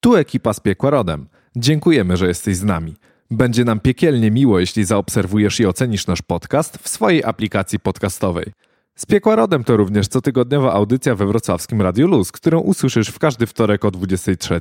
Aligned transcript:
Tu 0.00 0.16
ekipa 0.16 0.52
z 0.52 0.60
Piekła 0.60 0.90
Rodem. 0.90 1.28
Dziękujemy, 1.56 2.16
że 2.16 2.28
jesteś 2.28 2.56
z 2.56 2.64
nami. 2.64 2.96
Będzie 3.30 3.64
nam 3.64 3.80
piekielnie 3.80 4.30
miło, 4.30 4.60
jeśli 4.60 4.84
zaobserwujesz 4.84 5.60
i 5.60 5.66
ocenisz 5.66 6.06
nasz 6.06 6.22
podcast 6.22 6.78
w 6.78 6.88
swojej 6.88 7.24
aplikacji 7.24 7.80
podcastowej. 7.80 8.52
Z 8.94 9.06
Piekła 9.06 9.36
Rodem 9.36 9.64
to 9.64 9.76
również 9.76 10.08
cotygodniowa 10.08 10.72
audycja 10.72 11.14
we 11.14 11.26
wrocławskim 11.26 11.82
Radiu 11.82 12.08
Luz, 12.08 12.32
którą 12.32 12.60
usłyszysz 12.60 13.08
w 13.08 13.18
każdy 13.18 13.46
wtorek 13.46 13.84
o 13.84 13.90
23 13.90 14.60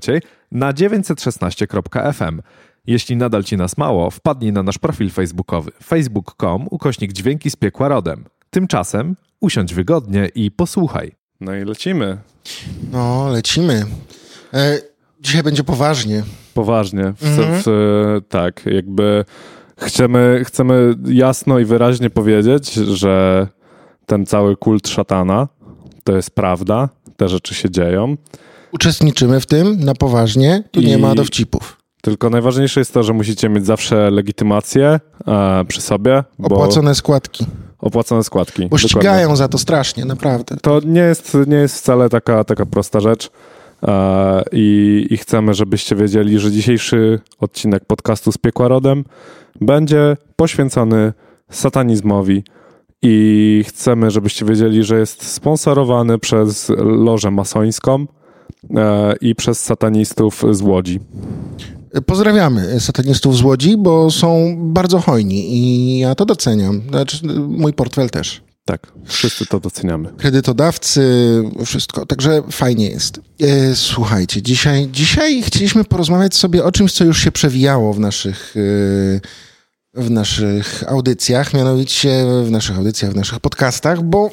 na 0.52 0.74
916.fm. 0.74 2.42
Jeśli 2.88 3.16
nadal 3.16 3.44
ci 3.44 3.58
nas 3.58 3.78
mało, 3.78 4.12
wpadnij 4.12 4.54
na 4.54 4.64
nasz 4.64 4.78
profil 4.78 5.10
facebookowy 5.10 5.72
facebook.com 5.84 6.68
ukośnik 6.72 7.14
dźwięki 7.14 7.50
z 7.50 7.56
Piekła 7.56 7.88
Rodem. 7.88 8.26
Tymczasem 8.50 9.16
usiądź 9.40 9.74
wygodnie 9.74 10.30
i 10.36 10.52
posłuchaj. 10.52 11.12
No 11.42 11.56
i 11.56 11.66
lecimy. 11.66 12.18
No, 12.92 13.30
lecimy. 13.30 13.86
E, 14.54 14.89
dzisiaj 15.20 15.44
będzie 15.44 15.64
poważnie. 15.64 16.24
Poważnie. 16.54 17.14
W, 17.18 17.24
mhm. 17.24 17.62
w, 17.66 18.22
tak, 18.30 18.66
jakby 18.66 19.26
chcemy, 19.78 20.42
chcemy 20.46 20.96
jasno 21.06 21.60
i 21.60 21.66
wyraźnie 21.66 22.10
powiedzieć, 22.10 22.74
że 22.74 23.48
ten 24.06 24.26
cały 24.26 24.58
kult 24.58 24.88
szatana 24.88 25.48
to 26.04 26.16
jest 26.16 26.32
prawda, 26.32 26.90
te 27.18 27.30
rzeczy 27.30 27.56
się 27.56 27.70
dzieją. 27.70 28.18
Uczestniczymy 28.72 29.40
w 29.40 29.46
tym 29.46 29.80
na 29.80 29.94
poważnie, 29.94 30.64
tu 30.72 30.82
I... 30.82 30.86
nie 30.86 30.98
ma 30.98 31.16
dowcipów. 31.16 31.78
Tylko 32.02 32.30
najważniejsze 32.30 32.82
jest 32.82 32.94
to, 32.94 33.04
że 33.04 33.14
musicie 33.14 33.50
mieć 33.50 33.66
zawsze 33.66 34.12
legitymację 34.12 35.00
e, 35.28 35.66
przy 35.68 35.82
sobie. 35.82 36.24
Opłacone 36.44 36.96
składki. 36.96 37.46
Opłacone 37.80 38.24
składki. 38.24 38.68
Bo 38.68 38.78
ścigają 38.78 39.36
za 39.36 39.48
to 39.48 39.58
strasznie, 39.58 40.06
naprawdę. 40.06 40.58
To 40.62 40.82
nie 40.86 41.02
jest, 41.02 41.38
nie 41.48 41.58
jest 41.58 41.78
wcale 41.78 42.10
taka, 42.10 42.44
taka 42.44 42.66
prosta 42.66 43.00
rzecz. 43.00 43.30
E, 43.84 44.44
i, 44.52 45.08
I 45.10 45.18
chcemy, 45.18 45.54
żebyście 45.54 45.96
wiedzieli, 45.96 46.40
że 46.40 46.52
dzisiejszy 46.52 47.20
odcinek 47.40 47.86
podcastu 47.86 48.32
z 48.32 48.38
Piekła 48.38 48.68
Rodem 48.68 49.04
będzie 49.62 50.18
poświęcony 50.36 51.14
satanizmowi. 51.50 52.44
I 53.02 53.64
chcemy, 53.68 54.12
żebyście 54.12 54.46
wiedzieli, 54.46 54.84
że 54.84 55.00
jest 55.00 55.26
sponsorowany 55.26 56.20
przez 56.20 56.72
lożę 56.78 57.32
masońską 57.32 58.06
e, 58.76 59.16
i 59.22 59.36
przez 59.36 59.64
satanistów 59.64 60.44
z 60.52 60.62
Łodzi. 60.62 61.00
Pozdrawiamy 62.06 62.80
satanistów 62.80 63.38
z 63.38 63.42
Łodzi, 63.42 63.78
bo 63.78 64.12
są 64.12 64.56
bardzo 64.58 65.00
hojni 65.00 65.58
i 65.58 66.00
ja 66.00 66.16
to 66.16 66.26
doceniam. 66.26 66.82
Znaczy, 66.90 67.28
mój 67.48 67.74
portfel 67.74 68.10
też. 68.10 68.42
Tak, 68.70 68.88
wszyscy 69.06 69.46
to 69.46 69.60
doceniamy. 69.60 70.10
Kredytodawcy, 70.18 71.02
wszystko, 71.66 72.06
także 72.06 72.44
fajnie 72.52 72.90
jest. 72.90 73.20
E, 73.42 73.76
słuchajcie, 73.76 74.42
dzisiaj, 74.42 74.88
dzisiaj 74.92 75.44
chcieliśmy 75.44 75.84
porozmawiać 75.84 76.36
sobie 76.36 76.64
o 76.64 76.72
czymś, 76.72 76.94
co 76.94 77.04
już 77.04 77.24
się 77.24 77.32
przewijało 77.32 77.94
w 77.94 78.00
naszych, 78.00 78.56
e, 78.58 80.02
w 80.02 80.12
naszych 80.12 80.84
audycjach, 80.88 81.54
mianowicie 81.54 82.26
w 82.44 82.52
naszych 82.52 82.78
audycjach, 82.78 83.12
w 83.12 83.16
naszych 83.16 83.40
podcastach, 83.40 84.04
bo 84.04 84.32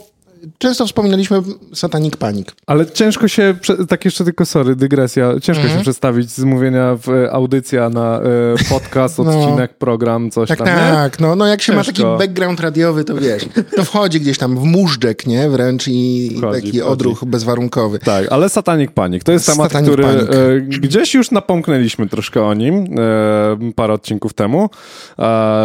często 0.58 0.86
wspominaliśmy 0.86 1.42
Satanic 1.75 2.16
Panic. 2.16 2.48
Ale 2.66 2.86
ciężko 2.86 3.28
się, 3.28 3.55
tak 3.89 4.05
jeszcze 4.05 4.25
tylko, 4.25 4.47
sorry, 4.47 4.77
dygresja, 4.77 5.33
ciężko 5.33 5.62
mhm. 5.62 5.78
się 5.78 5.83
przedstawić 5.83 6.30
z 6.30 6.44
mówienia 6.44 6.97
w 7.02 7.08
e, 7.08 7.33
audycja 7.33 7.91
na 7.91 8.20
y, 8.20 8.69
podcast, 8.69 9.19
no. 9.19 9.24
odcinek, 9.24 9.70
no. 9.70 9.78
program, 9.78 10.30
coś 10.30 10.48
tak, 10.48 10.58
tam, 10.58 10.67
Tak, 10.67 11.20
no, 11.20 11.36
no 11.36 11.47
jak 11.47 11.62
się 11.62 11.72
ciężko. 11.72 12.02
ma 12.02 12.17
taki 12.17 12.19
background 12.19 12.61
radiowy, 12.61 13.05
to 13.05 13.14
wiesz, 13.14 13.48
to 13.77 13.84
wchodzi 13.84 14.20
gdzieś 14.20 14.39
tam 14.39 14.58
w 14.58 14.62
móżdżek, 14.62 15.27
nie, 15.27 15.48
wręcz 15.48 15.89
i 15.89 16.30
wchodzi, 16.39 16.55
taki 16.55 16.69
wchodzi. 16.69 16.83
odruch 16.83 17.24
bezwarunkowy. 17.24 17.98
Tak, 17.98 18.27
ale 18.30 18.48
Satanic 18.48 18.91
Panic, 18.92 19.24
to 19.24 19.33
jest 19.33 19.47
temat, 19.47 19.72
Satanic 19.72 19.91
który 19.91 20.05
y, 20.05 20.61
gdzieś 20.61 21.14
już 21.14 21.30
napomknęliśmy 21.30 22.08
troszkę 22.08 22.44
o 22.44 22.55
nim 22.55 22.74
y, 22.74 23.72
parę 23.72 23.92
odcinków 23.92 24.34
temu, 24.34 24.70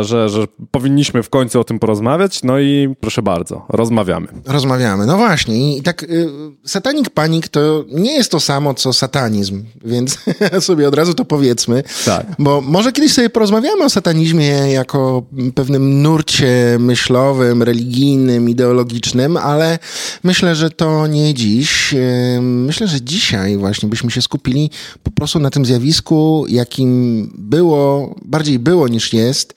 że, 0.02 0.30
że 0.30 0.48
powinniśmy 0.72 1.24
w 1.24 1.30
końcu 1.30 1.60
o 1.60 1.64
tym 1.64 1.80
porozmawiać, 1.80 2.44
no 2.44 2.60
i 2.60 2.96
proszę 3.00 3.22
bardzo, 3.22 3.66
rozmawiamy. 3.70 4.28
Rozmawiamy 4.46 4.71
rozmawiamy. 4.72 5.06
No 5.06 5.18
właśnie, 5.18 5.78
i 5.78 5.82
tak 5.82 6.04
y, 6.04 6.30
satanik 6.66 7.10
panik 7.10 7.48
to 7.48 7.86
nie 7.92 8.14
jest 8.14 8.32
to 8.32 8.40
samo, 8.40 8.74
co 8.74 8.94
satanizm, 8.94 9.64
więc 9.86 10.18
sobie 10.60 10.88
od 10.88 10.96
razu 10.96 11.14
to 11.14 11.26
powiedzmy. 11.26 11.84
Tak. 12.06 12.26
Bo 12.40 12.62
może 12.62 12.92
kiedyś 12.92 13.14
sobie 13.14 13.30
porozmawiamy 13.30 13.84
o 13.84 13.90
satanizmie 13.90 14.48
jako 14.72 15.24
pewnym 15.56 16.02
nurcie 16.02 16.78
myślowym, 16.80 17.64
religijnym, 17.64 18.50
ideologicznym, 18.50 19.38
ale 19.38 19.80
myślę, 20.24 20.56
że 20.56 20.70
to 20.70 21.08
nie 21.08 21.34
dziś. 21.34 21.94
Y, 21.94 22.40
myślę, 22.42 22.88
że 22.88 23.02
dzisiaj 23.02 23.58
właśnie 23.58 23.90
byśmy 23.90 24.12
się 24.12 24.22
skupili 24.22 24.70
po 25.04 25.12
prostu 25.12 25.40
na 25.40 25.50
tym 25.50 25.66
zjawisku, 25.66 26.46
jakim 26.50 27.32
było, 27.38 28.16
bardziej 28.26 28.60
było 28.60 28.88
niż 28.88 29.14
jest, 29.14 29.54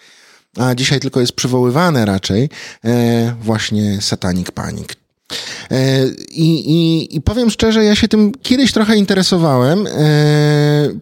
a 0.57 0.75
dzisiaj 0.75 1.01
tylko 1.01 1.21
jest 1.21 1.33
przywoływane 1.33 2.05
raczej, 2.05 2.49
e, 2.85 3.35
właśnie 3.43 4.01
Satanic 4.01 4.51
Panic. 4.51 5.04
E, 5.71 6.07
I, 6.31 6.73
i, 6.73 7.17
I 7.17 7.21
powiem 7.21 7.51
szczerze, 7.51 7.85
ja 7.85 7.95
się 7.95 8.09
tym 8.09 8.33
kiedyś 8.43 8.73
trochę 8.73 8.97
interesowałem. 8.97 9.87
E, 9.87 9.91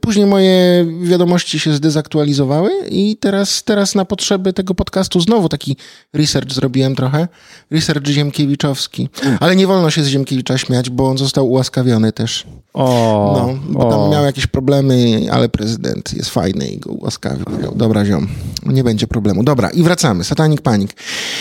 później 0.00 0.26
moje 0.26 0.86
wiadomości 1.02 1.58
się 1.58 1.72
zdezaktualizowały 1.72 2.70
i 2.90 3.16
teraz, 3.16 3.62
teraz 3.62 3.94
na 3.94 4.04
potrzeby 4.04 4.52
tego 4.52 4.74
podcastu 4.74 5.20
znowu 5.20 5.48
taki 5.48 5.76
research 6.12 6.52
zrobiłem 6.52 6.94
trochę. 6.94 7.28
Research 7.70 8.06
Ziemkiewiczowski. 8.06 9.08
Ale 9.40 9.56
nie 9.56 9.66
wolno 9.66 9.90
się 9.90 10.02
z 10.02 10.06
Ziemkiewicza 10.06 10.58
śmiać, 10.58 10.90
bo 10.90 11.08
on 11.08 11.18
został 11.18 11.50
ułaskawiony 11.50 12.12
też. 12.12 12.46
O, 12.74 13.34
no, 13.36 13.58
bo 13.72 13.90
tam 13.90 14.00
o. 14.00 14.10
miał 14.10 14.24
jakieś 14.24 14.46
problemy, 14.46 15.26
ale 15.30 15.48
prezydent 15.48 16.14
jest 16.14 16.30
fajny 16.30 16.68
i 16.68 16.78
go 16.78 16.90
ułaskawił. 16.90 17.46
Dobra, 17.76 18.04
ziom, 18.04 18.28
nie 18.66 18.84
będzie 18.84 19.06
problemu. 19.06 19.44
Dobra, 19.44 19.70
i 19.70 19.82
wracamy. 19.82 20.24
Satanik 20.24 20.60
Panik. 20.60 20.90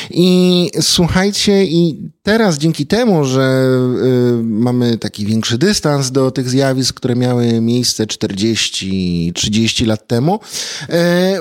I 0.10 0.70
słuchajcie, 0.82 1.66
i 1.66 2.10
teraz 2.24 2.58
dzięki 2.58 2.88
temu, 2.88 3.11
że 3.24 3.66
y, 4.40 4.44
mamy 4.44 4.98
taki 4.98 5.26
większy 5.26 5.58
dystans 5.58 6.12
do 6.12 6.32
tych 6.32 6.50
zjawisk, 6.50 6.96
które 6.96 7.16
miały 7.16 7.62
miejsce 7.62 8.06
40-30 8.06 9.88
lat 9.88 10.08
temu, 10.08 10.40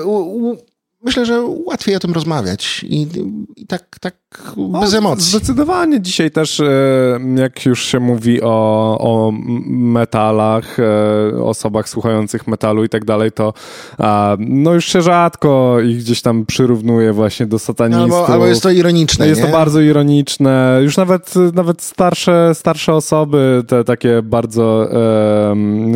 u, 0.05 0.55
myślę, 1.03 1.25
że 1.25 1.41
łatwiej 1.41 1.95
o 1.95 1.99
tym 1.99 2.13
rozmawiać. 2.13 2.85
I, 2.89 3.07
i 3.55 3.67
tak, 3.67 3.99
tak 3.99 4.20
bez 4.81 4.93
emocji. 4.93 5.29
Zdecydowanie 5.29 6.01
dzisiaj 6.01 6.31
też, 6.31 6.59
e, 6.59 6.65
jak 7.35 7.65
już 7.65 7.85
się 7.85 7.99
mówi 7.99 8.41
o, 8.41 8.97
o 8.99 9.31
metalach, 9.67 10.77
e, 10.79 11.43
osobach 11.43 11.89
słuchających 11.89 12.47
metalu 12.47 12.83
i 12.83 12.89
tak 12.89 13.05
dalej, 13.05 13.31
to 13.31 13.53
no 14.39 14.73
już 14.73 14.85
się 14.85 15.01
rzadko 15.01 15.77
ich 15.79 15.97
gdzieś 15.97 16.21
tam 16.21 16.45
przyrównuje 16.45 17.13
właśnie 17.13 17.45
do 17.45 17.59
satanistów. 17.59 18.03
Albo, 18.03 18.27
albo 18.27 18.47
jest 18.47 18.63
to 18.63 18.69
ironiczne. 18.69 19.27
Jest 19.27 19.41
nie? 19.41 19.47
to 19.47 19.53
bardzo 19.53 19.81
ironiczne. 19.81 20.79
Już 20.83 20.97
nawet, 20.97 21.33
nawet 21.53 21.81
starsze, 21.81 22.51
starsze 22.55 22.93
osoby, 22.93 23.63
te 23.67 23.83
takie 23.83 24.21
bardzo 24.21 24.89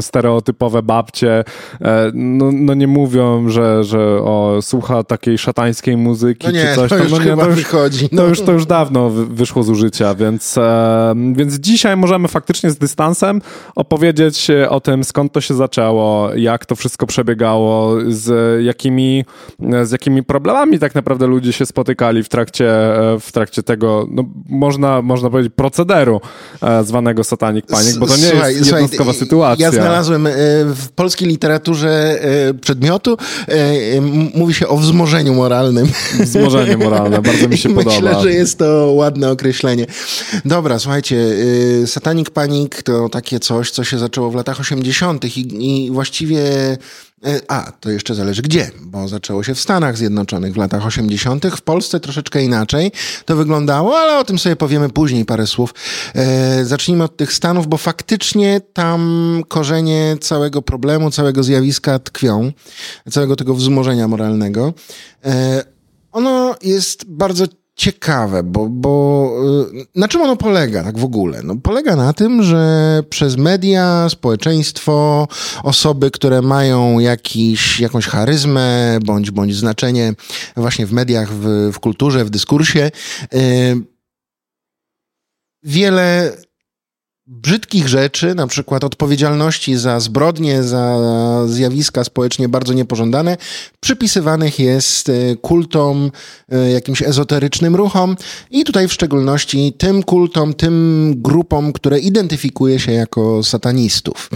stereotypowe 0.02 0.84
babcie, 0.84 1.44
e, 1.82 2.12
no, 2.14 2.52
no 2.54 2.74
nie 2.74 2.88
mówią, 2.88 3.50
że, 3.50 3.84
że 3.84 4.00
o, 4.22 4.58
słucha 4.62 5.04
takiej 5.04 5.38
szatańskiej 5.38 5.98
muzyki 5.98 6.48
no 6.48 6.54
nie, 6.54 6.66
czy 6.66 6.76
coś. 6.76 6.90
To 6.90 6.98
już 6.98 7.12
no 7.12 7.24
nie, 7.24 7.36
to 7.38 7.46
już, 7.46 7.56
wychodzi. 7.56 8.10
No. 8.12 8.25
To, 8.26 8.30
już, 8.30 8.42
to 8.42 8.52
już 8.52 8.66
dawno 8.66 9.10
wyszło 9.10 9.64
z 9.64 9.70
użycia, 9.70 10.16
więc, 10.16 10.58
e, 10.58 11.14
więc 11.34 11.54
dzisiaj 11.54 11.98
możemy 11.98 12.28
faktycznie 12.28 12.70
z 12.70 12.78
dystansem 12.78 13.42
opowiedzieć 13.76 14.48
o 14.70 14.80
tym, 14.80 15.04
skąd 15.04 15.32
to 15.34 15.42
się 15.42 15.54
zaczęło, 15.54 16.34
jak 16.36 16.66
to 16.66 16.76
wszystko 16.76 17.08
przebiegało, 17.08 17.96
z 18.08 18.64
jakimi, 18.64 19.26
z 19.84 19.92
jakimi 19.92 20.24
problemami 20.24 20.80
tak 20.80 20.96
naprawdę 20.96 21.28
ludzie 21.28 21.54
się 21.54 21.66
spotykali 21.66 22.24
w 22.24 22.30
trakcie, 22.30 22.70
w 23.20 23.30
trakcie 23.32 23.64
tego, 23.64 24.08
no, 24.12 24.24
można, 24.50 25.02
można 25.02 25.30
powiedzieć, 25.30 25.54
procederu 25.56 26.22
e, 26.62 26.84
zwanego 26.84 27.24
Satanic 27.24 27.66
Panic, 27.66 27.98
bo 27.98 28.08
to 28.08 28.18
nie 28.18 28.24
słuchaj, 28.24 28.56
jest 28.56 28.72
jednostkowa 28.72 29.12
słuchaj, 29.12 29.20
sytuacja. 29.20 29.66
Ja 29.66 29.72
znalazłem 29.72 30.28
e, 30.28 30.32
w 30.66 30.90
polskiej 30.96 31.28
literaturze 31.28 32.20
przedmiotu, 32.62 33.18
mówi 34.36 34.54
się 34.54 34.68
o 34.68 34.78
wzmożeniu 34.78 35.34
moralnym. 35.34 35.88
Wzmożenie 36.20 36.78
moralne, 36.78 37.22
bardzo 37.22 37.48
mi 37.48 37.58
się 37.58 37.70
podoba. 37.76 37.96
Myślę, 37.96 38.15
że 38.22 38.34
jest 38.34 38.58
to 38.58 38.92
ładne 38.92 39.32
określenie. 39.32 39.86
Dobra, 40.46 40.80
słuchajcie, 40.80 41.16
y, 41.16 41.84
Satanic 41.88 42.30
Panic 42.30 42.72
to 42.84 43.10
takie 43.10 43.40
coś, 43.40 43.72
co 43.72 43.84
się 43.84 44.00
zaczęło 44.00 44.32
w 44.32 44.36
latach 44.36 44.60
80. 44.60 45.26
i, 45.26 45.86
i 45.86 45.92
właściwie 45.92 46.38
y, 47.28 47.42
a, 47.48 47.72
to 47.80 47.90
jeszcze 47.90 48.16
zależy 48.16 48.42
gdzie, 48.42 48.72
bo 48.82 49.08
zaczęło 49.08 49.44
się 49.44 49.56
w 49.56 49.60
Stanach 49.60 49.98
Zjednoczonych 49.98 50.54
w 50.54 50.58
latach 50.58 50.86
80., 50.86 51.46
w 51.46 51.62
Polsce 51.62 52.00
troszeczkę 52.00 52.44
inaczej 52.44 52.92
to 53.26 53.36
wyglądało, 53.36 53.98
ale 53.98 54.20
o 54.20 54.24
tym 54.24 54.40
sobie 54.40 54.56
powiemy 54.56 54.90
później 54.90 55.26
parę 55.26 55.48
słów. 55.48 55.74
E, 56.16 56.66
zacznijmy 56.66 57.04
od 57.04 57.18
tych 57.18 57.34
Stanów, 57.34 57.68
bo 57.68 57.78
faktycznie 57.78 58.62
tam 58.74 59.42
korzenie 59.48 60.18
całego 60.22 60.62
problemu, 60.62 61.12
całego 61.12 61.44
zjawiska 61.44 62.00
tkwią, 62.00 62.52
całego 63.12 63.36
tego 63.36 63.56
wzmożenia 63.56 64.08
moralnego. 64.08 64.74
E, 65.26 65.64
ono 66.12 66.56
jest 66.62 67.06
bardzo 67.08 67.46
ciekawe, 67.76 68.44
bo, 68.44 68.70
bo 68.70 69.32
y, 69.74 69.86
na 69.96 70.08
czym 70.08 70.22
ono 70.22 70.36
polega 70.36 70.84
tak 70.84 70.98
w 70.98 71.04
ogóle? 71.04 71.42
No, 71.44 71.56
polega 71.56 71.96
na 71.96 72.14
tym, 72.14 72.44
że 72.44 73.04
przez 73.10 73.38
media, 73.38 74.10
społeczeństwo, 74.10 75.28
osoby, 75.64 76.12
które 76.12 76.42
mają 76.42 77.00
jakiś, 77.00 77.80
jakąś 77.80 78.08
charyzmę 78.08 78.98
bądź, 79.06 79.32
bądź 79.32 79.56
znaczenie 79.56 80.14
właśnie 80.58 80.86
w 80.86 80.94
mediach, 80.94 81.34
w, 81.34 81.72
w 81.74 81.80
kulturze, 81.80 82.26
w 82.26 82.30
dyskursie, 82.30 82.92
yy, 83.32 83.42
wiele 85.64 86.38
brzydkich 87.28 87.88
rzeczy, 87.88 88.36
na 88.36 88.48
przykład 88.48 88.84
odpowiedzialności 88.84 89.76
za 89.76 90.00
zbrodnie, 90.00 90.64
za 90.64 90.98
zjawiska 91.48 92.04
społecznie 92.04 92.50
bardzo 92.50 92.74
niepożądane, 92.74 93.38
przypisywanych 93.80 94.60
jest 94.60 95.10
e, 95.10 95.36
kultom, 95.36 96.12
e, 96.52 96.72
jakimś 96.72 97.02
ezoterycznym 97.02 97.76
ruchom 97.76 98.16
i 98.52 98.64
tutaj 98.64 98.88
w 98.88 98.94
szczególności 98.94 99.74
tym 99.78 100.04
kultom, 100.04 100.54
tym 100.54 101.14
grupom, 101.18 101.74
które 101.74 102.00
identyfikuje 102.00 102.80
się 102.80 102.92
jako 102.92 103.44
satanistów. 103.44 104.30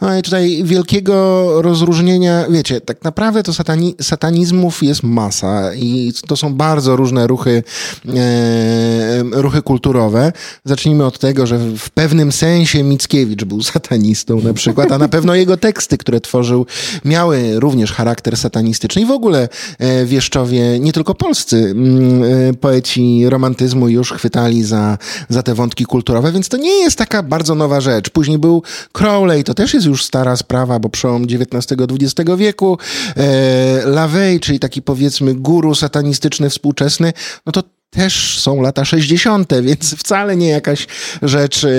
No 0.00 0.18
i 0.18 0.22
tutaj 0.22 0.60
wielkiego 0.64 1.46
rozróżnienia, 1.62 2.44
wiecie, 2.50 2.80
tak 2.80 3.04
naprawdę 3.04 3.42
to 3.42 3.54
satani 3.54 3.94
satanizmów 4.00 4.82
jest 4.82 5.02
masa 5.02 5.74
i 5.74 6.12
to 6.26 6.36
są 6.36 6.54
bardzo 6.54 6.96
różne 6.96 7.26
ruchy, 7.26 7.62
e, 8.08 9.22
ruchy 9.32 9.62
kulturowe. 9.62 10.32
Zacznijmy 10.64 11.04
od 11.04 11.18
tego, 11.18 11.46
że 11.46 11.58
w 11.58 11.90
pewnym 11.90 12.32
sensie 12.36 12.82
Mickiewicz 12.82 13.44
był 13.44 13.62
satanistą 13.62 14.40
na 14.40 14.54
przykład, 14.54 14.92
a 14.92 14.98
na 14.98 15.08
pewno 15.08 15.34
jego 15.34 15.56
teksty, 15.56 15.98
które 15.98 16.20
tworzył, 16.20 16.66
miały 17.04 17.60
również 17.60 17.92
charakter 17.92 18.36
satanistyczny. 18.36 19.02
I 19.02 19.06
w 19.06 19.10
ogóle 19.10 19.48
e, 19.78 20.04
wieszczowie, 20.04 20.80
nie 20.80 20.92
tylko 20.92 21.14
polscy 21.14 21.56
mm, 21.56 22.22
e, 22.24 22.54
poeci 22.54 23.28
romantyzmu 23.28 23.88
już 23.88 24.12
chwytali 24.12 24.64
za, 24.64 24.98
za 25.28 25.42
te 25.42 25.54
wątki 25.54 25.84
kulturowe, 25.84 26.32
więc 26.32 26.48
to 26.48 26.56
nie 26.56 26.82
jest 26.82 26.98
taka 26.98 27.22
bardzo 27.22 27.54
nowa 27.54 27.80
rzecz. 27.80 28.10
Później 28.10 28.38
był 28.38 28.62
Crowley, 28.92 29.44
to 29.44 29.54
też 29.54 29.74
jest 29.74 29.86
już 29.86 30.04
stara 30.04 30.36
sprawa, 30.36 30.78
bo 30.78 30.88
przełom 30.88 31.24
XIX-XX 31.24 32.30
wieku. 32.36 32.78
E, 33.16 33.86
LaVey, 33.86 34.40
czyli 34.40 34.58
taki 34.58 34.82
powiedzmy 34.82 35.34
guru 35.34 35.74
satanistyczny 35.74 36.50
współczesny, 36.50 37.12
no 37.46 37.52
to 37.52 37.62
też 37.96 38.40
są 38.40 38.62
lata 38.62 38.84
60., 38.84 39.52
więc 39.62 39.94
wcale 39.94 40.36
nie 40.36 40.48
jakaś 40.48 40.86
rzecz 41.22 41.62
yy, 41.62 41.70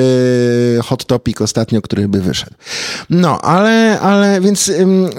hot 0.83 1.05
topic 1.05 1.41
ostatnio, 1.41 1.81
który 1.81 2.07
by 2.07 2.21
wyszedł. 2.21 2.51
No, 3.09 3.41
ale, 3.41 3.99
ale 3.99 4.41
więc 4.41 4.71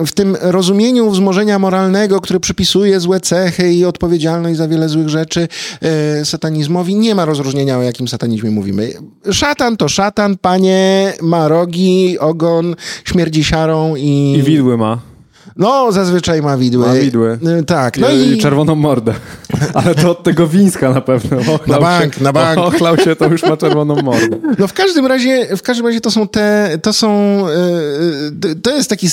w 0.07 0.13
tym 0.13 0.37
rozumieniu 0.41 1.11
wzmożenia 1.11 1.59
moralnego, 1.59 2.21
który 2.21 2.41
przypisuje 2.41 3.01
złe 3.01 3.21
cechy 3.21 3.73
i 3.73 3.85
odpowiedzialność 3.85 4.57
za 4.57 4.69
wiele 4.69 4.89
złych 4.89 5.09
rzeczy 5.09 5.49
yy, 6.19 6.25
satanizmowi, 6.25 6.95
nie 6.95 7.15
ma 7.15 7.25
rozróżnienia, 7.25 7.79
o 7.79 7.83
jakim 7.83 8.09
satanizmie 8.09 8.51
mówimy. 8.51 8.93
Szatan 9.33 9.77
to 9.77 9.89
szatan, 9.89 10.37
panie, 10.37 11.13
ma 11.23 11.49
rogi, 11.49 12.19
ogon, 12.19 12.77
śmierdzi 13.05 13.45
siarą 13.45 13.97
i... 13.97 14.35
I 14.39 14.43
widły 14.43 14.77
ma. 14.77 15.18
No, 15.59 15.93
zazwyczaj 15.93 16.43
ma 16.43 16.57
widły. 16.57 16.87
Ma 16.87 16.95
widły. 16.95 17.39
Y, 17.61 17.65
tak. 17.65 17.99
No 17.99 18.11
i, 18.11 18.33
i 18.33 18.39
czerwoną 18.39 18.75
mordę. 18.75 19.15
Ale 19.75 19.95
to 19.95 20.11
od 20.11 20.23
tego 20.23 20.47
wińska 20.47 20.91
na 20.91 21.01
pewno. 21.01 21.39
Ochlał 21.39 21.59
na 21.67 21.79
bank, 21.81 22.15
się, 22.15 22.25
na 22.25 22.33
bank. 22.33 22.59
Ochlał 22.59 22.99
się, 22.99 23.17
to 23.17 23.27
już 23.27 23.43
ma 23.43 23.57
czerwoną 23.57 24.03
mordę. 24.03 24.39
No 24.59 24.69
w 24.69 24.73
każdym 24.73 25.07
razie, 25.07 25.57
w 25.57 25.63
każdym 25.63 25.87
razie 25.87 26.01
to 26.01 26.11
są 26.11 26.29
te, 26.29 26.79
to 26.83 26.93
są, 26.93 27.39
yy, 28.45 28.57
to 28.57 28.77
jest 28.77 28.91
taki, 28.91 29.09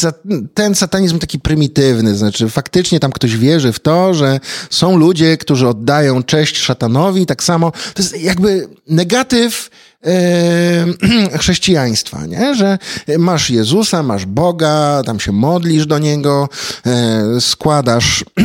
ten 0.53 0.75
satanizm 0.75 1.19
taki 1.19 1.39
prymitywny, 1.39 2.15
znaczy 2.15 2.49
faktycznie 2.49 2.99
tam 2.99 3.11
ktoś 3.11 3.37
wierzy 3.37 3.73
w 3.73 3.79
to, 3.79 4.13
że 4.13 4.39
są 4.69 4.97
ludzie, 4.97 5.37
którzy 5.37 5.67
oddają 5.67 6.23
cześć 6.23 6.57
szatanowi, 6.57 7.25
tak 7.25 7.43
samo, 7.43 7.71
to 7.71 8.01
jest 8.01 8.21
jakby 8.21 8.67
negatyw 8.87 9.69
chrześcijaństwa, 11.39 12.25
nie? 12.25 12.55
że 12.55 12.77
masz 13.17 13.49
Jezusa, 13.49 14.03
masz 14.03 14.25
Boga, 14.25 15.01
tam 15.05 15.19
się 15.19 15.31
modlisz 15.31 15.85
do 15.85 15.99
Niego, 15.99 16.49
e, 16.85 17.41
składasz 17.41 18.23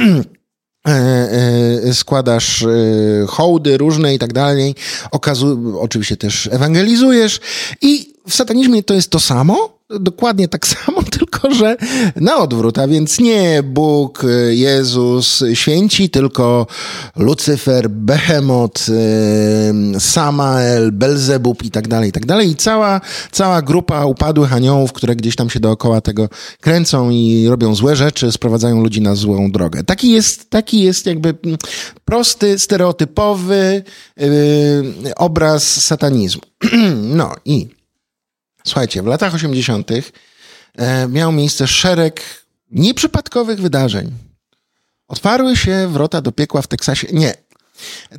e, 0.89 0.91
e, 1.85 1.95
składasz 1.95 2.65
hołdy 3.29 3.79
różne 3.79 4.15
i 4.15 4.19
tak 4.19 4.33
dalej, 4.33 4.75
oczywiście 5.79 6.17
też 6.17 6.49
ewangelizujesz 6.53 7.41
i 7.83 8.15
w 8.29 8.35
satanizmie 8.35 8.83
to 8.83 8.95
jest 8.95 9.11
to 9.11 9.21
samo, 9.21 9.80
dokładnie 10.01 10.49
tak 10.49 10.67
samo, 10.77 11.03
tylko 11.03 11.55
że 11.55 11.77
na 12.17 12.37
odwrót, 12.37 12.79
a 12.79 12.89
więc 12.89 13.21
nie 13.21 13.63
Bóg, 13.63 14.23
Jezus, 14.51 15.45
święci, 15.55 16.11
tylko 16.11 16.67
Lucyfer, 17.17 17.91
Behemot, 17.91 18.87
Samael, 19.99 20.93
Belzebub 20.93 21.63
i 21.63 21.71
tak 21.71 21.89
dalej, 21.89 22.09
i 22.09 22.13
tak 22.13 22.27
dalej. 22.27 22.51
I 22.51 22.57
cała, 22.57 23.01
cała 23.33 23.63
grupa 23.63 24.05
upadłych 24.05 24.53
aniołów, 24.53 24.93
które 24.93 25.17
gdzieś 25.17 25.37
tam 25.37 25.51
się 25.51 25.61
dookoła 25.61 26.01
tego 26.01 26.29
kręcą 26.61 27.11
i 27.11 27.47
robią 27.49 27.75
złe 27.75 27.97
rzeczy, 27.97 28.33
sprowadzają 28.33 28.83
ludzi 28.83 29.01
na 29.01 29.15
złą 29.15 29.51
drogę. 29.51 29.85
Taki 29.85 30.11
jest, 30.11 30.51
taki 30.51 30.83
jest 30.83 31.07
jakby 31.07 31.35
prosty, 32.05 32.59
stereotypowy 32.59 33.83
yy, 34.17 34.27
obraz 35.17 35.85
satanizmu. 35.85 36.43
no 37.19 37.35
i 37.45 37.80
Słuchajcie, 38.71 39.03
w 39.03 39.07
latach 39.07 39.35
80. 39.35 39.91
E, 40.77 41.09
miał 41.09 41.33
miejsce 41.33 41.67
szereg 41.67 42.23
nieprzypadkowych 42.71 43.61
wydarzeń. 43.61 44.11
Otwarły 45.09 45.57
się 45.57 45.89
wrota 45.93 46.21
do 46.21 46.33
piekła 46.33 46.63
w 46.63 46.67
Teksasie. 46.67 47.07
Nie, 47.13 47.35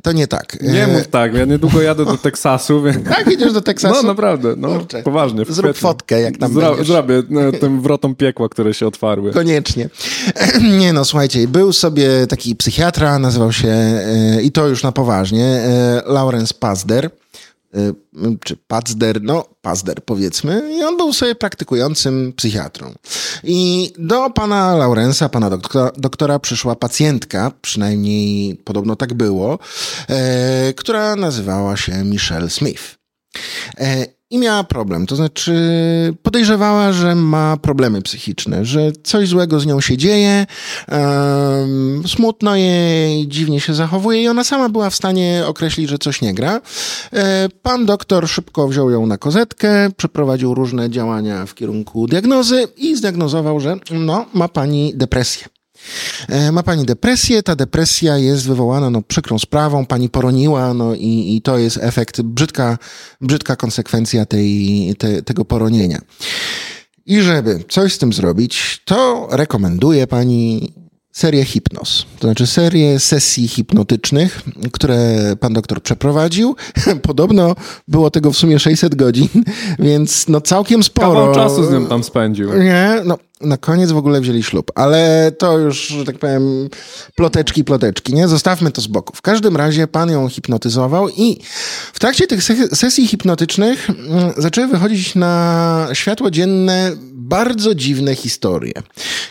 to 0.02 0.12
nie 0.12 0.26
tak. 0.26 0.62
Nie 0.62 0.86
mów 0.86 1.08
tak, 1.08 1.34
ja 1.34 1.44
niedługo 1.44 1.82
jadę 1.82 2.04
do 2.04 2.16
Teksasu. 2.16 2.82
Więc... 2.82 3.08
Tak, 3.16 3.32
idziesz 3.32 3.52
do 3.52 3.60
Teksasu? 3.60 3.94
No 3.94 4.02
naprawdę, 4.02 4.54
no, 4.56 4.68
Kurczę. 4.68 5.02
poważnie. 5.02 5.44
Zrób 5.48 5.76
fotkę, 5.76 6.20
jak 6.20 6.38
tam 6.38 6.52
Zra 6.52 6.68
będziesz. 6.68 6.86
Zrobię 6.86 7.22
no, 7.30 7.52
tym 7.52 7.80
wrotom 7.80 8.14
piekła, 8.14 8.48
które 8.48 8.74
się 8.74 8.86
otwarły. 8.86 9.32
Koniecznie. 9.32 9.88
Nie 10.80 10.92
no, 10.92 11.04
słuchajcie, 11.04 11.48
był 11.48 11.72
sobie 11.72 12.26
taki 12.26 12.56
psychiatra, 12.56 13.18
nazywał 13.18 13.52
się, 13.52 13.68
e, 13.68 14.42
i 14.42 14.52
to 14.52 14.68
już 14.68 14.82
na 14.82 14.92
poważnie, 14.92 15.44
e, 15.44 16.02
Lawrence 16.06 16.54
Pazder. 16.60 17.10
Y, 17.76 17.94
czy 18.44 18.56
Pazder, 18.56 19.22
no 19.22 19.44
Pazder 19.62 20.04
powiedzmy, 20.04 20.76
i 20.78 20.82
on 20.82 20.96
był 20.96 21.12
sobie 21.12 21.34
praktykującym 21.34 22.32
psychiatrą. 22.36 22.94
I 23.44 23.92
do 23.98 24.30
pana 24.30 24.76
Laurensa, 24.76 25.28
pana 25.28 25.50
doktora, 25.50 25.90
doktora 25.96 26.38
przyszła 26.38 26.76
pacjentka, 26.76 27.52
przynajmniej 27.62 28.54
podobno 28.56 28.96
tak 28.96 29.14
było, 29.14 29.58
e, 30.08 30.74
która 30.74 31.16
nazywała 31.16 31.76
się 31.76 32.04
Michelle 32.04 32.50
Smith. 32.50 33.01
E, 33.78 34.06
i 34.32 34.38
miała 34.38 34.64
problem. 34.64 35.06
To 35.06 35.16
znaczy, 35.16 35.54
podejrzewała, 36.22 36.92
że 36.92 37.14
ma 37.14 37.56
problemy 37.56 38.02
psychiczne, 38.02 38.64
że 38.64 38.92
coś 39.04 39.28
złego 39.28 39.60
z 39.60 39.66
nią 39.66 39.80
się 39.80 39.96
dzieje, 39.96 40.46
smutno 42.06 42.56
jej, 42.56 43.28
dziwnie 43.28 43.60
się 43.60 43.74
zachowuje 43.74 44.22
i 44.22 44.28
ona 44.28 44.44
sama 44.44 44.68
była 44.68 44.90
w 44.90 44.94
stanie 44.94 45.42
określić, 45.46 45.88
że 45.88 45.98
coś 45.98 46.22
nie 46.22 46.34
gra. 46.34 46.60
E, 47.12 47.48
pan 47.62 47.86
doktor 47.86 48.28
szybko 48.28 48.68
wziął 48.68 48.90
ją 48.90 49.06
na 49.06 49.18
kozetkę, 49.18 49.90
przeprowadził 49.96 50.54
różne 50.54 50.90
działania 50.90 51.46
w 51.46 51.54
kierunku 51.54 52.06
diagnozy 52.06 52.68
i 52.76 52.96
zdiagnozował, 52.96 53.60
że 53.60 53.76
no, 53.90 54.26
ma 54.34 54.48
pani 54.48 54.92
depresję. 54.94 55.61
E, 56.28 56.52
ma 56.52 56.62
pani 56.62 56.84
depresję, 56.84 57.42
ta 57.42 57.56
depresja 57.56 58.18
jest 58.18 58.46
wywołana 58.46 58.90
no, 58.90 59.02
przykrą 59.02 59.38
sprawą, 59.38 59.86
pani 59.86 60.08
poroniła, 60.08 60.74
no 60.74 60.94
i, 60.94 61.36
i 61.36 61.42
to 61.42 61.58
jest 61.58 61.78
efekt, 61.82 62.22
brzydka, 62.22 62.78
brzydka 63.20 63.56
konsekwencja 63.56 64.26
tej, 64.26 64.94
te, 64.98 65.22
tego 65.22 65.44
poronienia. 65.44 66.00
I 67.06 67.20
żeby 67.20 67.64
coś 67.68 67.92
z 67.92 67.98
tym 67.98 68.12
zrobić, 68.12 68.82
to 68.84 69.28
rekomenduję 69.30 70.06
pani 70.06 70.72
serię 71.12 71.44
hipnoz, 71.44 72.06
to 72.18 72.26
znaczy 72.26 72.46
serię 72.46 72.98
sesji 72.98 73.48
hipnotycznych, 73.48 74.42
które 74.72 75.16
pan 75.40 75.52
doktor 75.52 75.82
przeprowadził. 75.82 76.56
Podobno 77.02 77.54
było 77.88 78.10
tego 78.10 78.32
w 78.32 78.36
sumie 78.36 78.58
600 78.58 78.94
godzin, 78.94 79.28
więc 79.78 80.28
no 80.28 80.40
całkiem 80.40 80.82
sporo. 80.82 81.26
Kawał 81.26 81.34
czasu 81.34 81.64
z 81.64 81.72
nim 81.72 81.86
tam 81.86 82.04
spędził. 82.04 82.58
Nie, 82.58 82.94
no 83.04 83.18
na 83.42 83.56
koniec 83.56 83.92
w 83.92 83.96
ogóle 83.96 84.20
wzięli 84.20 84.42
ślub, 84.42 84.72
ale 84.74 85.32
to 85.38 85.58
już, 85.58 85.86
że 85.86 86.04
tak 86.04 86.18
powiem, 86.18 86.68
ploteczki, 87.14 87.64
ploteczki, 87.64 88.14
nie? 88.14 88.28
Zostawmy 88.28 88.70
to 88.70 88.80
z 88.80 88.86
boku. 88.86 89.16
W 89.16 89.22
każdym 89.22 89.56
razie 89.56 89.86
pan 89.86 90.10
ją 90.10 90.28
hipnotyzował 90.28 91.08
i 91.08 91.38
w 91.92 92.00
trakcie 92.00 92.26
tych 92.26 92.44
sesji 92.74 93.06
hipnotycznych 93.06 93.90
mm, 93.90 94.32
zaczęły 94.36 94.66
wychodzić 94.66 95.14
na 95.14 95.88
światło 95.92 96.30
dzienne 96.30 96.92
bardzo 97.22 97.74
dziwne 97.74 98.14
historie, 98.14 98.72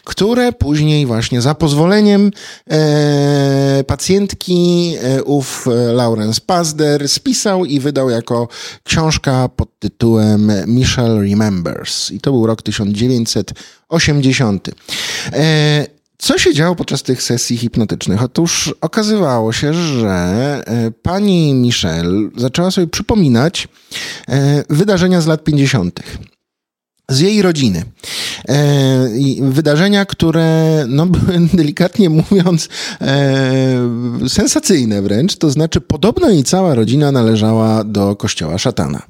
które 0.04 0.52
później 0.52 1.06
właśnie 1.06 1.42
za 1.42 1.56
pozwoleniem 1.56 2.32
e, 2.72 3.84
pacjentki 3.88 4.94
e, 5.04 5.24
ów 5.24 5.68
e, 5.68 5.94
Lawrence 5.94 6.42
Pazder 6.46 7.10
spisał 7.10 7.66
i 7.66 7.80
wydał 7.80 8.10
jako 8.10 8.48
książka 8.84 9.50
pod 9.50 9.80
tytułem 9.80 10.52
Michelle 10.68 11.22
Remembers. 11.22 12.12
I 12.12 12.20
to 12.20 12.32
był 12.32 12.48
rok 12.48 12.62
1900 12.62 13.54
80. 13.92 14.70
E, 15.34 15.88
co 16.18 16.38
się 16.38 16.54
działo 16.54 16.76
podczas 16.76 17.04
tych 17.04 17.24
sesji 17.24 17.58
hipnotycznych? 17.58 18.24
Otóż 18.24 18.76
okazywało 18.82 19.54
się, 19.54 19.74
że 19.74 20.10
e, 20.10 20.92
pani 20.92 21.54
Michelle 21.54 22.30
zaczęła 22.38 22.72
sobie 22.72 22.88
przypominać 22.88 23.68
e, 24.30 24.64
wydarzenia 24.70 25.22
z 25.22 25.28
lat 25.28 25.44
50. 25.44 26.00
Z 27.10 27.20
jej 27.20 27.42
rodziny. 27.42 27.84
wydarzenia, 29.42 30.06
które 30.06 30.86
no, 30.88 31.06
były 31.06 31.40
delikatnie 31.54 32.10
mówiąc 32.10 32.70
sensacyjne 34.28 35.02
wręcz, 35.02 35.36
to 35.36 35.52
znaczy 35.52 35.82
podobno 35.82 36.30
jej 36.30 36.44
cała 36.44 36.76
rodzina 36.76 37.12
należała 37.12 37.84
do 37.84 38.16
kościoła 38.16 38.58
szatana. 38.58 39.02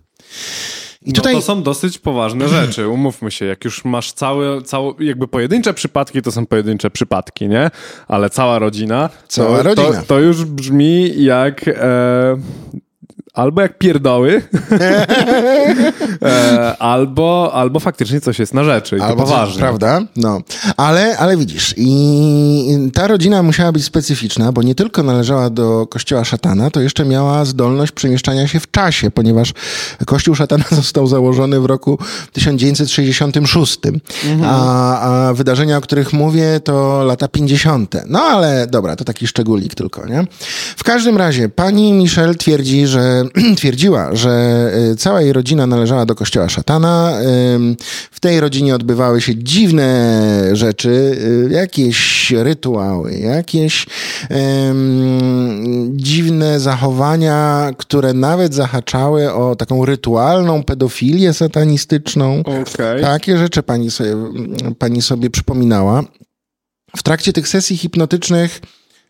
I 1.05 1.13
tutaj... 1.13 1.33
No 1.33 1.39
to 1.39 1.45
są 1.45 1.63
dosyć 1.63 1.99
poważne 1.99 2.47
rzeczy, 2.47 2.87
umówmy 2.87 3.31
się. 3.31 3.45
Jak 3.45 3.65
już 3.65 3.85
masz 3.85 4.11
całe, 4.11 4.61
całe, 4.61 4.93
jakby 4.99 5.27
pojedyncze 5.27 5.73
przypadki, 5.73 6.21
to 6.21 6.31
są 6.31 6.45
pojedyncze 6.45 6.89
przypadki, 6.89 7.47
nie? 7.47 7.71
Ale 8.07 8.29
cała 8.29 8.59
rodzina. 8.59 9.09
Cała 9.27 9.57
to, 9.57 9.63
rodzina. 9.63 10.01
To, 10.01 10.07
to 10.07 10.19
już 10.19 10.45
brzmi 10.45 11.23
jak. 11.23 11.67
E 11.67 12.37
albo 13.33 13.61
jak 13.61 13.77
pierdoły, 13.77 14.41
e, 16.21 16.77
albo, 16.79 17.51
albo 17.53 17.79
faktycznie 17.79 18.21
coś 18.21 18.39
jest 18.39 18.53
na 18.53 18.63
rzeczy 18.63 18.97
i 18.97 19.01
albo 19.01 19.23
to 19.23 19.29
poważnie. 19.29 19.59
prawda? 19.59 20.01
No. 20.15 20.41
Ale, 20.77 21.17
ale 21.17 21.37
widzisz, 21.37 21.73
i 21.77 22.89
ta 22.93 23.07
rodzina 23.07 23.43
musiała 23.43 23.71
być 23.71 23.85
specyficzna, 23.85 24.51
bo 24.51 24.63
nie 24.63 24.75
tylko 24.75 25.03
należała 25.03 25.49
do 25.49 25.87
kościoła 25.87 26.23
szatana, 26.23 26.69
to 26.69 26.81
jeszcze 26.81 27.05
miała 27.05 27.45
zdolność 27.45 27.91
przemieszczania 27.91 28.47
się 28.47 28.59
w 28.59 28.71
czasie, 28.71 29.11
ponieważ 29.11 29.53
kościół 30.05 30.35
szatana 30.35 30.65
został 30.81 31.07
założony 31.07 31.59
w 31.59 31.65
roku 31.65 31.97
1966, 32.33 33.79
mhm. 34.25 34.49
a, 34.53 34.99
a 34.99 35.33
wydarzenia, 35.33 35.77
o 35.77 35.81
których 35.81 36.13
mówię, 36.13 36.59
to 36.63 37.03
lata 37.03 37.27
50. 37.27 37.95
No 38.07 38.19
ale 38.19 38.67
dobra, 38.67 38.95
to 38.95 39.03
taki 39.03 39.27
szczególik 39.27 39.75
tylko, 39.75 40.07
nie? 40.07 40.27
W 40.77 40.83
każdym 40.83 41.17
razie, 41.17 41.49
pani 41.49 41.93
Michelle 41.93 42.35
twierdzi, 42.35 42.87
że 42.87 43.20
twierdziła, 43.57 44.15
że 44.15 44.31
y, 44.91 44.95
cała 44.95 45.21
jej 45.21 45.33
rodzina 45.33 45.67
należała 45.67 46.05
do 46.05 46.15
kościoła 46.15 46.49
szatana. 46.49 47.13
W 48.11 48.19
tej 48.19 48.39
rodzinie 48.39 48.75
odbywały 48.75 49.21
się 49.21 49.35
dziwne 49.35 50.49
rzeczy, 50.53 50.89
y, 51.49 51.53
jakieś 51.53 52.31
rytuały, 52.31 53.13
jakieś 53.13 53.85
dziwne 55.91 56.59
zachowania, 56.59 57.71
które 57.77 58.13
nawet 58.13 58.53
zahaczały 58.53 59.33
o 59.33 59.55
taką 59.55 59.85
rytualną 59.85 60.63
pedofilię 60.63 61.33
satanistyczną. 61.33 62.39
Okay. 62.39 63.01
Takie 63.01 63.37
rzeczy 63.37 63.63
pani 63.63 63.91
sobie, 63.91 64.15
pani 64.79 65.01
sobie 65.01 65.29
przypominała. 65.29 66.03
W 66.97 67.03
trakcie 67.03 67.33
tych 67.33 67.47
sesji 67.47 67.77
hipnotycznych 67.77 68.61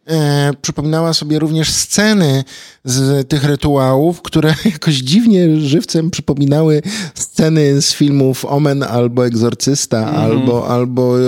e, 0.08 0.52
przypominała 0.62 1.14
sobie 1.14 1.40
również 1.40 1.70
sceny 1.70 2.44
z 2.86 3.28
tych 3.28 3.44
rytuałów, 3.44 4.22
które 4.22 4.56
jakoś 4.74 4.96
dziwnie 4.96 5.60
żywcem 5.60 6.12
przypominały 6.12 6.82
sceny 7.16 7.82
z 7.82 7.94
filmów 7.94 8.46
Omen 8.46 8.84
albo 8.84 9.26
Egzorcysta, 9.26 9.98
mm. 9.98 10.16
albo, 10.16 10.68
albo 10.68 11.20
e, 11.20 11.24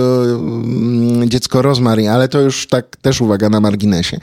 Dziecko 1.27 1.61
Rosemary, 1.61 2.09
ale 2.09 2.27
to 2.27 2.41
już 2.41 2.67
tak 2.67 2.95
też 2.95 3.21
uwaga 3.21 3.49
na 3.49 3.59
marginesie. 3.59 4.17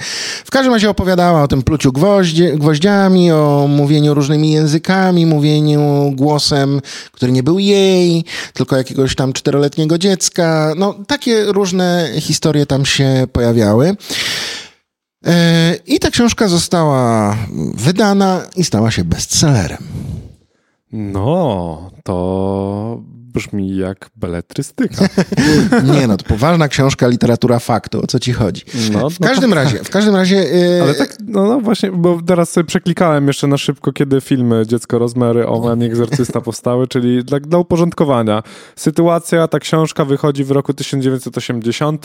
W 0.44 0.50
każdym 0.50 0.72
razie 0.72 0.90
opowiadała 0.90 1.42
o 1.42 1.48
tym 1.48 1.62
pluciu 1.62 1.92
gwoździe, 1.92 2.52
gwoździami, 2.52 3.32
o 3.32 3.66
mówieniu 3.68 4.14
różnymi 4.14 4.52
językami, 4.52 5.26
mówieniu 5.26 6.12
głosem, 6.16 6.80
który 7.12 7.32
nie 7.32 7.42
był 7.42 7.58
jej, 7.58 8.24
tylko 8.52 8.76
jakiegoś 8.76 9.14
tam 9.14 9.32
czteroletniego 9.32 9.98
dziecka. 9.98 10.74
No, 10.76 10.94
takie 11.06 11.44
różne 11.44 12.10
historie 12.20 12.66
tam 12.66 12.86
się 12.86 13.26
pojawiały. 13.32 13.96
E, 15.26 15.74
I 15.86 15.98
ta 15.98 16.10
książka 16.10 16.48
została 16.48 17.36
wydana 17.74 18.42
i 18.56 18.64
stała 18.64 18.90
się 18.90 19.04
bestsellerem. 19.04 19.84
No, 20.92 21.90
to 22.04 23.02
brzmi 23.32 23.76
jak 23.76 24.10
beletrystyka. 24.16 25.04
nie 25.94 26.06
no, 26.06 26.16
to 26.16 26.24
poważna 26.24 26.68
książka, 26.68 27.08
literatura 27.08 27.58
faktu, 27.58 28.02
o 28.02 28.06
co 28.06 28.18
ci 28.18 28.32
chodzi. 28.32 28.62
No, 28.92 29.10
w 29.10 29.20
no 29.20 29.28
każdym 29.28 29.54
razie, 29.54 29.84
w 29.84 29.90
każdym 29.90 30.16
razie... 30.16 30.36
Yy... 30.36 30.82
Ale 30.82 30.94
tak, 30.94 31.16
no, 31.26 31.46
no, 31.46 31.60
właśnie, 31.60 31.90
bo 31.92 32.20
teraz 32.26 32.50
sobie 32.50 32.64
przeklikałem 32.64 33.26
jeszcze 33.26 33.46
na 33.46 33.58
szybko, 33.58 33.92
kiedy 33.92 34.20
filmy 34.20 34.66
Dziecko 34.66 34.98
Rozmery, 34.98 35.46
Omen 35.46 35.82
i 35.82 35.84
Egzorcysta 35.84 36.40
powstały, 36.50 36.88
czyli 36.88 37.24
dla, 37.24 37.40
dla 37.40 37.58
uporządkowania. 37.58 38.42
Sytuacja, 38.76 39.48
ta 39.48 39.58
książka 39.58 40.04
wychodzi 40.04 40.44
w 40.44 40.50
roku 40.50 40.74
1980, 40.74 42.04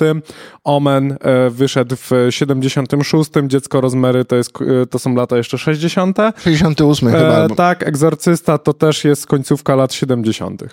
Omen 0.63 1.17
e, 1.21 1.49
wyszedł 1.49 1.95
w 1.95 2.11
76, 2.29 3.31
Dziecko 3.47 3.81
Rozmery 3.81 4.25
to, 4.25 4.35
jest, 4.35 4.51
e, 4.81 4.85
to 4.85 4.99
są 4.99 5.15
lata 5.15 5.37
jeszcze 5.37 5.57
60. 5.57 6.17
68 6.37 7.09
chyba. 7.09 7.45
E, 7.45 7.49
tak, 7.49 7.87
Egzorcysta 7.87 8.57
to 8.57 8.73
też 8.73 9.03
jest 9.03 9.27
końcówka 9.27 9.75
lat 9.75 9.93
70. 9.93 10.63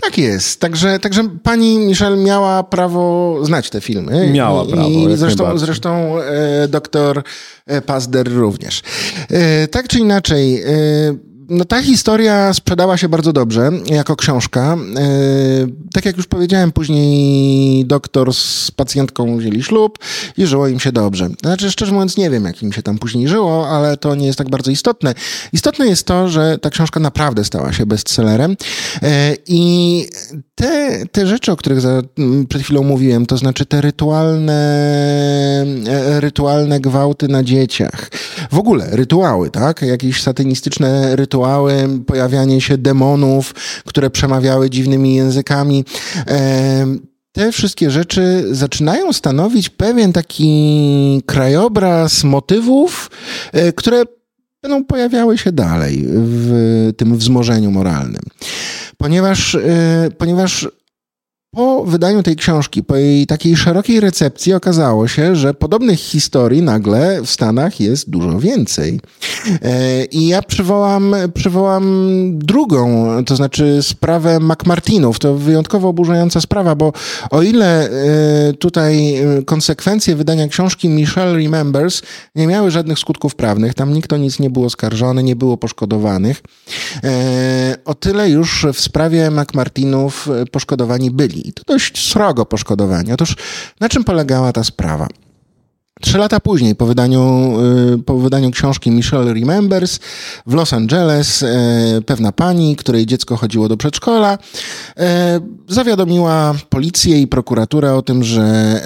Tak 0.00 0.18
jest. 0.18 0.60
Także, 0.60 0.98
także 0.98 1.28
pani 1.42 1.78
Michelle 1.78 2.16
miała 2.16 2.62
prawo 2.62 3.36
znać 3.42 3.70
te 3.70 3.80
filmy. 3.80 4.30
Miała 4.32 4.64
I, 4.64 4.72
prawo. 4.72 4.88
I 4.88 5.16
zresztą, 5.16 5.58
zresztą 5.58 6.20
e, 6.20 6.68
doktor 6.68 7.22
e, 7.66 7.82
Pazder 7.82 8.32
również. 8.32 8.82
E, 9.30 9.68
tak 9.68 9.88
czy 9.88 9.98
inaczej, 9.98 10.62
e, 10.62 10.66
no 11.48 11.64
ta 11.64 11.82
historia 11.82 12.52
sprzedała 12.52 12.96
się 12.96 13.08
bardzo 13.08 13.32
dobrze 13.32 13.70
jako 13.86 14.16
książka. 14.16 14.76
E, 14.96 15.06
tak 15.92 16.04
jak 16.04 16.16
już 16.16 16.26
powiedziałem, 16.26 16.72
później 16.72 17.84
doktor 17.86 18.34
z 18.34 18.70
pacjentką 18.70 19.36
wzięli 19.36 19.62
ślub 19.62 19.98
i 20.36 20.46
żyło 20.46 20.68
im 20.68 20.80
się 20.80 20.92
dobrze. 20.92 21.28
Znaczy, 21.42 21.70
szczerze 21.70 21.92
mówiąc, 21.92 22.16
nie 22.16 22.30
wiem, 22.30 22.44
jak 22.44 22.62
im 22.62 22.72
się 22.72 22.82
tam 22.82 22.98
później 22.98 23.28
żyło, 23.28 23.68
ale 23.68 23.96
to 23.96 24.14
nie 24.14 24.26
jest 24.26 24.38
tak 24.38 24.50
bardzo 24.50 24.70
istotne. 24.70 25.14
Istotne 25.52 25.86
jest 25.86 26.06
to, 26.06 26.28
że 26.28 26.58
ta 26.58 26.70
książka 26.70 27.00
naprawdę 27.00 27.44
stała 27.44 27.72
się 27.72 27.86
bestsellerem 27.86 28.56
e, 29.02 29.36
i 29.46 30.06
te, 30.54 31.06
te 31.12 31.26
rzeczy, 31.26 31.52
o 31.52 31.56
których 31.56 31.80
za, 31.80 32.02
przed 32.48 32.62
chwilą 32.62 32.82
mówiłem, 32.82 33.26
to 33.26 33.36
znaczy 33.36 33.66
te 33.66 33.80
rytualne, 33.80 34.56
e, 35.88 36.20
rytualne 36.20 36.80
gwałty 36.80 37.28
na 37.28 37.42
dzieciach, 37.42 38.10
w 38.50 38.58
ogóle 38.58 38.88
rytuały, 38.90 39.50
tak? 39.50 39.82
Jakieś 39.82 40.22
satynistyczne 40.22 41.16
rytuały, 41.16 41.35
pojawianie 42.06 42.60
się 42.60 42.78
demonów, 42.78 43.54
które 43.86 44.10
przemawiały 44.10 44.70
dziwnymi 44.70 45.14
językami. 45.14 45.84
Te 47.36 47.52
wszystkie 47.52 47.90
rzeczy 47.90 48.44
zaczynają 48.50 49.12
stanowić 49.12 49.68
pewien 49.68 50.12
taki 50.12 51.22
krajobraz 51.26 52.24
motywów, 52.24 53.10
e, 53.52 53.72
które 53.72 54.02
będą 54.62 54.84
pojawiały 54.84 55.38
się 55.38 55.52
dalej 55.52 56.04
w 56.08 56.92
tym 56.96 57.16
wzmożeniu 57.16 57.70
moralnym. 57.70 58.22
Ponieważ, 58.96 59.54
e, 59.54 59.60
ponieważ 60.18 60.68
po 61.56 61.84
wydaniu 61.84 62.22
tej 62.22 62.36
książki, 62.36 62.82
po 62.82 62.96
jej 62.96 63.26
takiej 63.26 63.56
szerokiej 63.56 64.00
recepcji 64.00 64.54
okazało 64.54 65.08
się, 65.08 65.36
że 65.36 65.54
podobnych 65.54 66.00
historii 66.00 66.62
nagle 66.62 67.22
w 67.22 67.30
Stanach 67.30 67.80
jest 67.80 68.10
dużo 68.10 68.38
więcej. 68.40 69.00
E, 69.62 70.04
I 70.04 70.26
ja 70.26 70.42
przywołam, 70.42 71.14
przywołam 71.34 71.84
drugą, 72.38 73.08
to 73.24 73.36
znaczy 73.36 73.78
sprawę 73.82 74.40
McMartinów. 74.40 75.18
To 75.18 75.34
wyjątkowo 75.34 75.88
oburzająca 75.88 76.40
sprawa, 76.40 76.74
bo 76.74 76.92
o 77.30 77.42
ile 77.42 77.90
e, 77.90 78.52
tutaj 78.52 79.16
e, 79.16 79.42
konsekwencje 79.42 80.16
wydania 80.16 80.48
książki 80.48 80.88
Michelle 80.88 81.38
Remembers 81.38 82.02
nie 82.34 82.46
miały 82.46 82.70
żadnych 82.70 82.98
skutków 82.98 83.34
prawnych, 83.34 83.74
tam 83.74 83.92
nikt 83.92 84.12
o 84.12 84.16
nic 84.16 84.38
nie 84.38 84.50
był 84.50 84.64
oskarżony, 84.64 85.22
nie 85.22 85.36
było 85.36 85.56
poszkodowanych, 85.56 86.42
o 87.84 87.94
tyle 87.94 88.30
już 88.30 88.66
w 88.74 88.80
sprawie 88.80 89.30
McMartinów 89.30 90.28
poszkodowani 90.52 91.10
byli. 91.10 91.45
I 91.46 91.52
to 91.52 91.62
dość 91.66 92.10
srogo 92.10 92.46
poszkodowani. 92.46 93.12
Otóż 93.12 93.36
na 93.80 93.88
czym 93.88 94.04
polegała 94.04 94.52
ta 94.52 94.64
sprawa? 94.64 95.08
Trzy 96.00 96.18
lata 96.18 96.40
później, 96.40 96.74
po 96.74 96.86
wydaniu, 96.86 97.54
y, 97.94 97.98
po 97.98 98.16
wydaniu 98.16 98.50
książki 98.50 98.90
Michelle 98.90 99.34
Remembers 99.34 99.98
w 100.46 100.54
Los 100.54 100.72
Angeles, 100.72 101.42
y, 101.42 101.46
pewna 102.06 102.32
pani, 102.32 102.76
której 102.76 103.06
dziecko 103.06 103.36
chodziło 103.36 103.68
do 103.68 103.76
przedszkola, 103.76 104.38
y, 104.38 105.02
zawiadomiła 105.68 106.54
policję 106.68 107.20
i 107.20 107.26
prokuraturę 107.26 107.94
o 107.94 108.02
tym, 108.02 108.24
że 108.24 108.80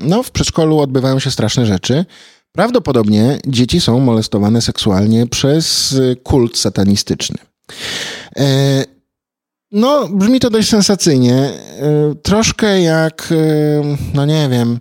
no, 0.00 0.22
w 0.22 0.30
przedszkolu 0.30 0.80
odbywają 0.80 1.18
się 1.18 1.30
straszne 1.30 1.66
rzeczy. 1.66 2.04
Prawdopodobnie 2.52 3.38
dzieci 3.46 3.80
są 3.80 4.00
molestowane 4.00 4.62
seksualnie 4.62 5.26
przez 5.26 5.96
kult 6.22 6.58
satanistyczny. 6.58 7.36
No, 9.72 10.08
brzmi 10.08 10.40
to 10.40 10.50
dość 10.50 10.68
sensacyjnie. 10.68 11.34
E, 11.34 12.14
troszkę 12.22 12.80
jak, 12.80 13.28
e, 13.32 13.96
no 14.14 14.26
nie 14.26 14.48
wiem, 14.48 14.78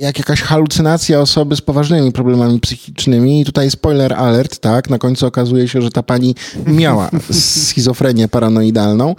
jak 0.00 0.18
jakaś 0.18 0.42
halucynacja 0.42 1.20
osoby 1.20 1.56
z 1.56 1.60
poważnymi 1.60 2.12
problemami 2.12 2.60
psychicznymi. 2.60 3.40
I 3.40 3.44
tutaj 3.44 3.70
spoiler 3.70 4.12
alert, 4.12 4.58
tak? 4.58 4.90
Na 4.90 4.98
końcu 4.98 5.26
okazuje 5.26 5.68
się, 5.68 5.82
że 5.82 5.90
ta 5.90 6.02
pani 6.02 6.34
miała 6.66 7.10
schizofrenię 7.32 8.28
paranoidalną, 8.28 9.14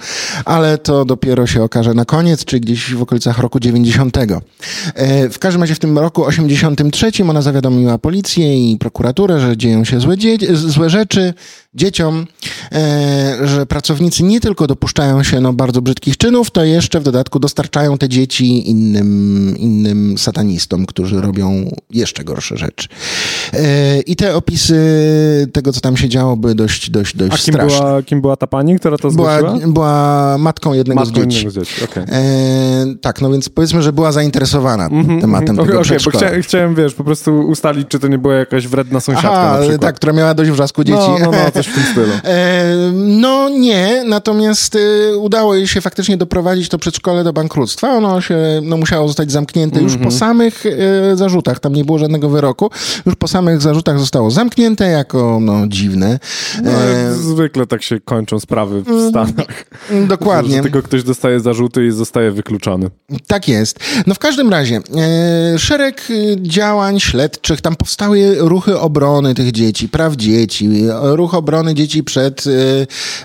ale 0.45 0.77
to 0.77 1.05
dopiero 1.05 1.47
się 1.47 1.63
okaże 1.63 1.93
na 1.93 2.05
koniec, 2.05 2.45
czy 2.45 2.59
gdzieś 2.59 2.93
w 2.93 3.01
okolicach 3.01 3.39
roku 3.39 3.59
90. 3.59 4.17
E, 4.17 5.29
w 5.29 5.39
każdym 5.39 5.61
razie 5.61 5.75
w 5.75 5.79
tym 5.79 5.99
roku 5.99 6.25
83 6.25 7.11
ona 7.29 7.41
zawiadomiła 7.41 7.97
policję 7.97 8.71
i 8.71 8.77
prokuraturę, 8.77 9.39
że 9.39 9.57
dzieją 9.57 9.83
się 9.83 9.99
złe, 9.99 10.15
złe 10.53 10.89
rzeczy 10.89 11.33
dzieciom, 11.73 12.27
e, 12.71 13.37
że 13.47 13.65
pracownicy 13.65 14.23
nie 14.23 14.39
tylko 14.39 14.67
dopuszczają 14.67 15.23
się 15.23 15.41
no, 15.41 15.53
bardzo 15.53 15.81
brzydkich 15.81 16.17
czynów, 16.17 16.51
to 16.51 16.63
jeszcze 16.63 16.99
w 16.99 17.03
dodatku 17.03 17.39
dostarczają 17.39 17.97
te 17.97 18.09
dzieci 18.09 18.69
innym, 18.69 19.55
innym 19.57 20.17
satanistom, 20.17 20.70
którzy 20.85 21.21
robią 21.21 21.71
jeszcze 21.89 22.23
gorsze 22.23 22.57
rzeczy. 22.57 22.87
E, 23.53 23.99
I 23.99 24.15
te 24.15 24.35
opisy 24.35 24.77
tego, 25.53 25.73
co 25.73 25.81
tam 25.81 25.97
się 25.97 26.09
działo, 26.09 26.37
były 26.37 26.55
dość, 26.55 26.89
dość, 26.89 27.15
dość 27.15 27.33
A 27.33 27.37
kim 27.37 27.53
straszne. 27.53 27.79
Była, 27.79 28.03
kim 28.03 28.21
była 28.21 28.35
ta 28.35 28.47
pani, 28.47 28.79
która 28.79 28.97
to 28.97 29.11
była, 29.11 29.37
zgłosiła? 29.37 29.67
była 29.67 30.37
matką 30.37 30.73
jednego 30.73 30.99
matką 30.99 31.13
z 31.13 31.23
dzieci. 31.23 31.45
Jednego 31.45 31.65
z 31.65 31.69
dzieci. 31.69 31.83
Okay. 31.83 32.03
E, 32.03 32.95
tak, 33.01 33.21
no 33.21 33.31
więc 33.31 33.49
powiedzmy, 33.49 33.81
że 33.81 33.93
była 33.93 34.11
zainteresowana 34.11 34.85
mm 34.85 35.05
-hmm, 35.05 35.21
tematem 35.21 35.55
-hmm. 35.55 35.65
tego 35.65 35.79
okay, 35.79 35.97
bo 36.05 36.11
chcia, 36.11 36.41
chciałem, 36.41 36.75
wiesz, 36.75 36.93
po 36.93 37.03
prostu 37.03 37.39
ustalić, 37.39 37.87
czy 37.87 37.99
to 37.99 38.07
nie 38.07 38.17
była 38.17 38.33
jakaś 38.33 38.67
wredna 38.67 38.99
sąsiadka 38.99 39.31
Aha, 39.31 39.77
tak, 39.81 39.95
która 39.95 40.13
miała 40.13 40.33
dość 40.33 40.51
wrzasku 40.51 40.83
dzieci. 40.83 40.99
No, 40.99 41.17
no, 41.19 41.31
no 41.31 41.51
coś 41.53 41.67
w 41.67 41.73
tym 41.73 41.83
stylu. 41.83 42.13
E, 42.23 42.75
no 42.93 43.49
nie, 43.49 44.03
natomiast 44.05 44.75
y, 44.75 45.17
udało 45.17 45.55
jej 45.55 45.67
się 45.67 45.81
faktycznie 45.81 46.17
doprowadzić 46.17 46.69
to 46.69 46.77
przedszkole 46.77 47.23
do 47.23 47.33
bankructwa. 47.33 47.89
Ono 47.89 48.21
się 48.21 48.37
no, 48.63 48.77
musiało 48.77 49.07
zostać 49.07 49.31
zamknięte 49.31 49.79
mm 49.79 49.89
-hmm. 49.89 49.91
już 49.91 49.93
po 49.93 50.05
mhm. 50.05 50.19
Samych 50.61 51.13
y, 51.13 51.17
zarzutach. 51.17 51.59
Tam 51.59 51.73
nie 51.73 51.85
było 51.85 51.97
żadnego 51.97 52.29
wyroku. 52.29 52.69
Już 53.05 53.15
po 53.15 53.27
samych 53.27 53.61
zarzutach 53.61 53.99
zostało 53.99 54.31
zamknięte 54.31 54.85
jako 54.85 55.37
no, 55.41 55.67
dziwne. 55.67 56.19
No, 56.63 56.71
e... 56.71 57.13
Zwykle 57.13 57.67
tak 57.67 57.83
się 57.83 57.99
kończą 57.99 58.39
sprawy 58.39 58.83
w 58.83 58.87
mm, 58.87 59.09
Stanach. 59.09 59.65
Dokładnie. 60.07 60.57
Że 60.57 60.63
tylko 60.63 60.81
ktoś 60.81 61.03
dostaje 61.03 61.39
zarzuty 61.39 61.85
i 61.85 61.91
zostaje 61.91 62.31
wykluczony. 62.31 62.89
Tak 63.27 63.47
jest. 63.47 63.79
No 64.07 64.13
w 64.13 64.19
każdym 64.19 64.49
razie 64.49 64.79
e, 65.55 65.59
szereg 65.59 66.09
y, 66.09 66.37
działań 66.41 66.99
śledczych, 66.99 67.61
tam 67.61 67.75
powstały 67.75 68.35
ruchy 68.39 68.79
obrony 68.79 69.35
tych 69.35 69.51
dzieci, 69.51 69.89
praw 69.89 70.15
dzieci, 70.15 70.69
ruch 71.01 71.33
obrony 71.33 71.73
dzieci 71.73 72.03
przed 72.03 72.43
e, 72.47 72.51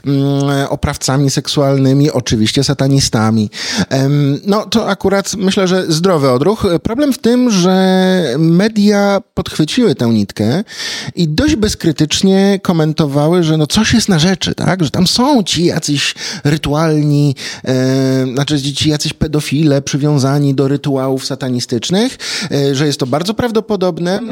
Mm, 0.06 0.66
oprawcami 0.68 1.30
seksualnymi, 1.30 2.10
oczywiście 2.10 2.64
satanistami. 2.64 3.50
No 4.46 4.66
to 4.66 4.88
akurat 4.88 5.34
myślę, 5.36 5.68
że 5.68 5.92
zdrowy 5.92 6.30
odruch. 6.30 6.66
Problem 6.82 7.12
w 7.12 7.18
tym, 7.26 7.50
że 7.50 8.24
media 8.38 9.20
podchwyciły 9.34 9.94
tę 9.94 10.06
nitkę 10.06 10.64
i 11.14 11.28
dość 11.28 11.56
bezkrytycznie 11.56 12.60
komentowały, 12.62 13.42
że 13.42 13.56
no 13.56 13.66
coś 13.66 13.94
jest 13.94 14.08
na 14.08 14.18
rzeczy, 14.18 14.54
tak? 14.54 14.84
Że 14.84 14.90
tam 14.90 15.06
są 15.06 15.42
ci 15.42 15.64
jacyś 15.64 16.14
rytualni, 16.44 17.34
e, 17.64 18.26
znaczy 18.34 18.62
ci 18.62 18.90
jacyś 18.90 19.12
pedofile 19.12 19.82
przywiązani 19.82 20.54
do 20.54 20.68
rytuałów 20.68 21.26
satanistycznych, 21.26 22.18
e, 22.50 22.74
że 22.74 22.86
jest 22.86 23.00
to 23.00 23.06
bardzo 23.06 23.34
prawdopodobne. 23.34 24.18
E, 24.18 24.24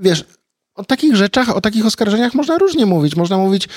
wiesz, 0.00 0.24
o 0.74 0.84
takich 0.84 1.16
rzeczach, 1.16 1.56
o 1.56 1.60
takich 1.60 1.86
oskarżeniach 1.86 2.34
można 2.34 2.58
różnie 2.58 2.86
mówić. 2.86 3.16
Można 3.16 3.38
mówić, 3.38 3.68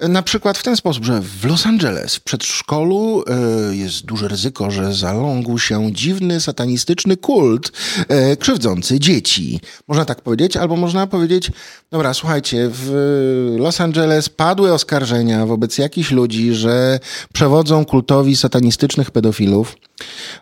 na 0.00 0.22
przykład 0.22 0.58
w 0.58 0.62
ten 0.62 0.76
sposób, 0.76 1.04
że 1.04 1.20
w 1.20 1.44
Los 1.44 1.66
Angeles 1.66 2.16
w 2.16 2.20
przedszkolu 2.20 3.24
e, 3.26 3.76
jest 3.76 4.04
duże 4.04 4.28
ryzyko, 4.28 4.70
że 4.70 4.94
zalągł 4.94 5.58
się 5.58 5.92
dziwny, 5.92 6.40
satanistyczny 6.40 7.16
kult 7.16 7.72
e, 8.08 8.36
krzywdzący 8.36 9.00
dzieci. 9.00 9.60
Można 9.88 10.04
tak 10.04 10.20
powiedzieć, 10.20 10.56
albo 10.56 10.76
można 10.76 11.06
powiedzieć, 11.06 11.50
dobra, 11.90 12.14
słuchajcie, 12.14 12.70
w 12.72 13.56
Los 13.58 13.80
Angeles 13.80 14.28
padły 14.28 14.72
oskarżenia 14.72 15.46
wobec 15.46 15.78
jakichś 15.78 16.10
ludzi, 16.10 16.54
że 16.54 17.00
przewodzą 17.32 17.84
kultowi 17.84 18.36
satanistycznych 18.36 19.10
pedofilów. 19.10 19.76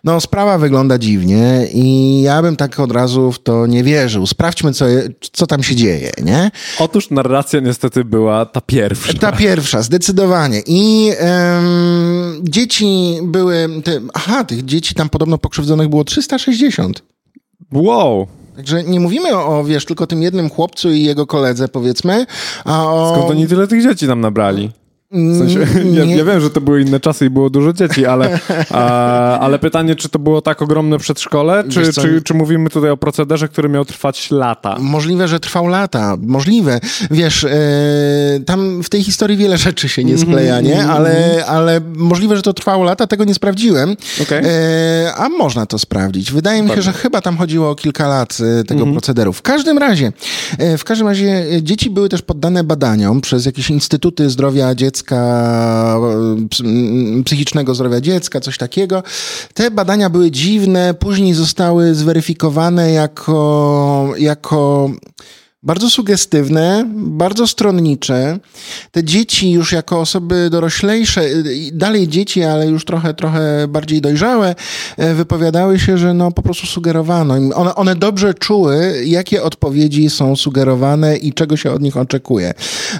No, 0.03 0.21
sprawa 0.21 0.57
wygląda 0.57 0.97
dziwnie 0.97 1.67
i 1.73 2.21
ja 2.21 2.41
bym 2.41 2.55
tak 2.55 2.79
od 2.79 2.91
razu 2.91 3.31
w 3.31 3.39
to 3.39 3.67
nie 3.67 3.83
wierzył. 3.83 4.27
Sprawdźmy, 4.27 4.73
co, 4.73 4.85
co 5.31 5.47
tam 5.47 5.63
się 5.63 5.75
dzieje, 5.75 6.11
nie? 6.23 6.51
Otóż 6.79 7.09
narracja 7.09 7.59
niestety 7.59 8.05
była 8.05 8.45
ta 8.45 8.61
pierwsza. 8.61 9.13
Ta 9.13 9.31
pierwsza, 9.31 9.81
zdecydowanie. 9.81 10.61
I 10.67 11.11
um, 11.21 12.41
dzieci 12.43 13.17
były... 13.23 13.69
Te, 13.83 14.01
aha, 14.13 14.43
tych 14.43 14.65
dzieci 14.65 14.95
tam 14.95 15.09
podobno 15.09 15.37
pokrzywdzonych 15.37 15.87
było 15.87 16.03
360. 16.03 17.03
Wow. 17.71 18.27
Także 18.55 18.83
nie 18.83 18.99
mówimy 18.99 19.35
o, 19.37 19.63
wiesz, 19.63 19.85
tylko 19.85 20.07
tym 20.07 20.23
jednym 20.23 20.49
chłopcu 20.49 20.91
i 20.91 21.03
jego 21.03 21.27
koledze, 21.27 21.67
powiedzmy, 21.67 22.25
a 22.65 22.87
o... 22.87 23.15
Skąd 23.15 23.31
oni 23.31 23.47
tyle 23.47 23.67
tych 23.67 23.83
dzieci 23.83 24.07
tam 24.07 24.21
nabrali? 24.21 24.71
W 25.13 25.37
sensie, 25.37 25.59
ja, 25.97 26.03
ja, 26.03 26.25
wiem, 26.25 26.41
że 26.41 26.49
to 26.49 26.61
były 26.61 26.81
inne 26.81 26.99
czasy 26.99 27.25
i 27.25 27.29
było 27.29 27.49
dużo 27.49 27.73
dzieci, 27.73 28.05
ale, 28.05 28.39
a, 28.69 29.39
ale 29.39 29.59
pytanie, 29.59 29.95
czy 29.95 30.09
to 30.09 30.19
było 30.19 30.41
tak 30.41 30.61
ogromne 30.61 30.97
przedszkole, 30.97 31.63
czy, 31.69 31.93
czy, 31.93 32.21
czy 32.21 32.33
mówimy 32.33 32.69
tutaj 32.69 32.89
o 32.89 32.97
procederze, 32.97 33.47
który 33.47 33.69
miał 33.69 33.85
trwać 33.85 34.31
lata? 34.31 34.77
Możliwe, 34.79 35.27
że 35.27 35.39
trwał 35.39 35.67
lata, 35.67 36.17
możliwe. 36.21 36.79
Wiesz, 37.11 37.43
e, 37.43 37.49
tam 38.45 38.83
w 38.83 38.89
tej 38.89 39.03
historii 39.03 39.37
wiele 39.37 39.57
rzeczy 39.57 39.89
się 39.89 40.03
nie 40.03 40.17
skleja, 40.17 40.61
nie? 40.61 40.75
Mhm, 40.75 40.91
ale, 40.91 41.25
mhm. 41.25 41.55
ale 41.57 41.81
możliwe, 41.95 42.35
że 42.35 42.41
to 42.41 42.53
trwało 42.53 42.83
lata, 42.83 43.07
tego 43.07 43.23
nie 43.23 43.33
sprawdziłem, 43.33 43.95
okay. 44.21 44.41
e, 44.45 45.13
a 45.15 45.29
można 45.29 45.65
to 45.65 45.79
sprawdzić. 45.79 46.31
Wydaje 46.31 46.63
mi 46.63 46.69
się, 46.69 46.81
że 46.81 46.93
chyba 46.93 47.21
tam 47.21 47.37
chodziło 47.37 47.69
o 47.69 47.75
kilka 47.75 48.07
lat 48.07 48.37
e, 48.59 48.63
tego 48.63 48.79
mhm. 48.79 48.91
procederu. 48.91 49.33
W 49.33 49.41
każdym 49.41 49.77
razie, 49.77 50.11
w 50.77 50.83
każdym 50.83 51.07
razie 51.07 51.45
dzieci 51.61 51.89
były 51.89 52.09
też 52.09 52.21
poddane 52.21 52.63
badaniom 52.63 53.21
przez 53.21 53.45
jakieś 53.45 53.69
instytuty 53.69 54.29
zdrowia 54.29 54.75
dziecka, 54.75 55.02
dziecka, 55.03 55.99
psychicznego 57.25 57.75
zdrowia 57.75 58.01
dziecka, 58.01 58.39
coś 58.39 58.57
takiego. 58.57 59.03
Te 59.53 59.71
badania 59.71 60.09
były 60.09 60.31
dziwne, 60.31 60.93
później 60.93 61.33
zostały 61.33 61.95
zweryfikowane 61.95 62.91
jako, 62.91 64.13
jako 64.17 64.89
bardzo 65.63 65.89
sugestywne, 65.89 66.85
bardzo 66.95 67.47
stronnicze. 67.47 68.39
Te 68.91 69.03
dzieci 69.03 69.51
już 69.51 69.71
jako 69.71 69.99
osoby 69.99 70.49
doroślejsze, 70.49 71.21
dalej 71.71 72.07
dzieci, 72.07 72.43
ale 72.43 72.67
już 72.67 72.85
trochę, 72.85 73.13
trochę 73.13 73.67
bardziej 73.67 74.01
dojrzałe, 74.01 74.55
e, 74.97 75.13
wypowiadały 75.13 75.79
się, 75.79 75.97
że 75.97 76.13
no 76.13 76.31
po 76.31 76.41
prostu 76.41 76.67
sugerowano 76.67 77.37
im. 77.37 77.53
One, 77.55 77.75
one 77.75 77.95
dobrze 77.95 78.33
czuły, 78.33 79.03
jakie 79.05 79.43
odpowiedzi 79.43 80.09
są 80.09 80.35
sugerowane 80.35 81.17
i 81.17 81.33
czego 81.33 81.57
się 81.57 81.71
od 81.71 81.81
nich 81.81 81.97
oczekuje. 81.97 82.53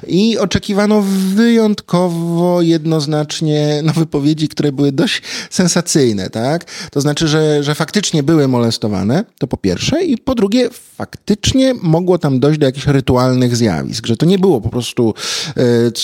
I 0.08 0.38
oczekiwano 0.38 1.04
wyjątkowo 1.36 2.62
jednoznacznie 2.62 3.82
no, 3.84 3.94
wypowiedzi, 3.94 4.48
które 4.48 4.72
były 4.72 4.92
dość 4.92 5.22
sensacyjne, 5.50 6.30
tak? 6.30 6.66
To 6.92 7.02
znaczy, 7.02 7.28
że, 7.28 7.64
że 7.64 7.76
faktycznie 7.76 8.24
były 8.24 8.48
molestowane, 8.48 9.24
to 9.40 9.48
po 9.48 9.58
pierwsze, 9.58 10.04
i 10.04 10.18
po 10.18 10.36
drugie, 10.36 10.70
faktycznie 10.98 11.74
mogło 11.82 12.18
tam 12.18 12.40
dojść 12.40 12.53
dojść 12.54 12.60
do 12.60 12.66
jakichś 12.66 12.88
rytualnych 12.88 13.56
zjawisk, 13.56 14.08
że 14.08 14.18
to 14.18 14.26
nie 14.26 14.40
było 14.40 14.62
po 14.62 14.70
prostu 14.70 15.14
e, 15.58 15.64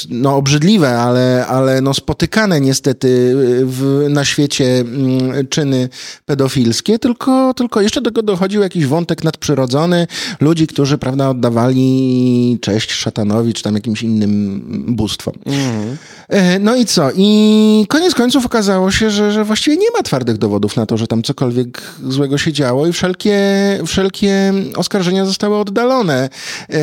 no, 0.10 0.36
obrzydliwe, 0.36 1.00
ale, 1.00 1.48
ale 1.48 1.82
no, 1.82 1.94
spotykane 1.94 2.62
niestety 2.62 3.34
w, 3.66 4.06
na 4.10 4.26
świecie 4.26 4.80
mm, 4.80 5.48
czyny 5.48 5.90
pedofilskie, 6.26 7.00
tylko, 7.00 7.54
tylko 7.54 7.82
jeszcze 7.82 8.02
do 8.02 8.10
tego 8.12 8.24
dochodził 8.24 8.62
jakiś 8.62 8.86
wątek 8.86 9.24
nadprzyrodzony, 9.24 10.08
ludzi, 10.40 10.68
którzy 10.68 10.98
prawda, 10.98 11.30
oddawali 11.30 12.58
cześć 12.62 12.92
szatanowi, 12.92 13.54
czy 13.54 13.64
tam 13.64 13.76
jakimś 13.76 14.04
innym 14.04 14.62
bóstwom. 14.88 15.34
Mhm. 15.46 15.98
E, 16.30 16.60
no 16.60 16.76
i 16.76 16.86
co? 16.86 17.10
I 17.16 17.86
koniec 17.90 18.16
końców 18.16 18.46
okazało 18.46 18.92
się, 18.92 19.10
że, 19.10 19.32
że 19.32 19.44
właściwie 19.44 19.78
nie 19.78 19.92
ma 19.98 20.04
twardych 20.04 20.38
dowodów 20.38 20.76
na 20.76 20.86
to, 20.86 20.98
że 20.98 21.08
tam 21.08 21.24
cokolwiek 21.24 21.82
złego 22.08 22.38
się 22.38 22.54
działo 22.54 22.88
i 22.88 22.94
wszelkie, 22.94 23.40
wszelkie 23.86 24.54
oskarżenia 24.76 25.26
zostały 25.26 25.58
oddalone. 25.58 26.30
E, 26.70 26.80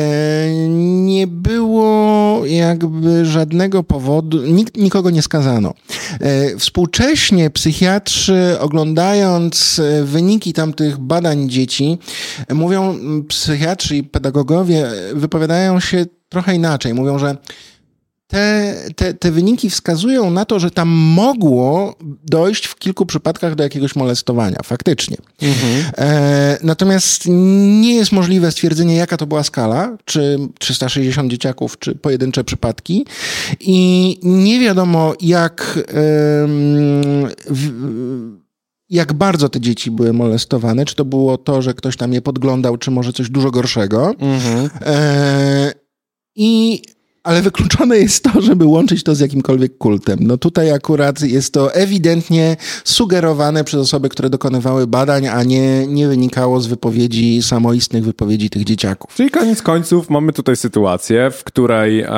nie 0.79 1.27
było 1.27 2.41
jakby 2.45 3.25
żadnego 3.25 3.83
powodu, 3.83 4.45
nikt, 4.45 4.77
nikogo 4.77 5.09
nie 5.09 5.21
skazano. 5.21 5.73
E, 6.19 6.57
współcześnie 6.57 7.49
psychiatrzy, 7.49 8.59
oglądając 8.59 9.79
e, 9.79 10.03
wyniki 10.03 10.53
tamtych 10.53 10.97
badań 10.97 11.49
dzieci, 11.49 11.97
mówią, 12.53 12.99
psychiatrzy 13.27 13.97
i 13.97 14.03
pedagogowie 14.03 14.87
wypowiadają 15.13 15.79
się 15.79 16.05
trochę 16.29 16.55
inaczej. 16.55 16.93
Mówią, 16.93 17.19
że 17.19 17.37
te, 18.27 18.75
te, 18.95 19.13
te 19.13 19.31
wyniki 19.31 19.69
wskazują 19.69 20.31
na 20.31 20.45
to, 20.45 20.59
że 20.59 20.71
tam 20.71 20.89
mogło 20.89 21.95
dojść 22.23 22.65
w 22.65 22.75
kilku 22.75 23.05
przypadkach 23.05 23.55
do 23.55 23.63
jakiegoś 23.63 23.95
molestowania, 23.95 24.57
faktycznie. 24.63 25.17
Mhm. 25.41 25.91
E, 25.97 26.57
natomiast 26.63 27.23
nie 27.81 27.95
jest 27.95 28.11
możliwe 28.11 28.51
stwierdzenie, 28.51 28.95
jaka 28.95 29.17
to 29.17 29.27
była 29.27 29.43
skala, 29.43 29.97
czy 30.05 30.37
360 30.59 31.31
dzieciaków, 31.31 31.79
czy 31.79 31.95
pojedyncze 31.95 32.43
przypadki. 32.43 33.05
I 33.59 34.19
nie 34.23 34.59
wiadomo, 34.59 35.13
jak. 35.21 35.79
w, 37.49 37.71
jak 38.89 39.13
bardzo 39.13 39.49
te 39.49 39.61
dzieci 39.61 39.91
były 39.91 40.13
molestowane, 40.13 40.85
czy 40.85 40.95
to 40.95 41.05
było 41.05 41.37
to, 41.37 41.61
że 41.61 41.73
ktoś 41.73 41.97
tam 41.97 42.13
je 42.13 42.21
podglądał, 42.21 42.77
czy 42.77 42.91
może 42.91 43.13
coś 43.13 43.29
dużo 43.29 43.51
gorszego. 43.51 44.15
Mhm. 44.19 44.69
E, 44.81 45.73
I 46.35 46.81
ale 47.27 47.41
wykluczone 47.41 47.97
jest 47.97 48.23
to, 48.23 48.41
żeby 48.41 48.65
łączyć 48.65 49.03
to 49.03 49.15
z 49.15 49.19
jakimkolwiek 49.19 49.77
kultem. 49.77 50.19
No 50.21 50.37
tutaj 50.37 50.71
akurat 50.71 51.21
jest 51.21 51.53
to 51.53 51.73
ewidentnie 51.73 52.57
sugerowane 52.83 53.63
przez 53.63 53.79
osoby, 53.79 54.09
które 54.09 54.29
dokonywały 54.29 54.87
badań, 54.87 55.27
a 55.27 55.43
nie, 55.43 55.87
nie 55.87 56.07
wynikało 56.07 56.59
z 56.59 56.67
wypowiedzi, 56.67 57.43
samoistnych 57.43 58.03
wypowiedzi 58.03 58.49
tych 58.49 58.63
dzieciaków. 58.63 59.15
Czyli 59.15 59.29
koniec 59.29 59.61
końców 59.61 60.09
mamy 60.09 60.33
tutaj 60.33 60.55
sytuację, 60.55 61.31
w 61.31 61.43
której 61.43 62.01
e, 62.01 62.09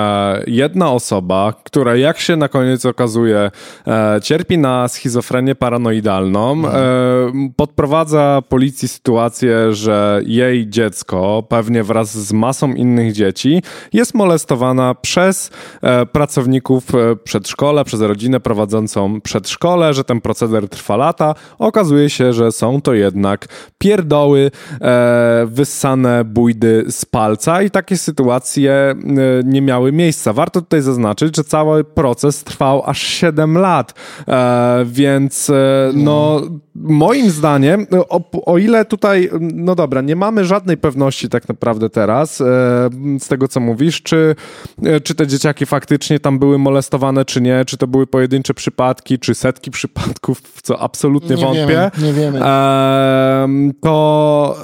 jedna 0.47 0.91
osoba, 0.91 1.53
która 1.63 1.95
jak 1.95 2.19
się 2.19 2.35
na 2.35 2.47
koniec 2.47 2.85
okazuje 2.85 3.51
e, 3.87 4.19
cierpi 4.23 4.57
na 4.57 4.87
schizofrenię 4.87 5.55
paranoidalną, 5.55 6.51
mhm. 6.51 6.75
e, 6.75 7.49
podprowadza 7.55 8.43
policji 8.49 8.87
sytuację, 8.87 9.73
że 9.73 10.21
jej 10.25 10.69
dziecko, 10.69 11.43
pewnie 11.49 11.83
wraz 11.83 12.17
z 12.17 12.33
masą 12.33 12.73
innych 12.73 13.13
dzieci, 13.13 13.61
jest 13.93 14.13
molestowana 14.13 14.95
przez 15.01 15.51
e, 15.81 16.05
pracowników 16.05 16.95
e, 16.95 17.15
przedszkola, 17.15 17.83
przez 17.83 18.01
rodzinę 18.01 18.39
prowadzącą 18.39 19.21
przedszkole, 19.21 19.93
że 19.93 20.03
ten 20.03 20.21
proceder 20.21 20.69
trwa 20.69 20.97
lata. 20.97 21.35
Okazuje 21.59 22.09
się, 22.09 22.33
że 22.33 22.51
są 22.51 22.81
to 22.81 22.93
jednak 22.93 23.47
pierdoły, 23.77 24.51
e, 24.81 25.45
wyssane 25.47 26.23
bójdy 26.23 26.85
z 26.89 27.05
palca 27.05 27.61
i 27.61 27.71
takie 27.71 27.97
sytuacje 27.97 28.95
nie 29.43 29.61
miały 29.61 29.91
miejsca. 29.91 30.33
Warto 30.33 30.61
tutaj 30.61 30.81
zaznaczyć, 30.81 31.35
że 31.35 31.43
cały 31.43 31.83
proces 31.83 32.43
trwał 32.43 32.83
aż 32.85 33.01
7 33.01 33.57
lat, 33.57 33.93
więc 34.85 35.51
no 35.93 36.41
moim 36.79 37.29
zdaniem, 37.29 37.87
o, 38.09 38.21
o, 38.45 38.57
ile 38.57 38.85
tutaj, 38.85 39.29
no 39.41 39.75
dobra, 39.75 40.01
nie 40.01 40.15
mamy 40.15 40.45
żadnej 40.45 40.77
pewności 40.77 41.29
tak 41.29 41.49
naprawdę 41.49 41.89
teraz 41.89 42.37
z 43.19 43.27
tego, 43.27 43.47
co 43.47 43.59
mówisz, 43.59 44.03
czy 44.03 44.35
czy 45.03 45.15
te 45.15 45.27
dzieciaki 45.27 45.65
faktycznie 45.65 46.19
tam 46.19 46.39
były 46.39 46.57
molestowane, 46.57 47.25
czy 47.25 47.41
nie, 47.41 47.65
czy 47.65 47.77
to 47.77 47.87
były 47.87 48.07
pojedyncze 48.07 48.53
przypadki, 48.53 49.19
czy 49.19 49.35
setki 49.35 49.71
przypadków, 49.71 50.39
w 50.39 50.61
co 50.61 50.79
absolutnie 50.79 51.35
nie 51.35 51.41
wątpię. 51.41 51.91
Wiemy, 51.97 52.07
nie 52.07 52.13
wiemy. 52.13 52.39
to, 53.81 54.57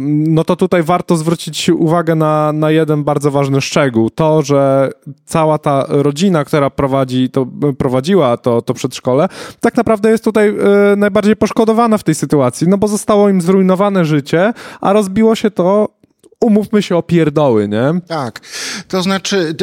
no 0.00 0.44
to 0.44 0.56
tutaj 0.56 0.82
warto 0.82 1.16
zwrócić 1.16 1.68
uwagę 1.68 2.14
na, 2.14 2.52
na 2.52 2.70
jeden 2.70 3.04
bardzo 3.04 3.30
ważny 3.30 3.60
szczegół. 3.60 4.10
To, 4.10 4.42
że 4.42 4.90
cała 5.24 5.58
ta 5.58 5.86
rodzina, 5.88 6.44
która 6.44 6.70
prowadzi, 6.70 7.30
to, 7.30 7.46
prowadziła 7.78 8.36
to, 8.36 8.62
to 8.62 8.74
przedszkole, 8.74 9.28
tak 9.60 9.76
naprawdę 9.76 10.10
jest 10.10 10.24
tutaj 10.24 10.48
e, 10.48 10.96
najbardziej 10.96 11.36
poszkodowana 11.44 11.98
w 11.98 12.04
tej 12.04 12.14
sytuacji, 12.14 12.68
no 12.68 12.78
bo 12.78 12.88
zostało 12.88 13.28
im 13.28 13.40
zrujnowane 13.42 14.04
życie, 14.04 14.52
a 14.80 14.92
rozbiło 14.92 15.34
się 15.34 15.50
to 15.50 15.88
umówmy 16.40 16.82
się 16.82 16.96
o 16.96 17.02
pierdoły, 17.02 17.68
nie? 17.68 18.00
Tak. 18.08 18.40
To 18.88 19.02
znaczy, 19.02 19.54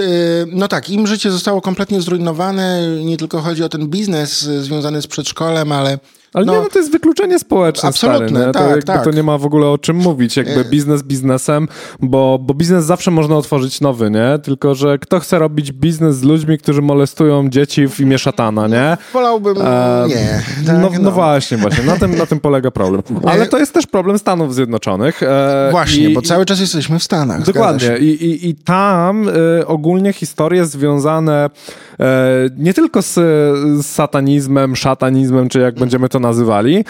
no 0.48 0.68
tak, 0.68 0.90
im 0.90 1.08
życie 1.08 1.32
zostało 1.32 1.62
kompletnie 1.62 2.02
zrujnowane. 2.02 2.88
Nie 3.06 3.18
tylko 3.18 3.42
chodzi 3.42 3.64
o 3.64 3.70
ten 3.70 3.88
biznes 3.88 4.42
związany 4.42 5.02
z 5.02 5.08
przedszkolem, 5.08 5.72
ale 5.72 6.00
ale 6.34 6.46
no, 6.46 6.54
nie, 6.54 6.60
no 6.60 6.70
to 6.70 6.80
jest 6.80 6.92
wykluczenie 6.92 7.40
społeczne, 7.40 7.90
Absolutne, 7.90 8.30
stary, 8.30 8.52
tak, 8.52 8.64
to, 8.64 8.70
jakby 8.70 8.84
tak. 8.84 9.04
to 9.04 9.12
nie 9.12 9.24
ma 9.24 9.38
w 9.38 9.46
ogóle 9.46 9.68
o 9.68 9.78
czym 9.78 9.96
mówić, 9.96 10.38
jakby 10.38 10.60
e. 10.60 10.66
biznes 10.66 11.04
biznesem, 11.04 11.68
bo, 12.00 12.40
bo 12.42 12.54
biznes 12.54 12.86
zawsze 12.86 13.12
można 13.12 13.36
otworzyć 13.36 13.82
nowy, 13.82 14.12
nie? 14.12 14.40
Tylko, 14.44 14.76
że 14.76 15.00
kto 15.00 15.20
chce 15.20 15.40
robić 15.40 15.72
biznes 15.72 16.16
z 16.16 16.24
ludźmi, 16.24 16.58
którzy 16.58 16.82
molestują 16.82 17.50
dzieci 17.50 17.88
w 17.88 18.00
imię 18.00 18.18
szatana, 18.18 18.68
nie? 18.68 18.98
Wolałbym, 19.14 19.58
e, 19.58 20.06
nie. 20.08 20.44
Tak, 20.66 20.78
no, 20.82 20.90
no, 20.90 21.00
no, 21.02 21.12
właśnie, 21.12 21.58
właśnie, 21.58 21.84
na 21.84 21.98
tym, 21.98 22.18
na 22.18 22.26
tym 22.26 22.40
polega 22.40 22.72
problem. 22.72 23.04
Ale 23.32 23.48
to 23.48 23.60
jest 23.60 23.74
też 23.74 23.88
problem 23.88 24.20
Stanów 24.20 24.56
Zjednoczonych. 24.56 25.24
E, 25.24 25.68
właśnie, 25.72 26.10
i, 26.10 26.14
bo 26.14 26.22
cały 26.22 26.46
czas 26.46 26.60
jesteśmy 26.60 27.00
w 27.00 27.04
Stanach. 27.04 27.44
Dokładnie 27.44 27.98
I, 27.98 28.06
i, 28.06 28.50
i 28.50 28.56
tam 28.56 29.30
e, 29.30 29.68
ogólnie 29.68 30.14
historie 30.14 30.66
związane 30.66 31.50
e, 32.00 32.06
nie 32.58 32.74
tylko 32.74 33.02
z, 33.02 33.14
z 33.14 33.86
satanizmem, 33.86 34.76
szatanizmem, 34.76 35.50
czy 35.50 35.60
jak 35.60 35.76
będziemy 35.76 36.10
to 36.10 36.21
nazywali. 36.22 36.86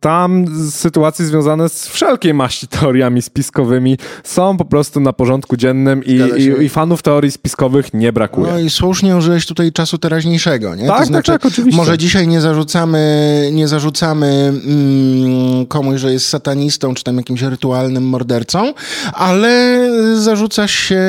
Tam 0.00 0.44
sytuacje 0.70 1.24
związane 1.24 1.68
z 1.68 1.88
wszelkiej 1.88 2.34
maści 2.34 2.68
teoriami 2.68 3.22
spiskowymi 3.22 3.98
są 4.24 4.56
po 4.56 4.64
prostu 4.64 5.00
na 5.00 5.12
porządku 5.12 5.56
dziennym 5.56 6.04
i, 6.04 6.12
i, 6.12 6.64
i, 6.64 6.68
fanów 6.68 7.02
teorii 7.02 7.30
spiskowych 7.30 7.94
nie 7.94 8.12
brakuje. 8.12 8.52
No 8.52 8.58
i 8.58 8.70
słusznie 8.70 9.16
użyłeś 9.16 9.46
tutaj 9.46 9.72
czasu 9.72 9.98
teraźniejszego, 9.98 10.74
nie? 10.74 10.86
Tak, 10.86 10.92
to 10.92 10.98
tak, 10.98 11.06
znaczy, 11.06 11.32
tak, 11.32 11.46
oczywiście. 11.46 11.76
Może 11.76 11.98
dzisiaj 11.98 12.28
nie 12.28 12.40
zarzucamy, 12.40 13.50
nie 13.52 13.68
zarzucamy 13.68 14.52
mm, 14.66 15.66
komuś, 15.66 16.00
że 16.00 16.12
jest 16.12 16.28
satanistą, 16.28 16.94
czy 16.94 17.04
tam 17.04 17.16
jakimś 17.16 17.42
rytualnym 17.42 18.04
mordercą, 18.08 18.74
ale 19.12 19.80
zarzuca 20.16 20.68
się 20.68 21.00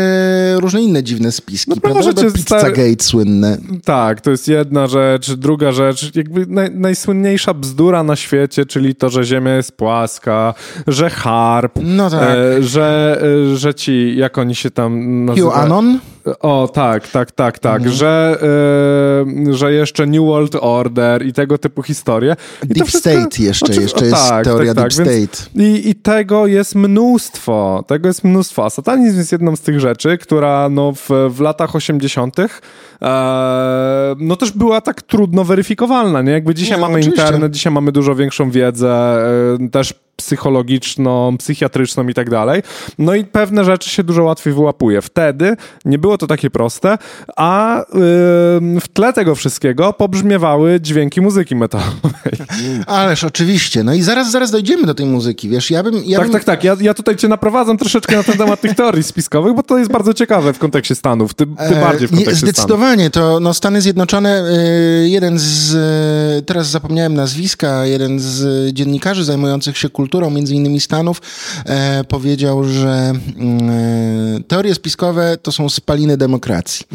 różne 0.56 0.82
inne 0.82 1.04
dziwne 1.04 1.32
spiski, 1.32 1.70
no, 1.70 1.76
prawda? 1.76 2.32
Pizzagate 2.34 3.04
słynne. 3.04 3.58
Tak, 3.84 4.22
to 4.22 4.32
jest 4.32 4.48
jedna 4.48 4.88
rzecz. 4.88 5.34
Druga 5.34 5.72
rzecz, 5.72 6.16
jakby 6.16 6.46
naj, 6.48 6.72
najsłynniejsza 6.84 7.54
bzdura 7.54 8.04
na 8.04 8.16
świecie, 8.16 8.66
czyli 8.66 8.96
to, 8.96 9.10
że 9.10 9.24
Ziemia 9.24 9.56
jest 9.56 9.72
płaska, 9.72 10.54
że 10.88 11.10
harp, 11.10 11.80
no 11.84 12.10
tak. 12.10 12.22
e, 12.22 12.64
że, 12.64 13.22
e, 13.52 13.58
że 13.58 13.74
ci, 13.74 14.18
jak 14.18 14.38
oni 14.38 14.56
się 14.56 14.72
tam 14.72 15.26
nazywają? 15.26 15.52
QAnon? 15.52 16.00
O, 16.40 16.68
tak, 16.74 17.08
tak, 17.08 17.32
tak, 17.32 17.60
tak, 17.60 17.78
mhm. 17.78 17.96
że, 17.96 18.38
y, 19.48 19.54
że 19.54 19.74
jeszcze 19.74 20.06
New 20.06 20.22
World 20.22 20.56
Order 20.62 21.26
i 21.26 21.34
tego 21.34 21.58
typu 21.58 21.84
historie. 21.84 22.36
I 22.64 22.68
Deep 22.68 22.88
wszystko, 22.88 23.10
State 23.10 23.44
jeszcze, 23.44 23.82
jeszcze 23.82 24.06
jest 24.06 24.30
tak, 24.30 24.46
teoria 24.46 24.74
tak, 24.74 24.90
Deep 24.90 25.08
tak, 25.08 25.08
State. 25.08 25.64
I, 25.64 25.90
I 25.90 25.96
tego 25.96 26.48
jest 26.48 26.76
mnóstwo, 26.76 27.84
tego 27.88 28.08
jest 28.08 28.24
mnóstwo, 28.24 28.66
a 28.66 28.70
satanizm 28.70 29.18
jest 29.18 29.32
jedną 29.32 29.56
z 29.56 29.62
tych 29.62 29.80
rzeczy, 29.80 30.18
która 30.18 30.70
no 30.70 30.94
w, 30.94 31.10
w 31.30 31.40
latach 31.40 31.76
80 31.76 32.40
e, 32.40 32.46
no 34.18 34.36
też 34.36 34.52
była 34.52 34.82
tak 34.82 35.02
trudno 35.02 35.44
weryfikowalna, 35.44 36.22
nie? 36.22 36.32
Jakby 36.32 36.56
dzisiaj 36.56 36.78
nie, 36.78 36.82
mamy 36.82 37.00
oczywiście. 37.00 37.22
internet, 37.22 37.52
dzisiaj 37.52 37.74
mamy 37.74 37.92
dużo 37.92 38.16
większą 38.16 38.52
wiedzę, 38.52 39.18
e, 39.64 39.70
też 39.70 39.94
psychologiczną, 40.16 41.38
psychiatryczną 41.38 42.08
i 42.08 42.14
tak 42.14 42.30
dalej. 42.30 42.62
No 43.00 43.16
i 43.16 43.24
pewne 43.24 43.66
rzeczy 43.66 43.90
się 43.90 44.04
dużo 44.04 44.24
łatwiej 44.24 44.54
wyłapuje. 44.54 45.02
Wtedy 45.02 45.56
nie 45.86 45.98
było 45.98 46.18
to 46.18 46.28
takie 46.28 46.50
proste, 46.50 46.98
a 47.36 47.78
yy, 47.94 48.80
w 48.80 48.88
tle 48.94 49.14
tego 49.14 49.36
wszystkiego 49.36 49.94
pobrzmiewały 49.94 50.82
dźwięki 50.82 51.22
muzyki 51.22 51.56
metalowej. 51.56 52.34
Ależ 52.88 53.24
oczywiście. 53.24 53.84
No 53.84 53.94
i 53.94 54.02
zaraz, 54.02 54.32
zaraz 54.32 54.52
dojdziemy 54.52 54.86
do 54.86 54.94
tej 54.94 55.06
muzyki, 55.06 55.50
wiesz, 55.50 55.72
ja 55.72 55.84
bym... 55.84 55.96
Ja 56.06 56.18
tak, 56.18 56.28
bym... 56.28 56.34
tak, 56.34 56.44
tak. 56.44 56.64
Ja, 56.64 56.76
ja 56.82 56.94
tutaj 56.94 57.16
cię 57.16 57.28
naprowadzam 57.28 57.78
troszeczkę 57.78 58.16
na 58.16 58.24
ten 58.24 58.38
temat 58.38 58.62
tych 58.62 58.76
teorii 58.76 59.04
spiskowych, 59.04 59.54
bo 59.54 59.64
to 59.64 59.78
jest 59.78 59.92
bardzo 59.92 60.14
ciekawe 60.14 60.54
w 60.54 60.60
kontekście 60.60 60.96
Stanów, 60.96 61.34
ty, 61.34 61.46
ty 61.46 61.76
bardziej 61.76 62.08
w 62.08 62.12
kontekście 62.12 62.48
e, 62.48 62.50
Zdecydowanie. 62.50 63.10
Stanów. 63.10 63.32
To 63.34 63.40
no, 63.40 63.54
Stany 63.54 63.82
Zjednoczone, 63.82 64.44
y, 65.04 65.10
jeden 65.10 65.40
z, 65.40 65.74
y, 66.40 66.42
teraz 66.42 66.68
zapomniałem 66.68 67.14
nazwiska, 67.14 67.86
jeden 67.86 68.20
z 68.20 68.70
dziennikarzy 68.74 69.24
zajmujących 69.24 69.78
się 69.78 69.90
kulturą 69.90 70.03
kulturą, 70.04 70.30
między 70.30 70.56
innymi 70.56 70.80
Stanów, 70.80 71.22
e, 71.66 72.04
powiedział, 72.04 72.64
że 72.64 73.14
mm, 73.38 73.70
e, 73.70 74.44
teorie 74.48 74.76
spiskowe 74.76 75.38
to 75.42 75.52
są 75.52 75.70
spaliny 75.70 76.18
demokracji. 76.18 76.86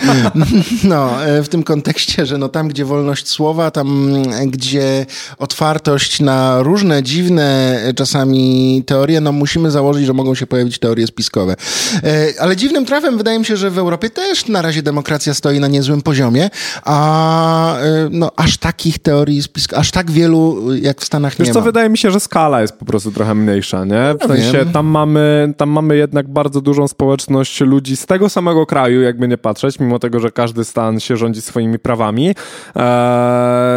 no, 0.84 1.24
e, 1.24 1.42
w 1.42 1.48
tym 1.48 1.62
kontekście, 1.62 2.26
że 2.26 2.38
no 2.38 2.48
tam, 2.48 2.68
gdzie 2.68 2.84
wolność 2.84 3.28
słowa, 3.28 3.70
tam, 3.70 4.22
gdzie 4.46 5.06
otwartość 5.38 6.20
na 6.20 6.62
różne 6.62 7.02
dziwne 7.02 7.78
e, 7.84 7.94
czasami 7.94 8.82
teorie, 8.86 9.20
no 9.20 9.32
musimy 9.32 9.70
założyć, 9.70 10.06
że 10.06 10.12
mogą 10.12 10.34
się 10.34 10.46
pojawić 10.46 10.78
teorie 10.78 11.06
spiskowe. 11.06 11.56
E, 12.04 12.26
ale 12.40 12.56
dziwnym 12.56 12.86
trafem 12.86 13.18
wydaje 13.18 13.38
mi 13.38 13.44
się, 13.44 13.56
że 13.56 13.70
w 13.70 13.78
Europie 13.78 14.10
też 14.10 14.48
na 14.48 14.62
razie 14.62 14.82
demokracja 14.82 15.34
stoi 15.34 15.60
na 15.60 15.68
niezłym 15.68 16.02
poziomie, 16.02 16.50
a 16.84 17.76
no, 18.10 18.30
aż 18.36 18.58
takich 18.58 18.98
teorii 18.98 19.42
spiskowych, 19.42 19.80
aż 19.80 19.90
tak 19.90 20.10
wielu 20.10 20.74
jak 20.74 21.00
w 21.00 21.04
Stanach 21.04 21.36
Wiesz 21.38 21.48
nie 21.48 21.54
co, 21.54 21.60
ma. 21.60 21.64
wydaje 21.66 21.88
mi 21.88 21.98
się, 21.98 22.10
że 22.10 22.15
że 22.16 22.20
skala 22.20 22.62
jest 22.62 22.78
po 22.78 22.84
prostu 22.84 23.12
trochę 23.12 23.34
mniejsza, 23.34 23.84
nie? 23.84 24.14
W 24.20 24.26
sensie 24.26 24.66
tam 24.72 24.86
mamy, 24.86 25.54
tam 25.56 25.70
mamy 25.70 25.96
jednak 25.96 26.28
bardzo 26.28 26.60
dużą 26.60 26.88
społeczność 26.88 27.60
ludzi 27.60 27.96
z 27.96 28.06
tego 28.06 28.28
samego 28.28 28.66
kraju, 28.66 29.02
jakby 29.02 29.28
nie 29.28 29.38
patrzeć, 29.38 29.80
mimo 29.80 29.98
tego, 29.98 30.20
że 30.20 30.30
każdy 30.30 30.64
stan 30.64 31.00
się 31.00 31.16
rządzi 31.16 31.42
swoimi 31.42 31.78
prawami. 31.78 32.26
Eee, 32.28 32.34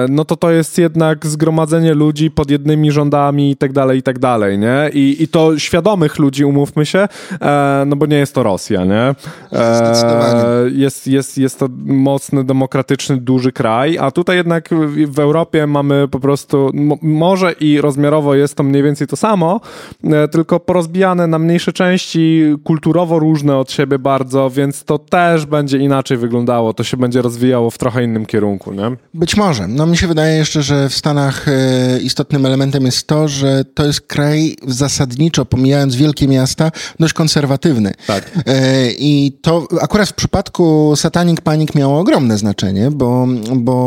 no 0.10 0.26
to 0.26 0.36
to 0.36 0.52
jest 0.52 0.78
jednak 0.78 1.26
zgromadzenie 1.26 1.94
ludzi 1.94 2.32
pod 2.32 2.52
jednymi 2.52 2.92
rządami 2.92 3.52
i 3.52 3.56
tak 3.56 3.74
dalej, 3.74 4.00
i 4.00 4.04
tak 4.04 4.20
dalej, 4.20 4.60
nie? 4.60 4.90
I, 4.94 5.24
i 5.24 5.28
to 5.28 5.60
świadomych 5.60 6.20
ludzi, 6.20 6.46
umówmy 6.46 6.86
się, 6.86 7.00
eee, 7.42 7.86
no 7.88 7.96
bo 7.96 8.06
nie 8.06 8.18
jest 8.18 8.36
to 8.36 8.44
Rosja, 8.44 8.86
nie? 8.86 9.16
Eee, 9.52 10.80
jest, 10.80 11.08
jest, 11.08 11.38
jest 11.38 11.60
to 11.60 11.68
mocny, 11.86 12.44
demokratyczny, 12.44 13.18
duży 13.18 13.52
kraj, 13.52 13.98
a 13.98 14.12
tutaj 14.12 14.38
jednak 14.38 14.70
w 15.08 15.20
Europie 15.20 15.68
mamy 15.68 16.08
po 16.08 16.20
prostu, 16.20 16.72
może 17.02 17.52
i 17.52 17.82
rozmiarowo 17.82 18.29
strukturowo 18.30 18.36
jest 18.36 18.56
to 18.56 18.64
mniej 18.64 18.84
więcej 18.84 19.08
to 19.08 19.16
samo, 19.16 19.62
e, 20.04 20.28
tylko 20.28 20.60
porozbijane 20.60 21.28
na 21.28 21.40
mniejsze 21.40 21.74
części, 21.74 22.44
kulturowo 22.64 23.20
różne 23.20 23.58
od 23.58 23.72
siebie 23.72 24.00
bardzo, 24.00 24.50
więc 24.50 24.84
to 24.84 24.98
też 24.98 25.46
będzie 25.46 25.78
inaczej 25.78 26.18
wyglądało. 26.18 26.74
To 26.74 26.84
się 26.84 26.98
będzie 26.98 27.22
rozwijało 27.22 27.70
w 27.70 27.78
trochę 27.78 28.04
innym 28.04 28.26
kierunku, 28.26 28.74
nie? 28.74 28.98
Być 29.14 29.38
może. 29.38 29.68
No 29.68 29.86
mi 29.86 29.98
się 29.98 30.08
wydaje 30.08 30.38
jeszcze, 30.38 30.64
że 30.64 30.90
w 30.90 30.94
Stanach 30.94 31.48
e, 31.48 32.00
istotnym 32.00 32.46
elementem 32.46 32.86
jest 32.86 33.08
to, 33.08 33.28
że 33.28 33.66
to 33.66 33.86
jest 33.86 34.02
kraj 34.02 34.56
zasadniczo, 34.68 35.46
pomijając 35.46 35.96
wielkie 35.96 36.28
miasta, 36.28 36.72
dość 37.00 37.14
konserwatywny. 37.14 37.94
Tak. 38.08 38.32
E, 38.48 38.92
I 38.92 39.32
to 39.42 39.68
akurat 39.82 40.10
w 40.10 40.14
przypadku 40.14 40.94
Satanic 40.96 41.42
Panic 41.42 41.76
miało 41.76 42.00
ogromne 42.00 42.38
znaczenie, 42.38 42.92
bo, 42.92 43.28
bo 43.56 43.80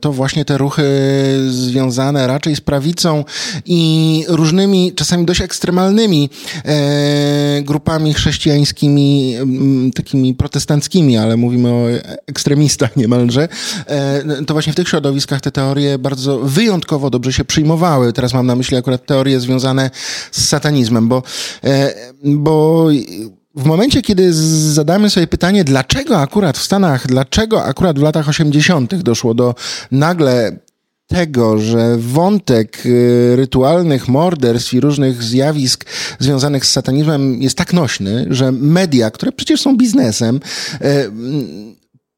to 0.00 0.12
właśnie 0.12 0.44
te 0.44 0.58
ruchy 0.58 0.84
związane 1.48 2.26
raczej 2.26 2.56
z 2.56 2.60
prawicą 2.60 3.24
i 3.66 4.24
różnymi, 4.28 4.92
czasami 4.92 5.24
dość 5.24 5.40
ekstremalnymi 5.40 6.30
e, 6.64 7.62
grupami 7.62 8.14
chrześcijańskimi, 8.14 9.34
m, 9.34 9.90
takimi 9.94 10.34
protestanckimi, 10.34 11.16
ale 11.16 11.36
mówimy 11.36 11.68
o 11.68 11.86
ekstremistach 12.26 12.96
niemalże, 13.06 13.48
e, 13.86 14.44
to 14.46 14.54
właśnie 14.54 14.72
w 14.72 14.76
tych 14.76 14.88
środowiskach 14.88 15.40
te 15.40 15.50
teorie 15.50 15.98
bardzo 15.98 16.38
wyjątkowo 16.38 17.10
dobrze 17.10 17.32
się 17.32 17.44
przyjmowały. 17.44 18.12
Teraz 18.12 18.34
mam 18.34 18.46
na 18.46 18.56
myśli 18.56 18.76
akurat 18.76 19.06
teorie 19.06 19.40
związane 19.40 19.90
z 20.32 20.48
satanizmem, 20.48 21.08
bo, 21.08 21.22
e, 21.64 21.94
bo 22.24 22.88
w 23.56 23.64
momencie, 23.64 24.02
kiedy 24.02 24.32
zadamy 24.72 25.10
sobie 25.10 25.26
pytanie, 25.26 25.64
dlaczego 25.64 26.20
akurat 26.20 26.58
w 26.58 26.62
Stanach, 26.62 27.06
dlaczego 27.06 27.64
akurat 27.64 27.98
w 27.98 28.02
latach 28.02 28.28
80. 28.28 29.02
doszło 29.02 29.34
do 29.34 29.54
nagle 29.90 30.58
tego, 31.06 31.58
że 31.58 31.96
wątek 31.98 32.86
y, 32.86 33.36
rytualnych 33.36 34.08
morderstw 34.08 34.74
i 34.74 34.80
różnych 34.80 35.22
zjawisk 35.22 35.84
związanych 36.18 36.66
z 36.66 36.70
satanizmem 36.70 37.42
jest 37.42 37.58
tak 37.58 37.72
nośny, 37.72 38.26
że 38.30 38.52
media, 38.52 39.10
które 39.10 39.32
przecież 39.32 39.60
są 39.60 39.76
biznesem, 39.76 40.40
y, 40.82 41.10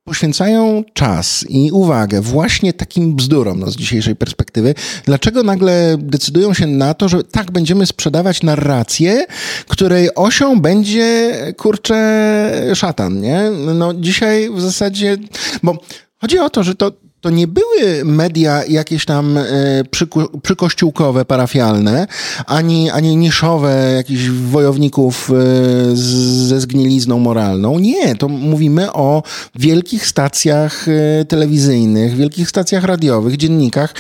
poświęcają 0.05 0.85
czas 0.93 1.45
i 1.49 1.71
uwagę 1.73 2.21
właśnie 2.21 2.73
takim 2.73 3.17
bzdurom 3.17 3.61
no, 3.61 3.71
z 3.71 3.77
dzisiejszej 3.77 4.17
perspektywy, 4.17 4.75
dlaczego 5.05 5.43
nagle 5.43 5.97
decydują 5.99 6.55
się 6.55 6.67
na 6.67 6.95
to, 6.95 7.09
że 7.09 7.25
tak 7.25 7.51
będziemy 7.51 7.87
sprzedawać 7.87 8.43
narrację, 8.43 9.27
której 9.67 10.15
osią 10.15 10.61
będzie, 10.61 11.33
kurczę, 11.57 12.73
szatan, 12.75 13.21
nie? 13.21 13.51
No 13.75 13.95
dzisiaj 13.95 14.51
w 14.51 14.61
zasadzie, 14.61 15.17
bo 15.63 15.79
chodzi 16.21 16.39
o 16.39 16.51
to, 16.51 16.63
że 16.63 16.75
to 16.75 16.93
to 17.21 17.31
nie 17.31 17.47
były 17.47 18.05
media 18.05 18.65
jakieś 18.65 19.05
tam 19.05 19.37
e, 19.37 19.45
przyko, 19.91 20.29
przykościółkowe, 20.43 21.25
parafialne, 21.25 22.07
ani, 22.47 22.91
ani 22.91 23.17
niszowe 23.17 23.93
jakichś 23.97 24.29
wojowników 24.29 25.31
e, 25.31 25.97
ze 26.47 26.61
zgnilizną 26.61 27.19
moralną. 27.19 27.79
Nie, 27.79 28.15
to 28.15 28.29
mówimy 28.29 28.93
o 28.93 29.23
wielkich 29.55 30.07
stacjach 30.07 30.87
e, 30.89 31.25
telewizyjnych, 31.25 32.17
wielkich 32.17 32.49
stacjach 32.49 32.85
radiowych, 32.85 33.37
dziennikach. 33.37 33.95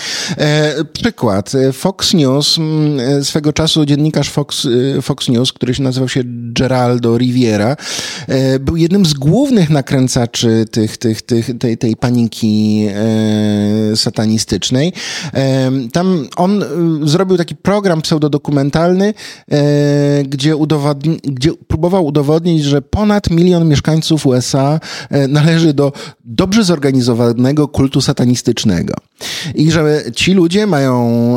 Przykład. 0.93 1.53
Fox 1.73 2.15
News, 2.15 2.59
swego 3.23 3.53
czasu 3.53 3.87
dziennikarz 3.87 4.31
Fox, 4.31 4.69
Fox 5.03 5.29
News, 5.29 5.53
który 5.53 5.75
się 5.75 5.83
nazywał 5.83 6.09
się 6.09 6.21
Geraldo 6.53 7.19
Riviera, 7.19 7.77
był 8.61 8.77
jednym 8.77 9.07
z 9.07 9.15
głównych 9.15 9.71
nakręcaczy 9.71 10.65
tych, 10.71 10.97
tych, 10.97 11.23
tych, 11.23 11.59
tej, 11.59 11.79
tej 11.79 11.97
paniki 11.97 12.89
satanistycznej. 13.95 14.93
E, 15.35 15.71
tam 15.93 16.27
on 16.37 16.63
e, 16.63 16.67
zrobił 17.03 17.37
taki 17.37 17.57
program 17.57 18.03
pseudodokumentalny, 18.03 19.15
gdzie, 20.25 20.55
gdzie 21.23 21.51
próbował 21.69 22.07
udowodnić, 22.07 22.65
że 22.65 22.83
ponad 22.83 23.31
milion 23.31 23.69
mieszkańców 23.69 24.27
USA 24.27 24.81
należy 25.29 25.75
do 25.75 25.93
dobrze 26.25 26.65
zorganizowanego 26.65 27.69
kultu 27.69 28.01
satanistycznego. 28.01 28.95
I 29.55 29.71
że 29.71 30.03
ci 30.15 30.35
ludzie 30.35 30.67
mają 30.67 31.37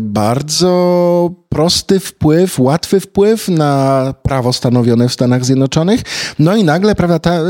bardzo 0.00 1.30
prosty 1.48 2.00
wpływ, 2.00 2.58
łatwy 2.58 3.00
wpływ 3.00 3.48
na 3.48 4.14
prawo 4.22 4.52
stanowione 4.52 5.08
w 5.08 5.12
Stanach 5.12 5.44
Zjednoczonych. 5.44 6.02
No 6.38 6.56
i 6.56 6.64
nagle, 6.64 6.94
prawda, 6.94 7.18
ta, 7.18 7.40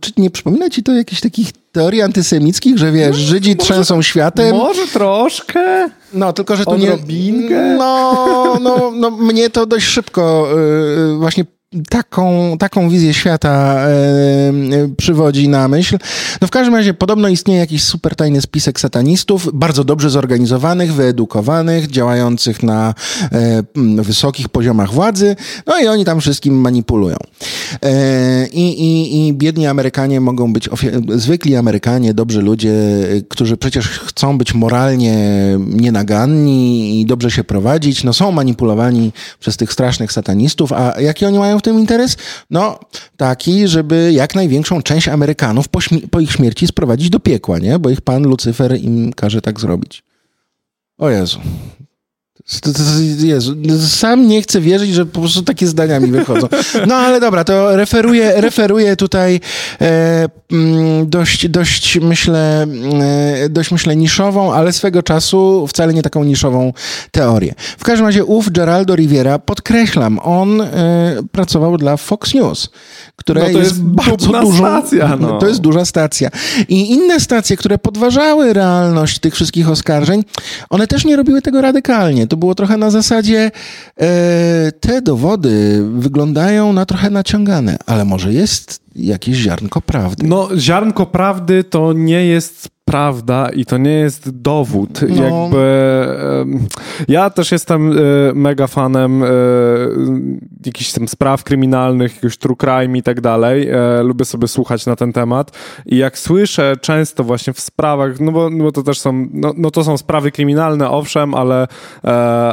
czy 0.00 0.12
nie 0.16 0.30
przypomina 0.30 0.70
ci 0.70 0.82
to 0.82 0.92
jakichś 0.92 1.20
takich 1.20 1.52
teorii 1.74 2.02
antysemickich, 2.02 2.78
że 2.78 2.92
wiesz, 2.92 3.16
no, 3.16 3.22
Żydzi 3.22 3.54
może, 3.58 3.66
trzęsą 3.66 4.02
światem? 4.02 4.56
Może 4.56 4.86
troszkę. 4.86 5.90
No, 6.12 6.32
tylko, 6.32 6.56
że 6.56 6.64
tu 6.64 6.76
nie... 6.76 6.92
Odrobinkę? 6.92 7.76
No, 7.78 8.58
no, 8.60 8.92
no, 8.94 9.10
mnie 9.10 9.50
to 9.50 9.66
dość 9.66 9.86
szybko 9.86 10.48
yy, 10.56 11.16
właśnie 11.16 11.44
taką, 11.88 12.56
taką 12.58 12.88
wizję 12.88 13.14
świata 13.14 13.76
e, 13.78 14.52
przywodzi 14.96 15.48
na 15.48 15.68
myśl. 15.68 15.98
No 16.40 16.48
w 16.48 16.50
każdym 16.50 16.74
razie 16.74 16.94
podobno 16.94 17.28
istnieje 17.28 17.60
jakiś 17.60 17.84
super 17.84 18.16
tajny 18.16 18.40
spisek 18.40 18.80
satanistów, 18.80 19.48
bardzo 19.54 19.84
dobrze 19.84 20.10
zorganizowanych, 20.10 20.94
wyedukowanych, 20.94 21.86
działających 21.86 22.62
na 22.62 22.94
e, 23.32 23.62
wysokich 24.02 24.48
poziomach 24.48 24.92
władzy, 24.92 25.36
no 25.66 25.80
i 25.80 25.86
oni 25.86 26.04
tam 26.04 26.20
wszystkim 26.20 26.54
manipulują. 26.54 27.16
E, 27.82 28.46
i, 28.46 28.82
i, 28.82 29.28
I 29.28 29.32
biedni 29.32 29.66
Amerykanie 29.66 30.20
mogą 30.20 30.52
być, 30.52 30.68
zwykli 31.14 31.56
Amerykanie, 31.56 32.14
dobrzy 32.14 32.42
ludzie, 32.42 32.74
którzy 33.28 33.56
przecież 33.56 33.88
chcą 33.88 34.38
być 34.38 34.54
moralnie 34.54 35.14
nienaganni 35.58 37.00
i 37.00 37.06
dobrze 37.06 37.30
się 37.30 37.44
prowadzić, 37.44 38.04
no 38.04 38.12
są 38.12 38.32
manipulowani 38.32 39.12
przez 39.40 39.56
tych 39.56 39.72
strasznych 39.72 40.12
satanistów, 40.12 40.72
a 40.72 41.00
jaki 41.00 41.26
oni 41.26 41.38
mają 41.38 41.60
tym 41.64 41.80
interes? 41.80 42.16
No, 42.50 42.78
taki, 43.16 43.68
żeby 43.68 44.12
jak 44.12 44.34
największą 44.34 44.82
część 44.82 45.08
Amerykanów 45.08 45.68
po, 45.68 45.80
po 46.10 46.20
ich 46.20 46.32
śmierci 46.32 46.66
sprowadzić 46.66 47.10
do 47.10 47.20
piekła, 47.20 47.58
nie? 47.58 47.78
Bo 47.78 47.90
ich 47.90 48.00
pan 48.00 48.22
Lucyfer 48.22 48.80
im 48.80 49.12
każe 49.12 49.40
tak 49.40 49.60
zrobić. 49.60 50.02
O 50.98 51.10
Jezu, 51.10 51.40
Jezu, 53.18 53.54
sam 53.88 54.28
nie 54.28 54.42
chcę 54.42 54.60
wierzyć, 54.60 54.94
że 54.94 55.06
po 55.06 55.20
prostu 55.20 55.42
takie 55.42 55.66
zdania 55.66 56.00
mi 56.00 56.10
wychodzą. 56.10 56.48
No 56.86 56.94
ale 56.94 57.20
dobra, 57.20 57.44
to 57.44 57.76
referuję, 57.76 58.32
referuję 58.36 58.96
tutaj 58.96 59.40
e, 59.80 60.28
mm, 60.52 61.10
dość, 61.10 61.48
dość, 61.48 61.98
myślę, 62.00 62.66
e, 63.42 63.48
dość 63.48 63.70
myślę 63.70 63.96
niszową, 63.96 64.52
ale 64.52 64.72
swego 64.72 65.02
czasu 65.02 65.66
wcale 65.66 65.94
nie 65.94 66.02
taką 66.02 66.24
niszową 66.24 66.72
teorię. 67.10 67.54
W 67.78 67.84
każdym 67.84 68.06
razie 68.06 68.24
ów 68.24 68.50
Geraldo 68.50 68.96
Riviera, 68.96 69.38
podkreślam, 69.38 70.18
on 70.22 70.60
e, 70.60 70.66
pracował 71.32 71.78
dla 71.78 71.96
Fox 71.96 72.34
News, 72.34 72.70
która 73.16 73.42
no 73.42 73.48
jest, 73.48 73.60
jest 73.60 73.82
bardzo 74.06 74.32
dużą... 74.32 74.56
Stacja, 74.56 75.16
no. 75.20 75.38
To 75.38 75.46
jest 75.46 75.60
duża 75.60 75.84
stacja. 75.84 76.30
I 76.68 76.90
inne 76.90 77.20
stacje, 77.20 77.56
które 77.56 77.78
podważały 77.78 78.52
realność 78.52 79.18
tych 79.18 79.34
wszystkich 79.34 79.70
oskarżeń, 79.70 80.24
one 80.70 80.86
też 80.86 81.04
nie 81.04 81.16
robiły 81.16 81.42
tego 81.42 81.60
radykalnie 81.60 82.26
to 82.34 82.38
było 82.38 82.54
trochę 82.54 82.76
na 82.76 82.90
zasadzie 82.90 83.50
e, 84.00 84.72
te 84.80 85.02
dowody 85.02 85.84
wyglądają 85.94 86.72
na 86.72 86.86
trochę 86.86 87.10
naciągane, 87.10 87.76
ale 87.86 88.04
może 88.04 88.32
jest 88.32 88.80
jakieś 88.96 89.36
ziarnko 89.36 89.80
prawdy. 89.80 90.26
No, 90.26 90.48
ziarnko 90.56 91.06
prawdy 91.06 91.64
to 91.64 91.92
nie 91.92 92.26
jest 92.26 92.73
prawda 92.84 93.48
i 93.48 93.64
to 93.64 93.78
nie 93.78 93.92
jest 93.92 94.30
dowód. 94.30 95.00
No. 95.08 95.24
Jakby 95.24 96.06
ja 97.08 97.30
też 97.30 97.52
jestem 97.52 97.92
e, 97.92 97.94
mega 98.34 98.66
fanem 98.66 99.22
e, 99.22 99.28
jakichś 100.66 100.92
tam 100.92 101.08
spraw 101.08 101.44
kryminalnych, 101.44 102.14
jakiegoś 102.14 102.38
true 102.38 102.56
crime 102.56 102.98
i 102.98 103.02
tak 103.02 103.20
dalej. 103.20 103.68
E, 103.68 104.02
lubię 104.02 104.24
sobie 104.24 104.48
słuchać 104.48 104.86
na 104.86 104.96
ten 104.96 105.12
temat 105.12 105.58
i 105.86 105.96
jak 105.96 106.18
słyszę 106.18 106.76
często 106.80 107.24
właśnie 107.24 107.52
w 107.52 107.60
sprawach, 107.60 108.20
no 108.20 108.32
bo, 108.32 108.50
no 108.50 108.64
bo 108.64 108.72
to 108.72 108.82
też 108.82 109.00
są, 109.00 109.28
no, 109.32 109.52
no, 109.56 109.70
to 109.70 109.84
są 109.84 109.96
sprawy 109.96 110.30
kryminalne, 110.30 110.90
owszem, 110.90 111.34
ale, 111.34 111.68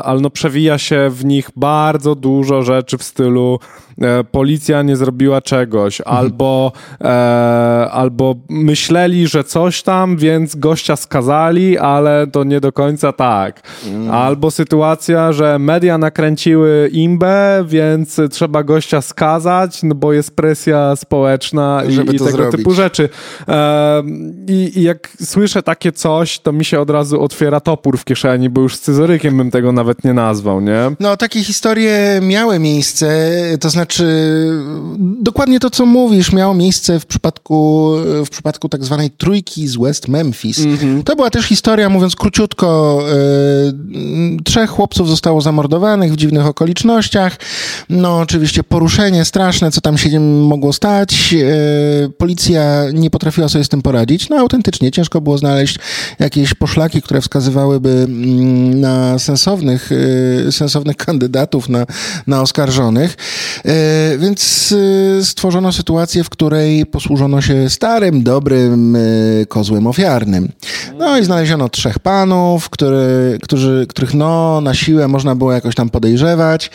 ale 0.04 0.22
no 0.22 0.30
przewija 0.30 0.78
się 0.78 1.10
w 1.10 1.26
nich 1.26 1.50
bardzo 1.56 2.16
dużo 2.16 2.62
rzeczy 2.62 2.98
w 2.98 3.04
stylu 3.04 3.60
policja 4.32 4.82
nie 4.82 4.96
zrobiła 4.96 5.42
czegoś, 5.42 6.02
mhm. 6.02 6.18
albo, 6.18 6.72
albo 7.92 8.36
myśleli, 8.50 9.28
że 9.28 9.44
coś 9.44 9.84
tam, 9.84 10.18
więc 10.18 10.56
gościa 10.56 10.96
skazali, 10.96 11.78
ale 11.78 12.28
to 12.28 12.44
nie 12.44 12.60
do 12.60 12.72
końca 12.72 13.14
tak. 13.14 13.62
Mm. 13.88 14.12
Albo 14.12 14.52
sytuacja, 14.52 15.34
że 15.34 15.60
media 15.60 15.98
nakręciły 15.98 16.90
imbę, 16.92 17.64
więc 17.68 18.22
trzeba 18.32 18.64
gościa 18.64 19.02
skazać, 19.02 19.84
no 19.84 19.96
bo 19.96 20.14
jest 20.14 20.36
presja 20.36 20.96
społeczna 20.96 21.84
i, 21.90 21.94
i 21.94 21.98
tego 22.06 22.32
zrobić. 22.32 22.58
typu 22.58 22.74
rzeczy. 22.74 23.10
E, 23.48 24.04
i, 24.48 24.80
I 24.80 24.82
jak 24.82 25.10
słyszę 25.24 25.64
takie 25.64 25.92
coś, 25.92 26.40
to 26.40 26.52
mi 26.52 26.66
się 26.66 26.80
od 26.80 26.90
razu 26.90 27.22
otwiera 27.22 27.60
topór 27.60 27.98
w 27.98 28.06
kieszeni, 28.06 28.50
bo 28.50 28.62
już 28.62 28.76
scyzorykiem 28.76 29.38
bym 29.38 29.52
tego 29.52 29.72
nawet 29.72 30.04
nie 30.04 30.14
nazwał, 30.14 30.62
nie? 30.62 30.92
No, 31.00 31.18
takie 31.18 31.44
historie 31.44 32.20
miały 32.22 32.60
miejsce, 32.60 33.32
to 33.60 33.70
znaczy 33.70 33.91
znaczy, 33.92 34.52
dokładnie 35.22 35.60
to, 35.60 35.70
co 35.70 35.86
mówisz, 35.86 36.32
miało 36.32 36.54
miejsce 36.54 37.00
w 37.00 37.06
przypadku, 37.06 37.92
w 38.26 38.30
przypadku 38.30 38.70
tak 38.70 38.86
zwanej 38.86 39.10
trójki 39.10 39.68
z 39.68 39.78
West 39.78 40.08
Memphis. 40.08 40.60
Mm-hmm. 40.60 41.04
To 41.04 41.16
była 41.16 41.30
też 41.30 41.46
historia, 41.46 41.90
mówiąc 41.90 42.16
króciutko, 42.16 43.00
e, 43.10 44.44
trzech 44.44 44.70
chłopców 44.70 45.10
zostało 45.10 45.42
zamordowanych 45.42 46.14
w 46.14 46.16
dziwnych 46.16 46.46
okolicznościach. 46.46 47.38
No, 47.90 48.18
oczywiście 48.20 48.64
poruszenie 48.64 49.26
straszne, 49.26 49.72
co 49.72 49.82
tam 49.82 49.98
się 49.98 50.20
mogło 50.20 50.74
stać. 50.74 51.34
E, 51.34 52.10
policja 52.10 52.84
nie 52.94 53.10
potrafiła 53.10 53.50
sobie 53.50 53.64
z 53.64 53.70
tym 53.70 53.82
poradzić. 53.82 54.30
No, 54.30 54.38
autentycznie 54.38 54.92
ciężko 54.92 55.22
było 55.22 55.38
znaleźć 55.38 55.80
jakieś 56.20 56.54
poszlaki, 56.54 57.02
które 57.02 57.22
wskazywałyby 57.22 57.90
mm, 57.90 58.80
na 58.80 59.20
sensownych, 59.20 59.90
e, 60.48 60.52
sensownych 60.52 60.98
kandydatów 61.06 61.70
na, 61.70 61.86
na 62.28 62.42
oskarżonych. 62.42 63.18
E, 63.72 64.18
więc 64.18 64.74
e, 65.20 65.26
stworzono 65.26 65.72
sytuację, 65.72 66.24
w 66.24 66.30
której 66.30 66.86
posłużono 66.86 67.42
się 67.42 67.70
starym, 67.70 68.24
dobrym 68.24 68.98
kozłem 69.48 69.88
ofiarnym. 69.88 70.52
No 70.98 71.18
i 71.18 71.24
znaleziono 71.24 71.70
trzech 71.70 72.00
panów, 72.00 72.70
który, 72.70 73.38
którzy, 73.44 73.86
których 73.90 74.14
no, 74.14 74.62
na 74.62 74.74
siłę 74.74 75.08
można 75.08 75.36
było 75.36 75.52
jakoś 75.52 75.76
tam 75.76 75.90
podejrzewać. 75.90 76.72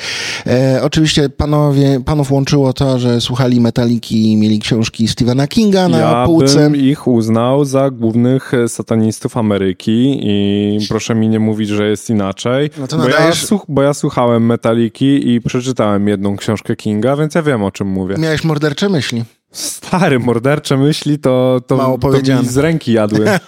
E, 0.47 0.81
oczywiście 0.83 1.29
panowie, 1.29 2.01
panów 2.05 2.33
łączyło 2.33 2.73
to, 2.73 2.99
że 2.99 3.21
słuchali 3.21 3.61
Metaliki 3.61 4.33
i 4.33 4.37
mieli 4.37 4.59
książki 4.59 5.09
Stephena 5.09 5.47
Kinga 5.47 5.89
na 5.89 5.99
ja 5.99 6.25
półce. 6.27 6.61
Ja 6.61 6.71
bym 6.71 6.77
ich 6.77 7.07
uznał 7.07 7.65
za 7.65 7.91
głównych 7.91 8.53
satanistów 8.69 9.37
Ameryki 9.37 10.21
i 10.23 10.79
proszę 10.89 11.15
mi 11.15 11.29
nie 11.29 11.41
mówić, 11.41 11.69
że 11.69 11.89
jest 11.89 12.11
inaczej. 12.11 12.71
No 12.79 12.87
to 12.87 12.97
bo, 12.97 13.03
nadajesz... 13.03 13.51
ja 13.51 13.59
bo 13.69 13.83
ja 13.83 13.95
słuchałem 13.95 14.47
Metaliki 14.47 15.35
i 15.35 15.41
przeczytałem 15.41 16.09
jedną 16.09 16.37
książkę 16.37 16.77
Kinga, 16.87 17.17
więc 17.17 17.35
ja 17.35 17.43
wiem 17.43 17.65
o 17.65 17.71
czym 17.71 17.89
mówię. 17.89 18.17
Miałeś 18.19 18.45
mordercze 18.45 18.89
myśli. 18.89 19.25
Stary, 19.53 20.19
mordercze 20.19 20.77
myśli 20.77 21.19
to, 21.19 21.61
to, 21.67 21.77
Mało 21.77 21.99
to 21.99 22.09
mi 22.09 22.49
z 22.49 22.57
ręki 22.57 22.93
jadły. 22.93 23.27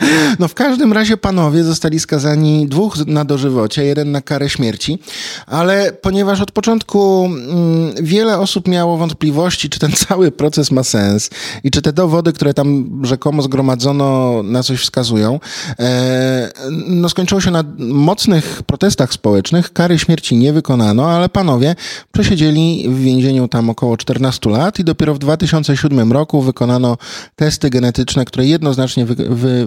no 0.38 0.48
w 0.48 0.54
każdym 0.54 0.92
razie 0.92 1.16
panowie 1.16 1.64
zostali 1.64 2.00
skazani 2.00 2.66
dwóch 2.66 3.06
na 3.06 3.24
dożywocie, 3.24 3.84
jeden 3.84 4.12
na 4.12 4.20
karę 4.20 4.48
śmierci, 4.48 4.98
ale 5.46 5.92
ponieważ 5.92 6.40
od 6.40 6.52
początku 6.52 7.24
mm, 7.24 7.94
wiele 8.00 8.38
osób 8.38 8.68
miało 8.68 8.96
wątpliwości, 8.96 9.70
czy 9.70 9.78
ten 9.78 9.92
cały 10.08 10.30
proces 10.30 10.70
ma 10.70 10.82
sens 10.82 11.30
i 11.64 11.70
czy 11.70 11.82
te 11.82 11.92
dowody, 11.92 12.32
które 12.32 12.54
tam 12.54 13.00
rzekomo 13.02 13.42
zgromadzono 13.42 14.40
na 14.42 14.62
coś 14.62 14.80
wskazują, 14.80 15.40
e, 15.78 16.50
no 16.88 17.08
skończyło 17.08 17.40
się 17.40 17.50
na 17.50 17.64
mocnych 17.78 18.62
protestach 18.62 19.12
społecznych, 19.12 19.72
kary 19.72 19.98
śmierci 19.98 20.36
nie 20.36 20.52
wykonano, 20.52 21.10
ale 21.10 21.28
panowie 21.28 21.74
przesiedzieli 22.12 22.86
w 22.88 22.98
więzieniu 23.00 23.48
tam 23.48 23.70
około 23.70 23.96
14 23.96 24.50
lat 24.50 24.78
i 24.78 24.84
dopiero 24.84 25.14
w 25.14 25.18
2000 25.18 25.46
2007 25.56 26.12
roku 26.12 26.42
wykonano 26.42 26.98
testy 27.36 27.70
genetyczne, 27.70 28.24
które 28.24 28.46
jednoznacznie 28.46 29.06
wy, 29.06 29.14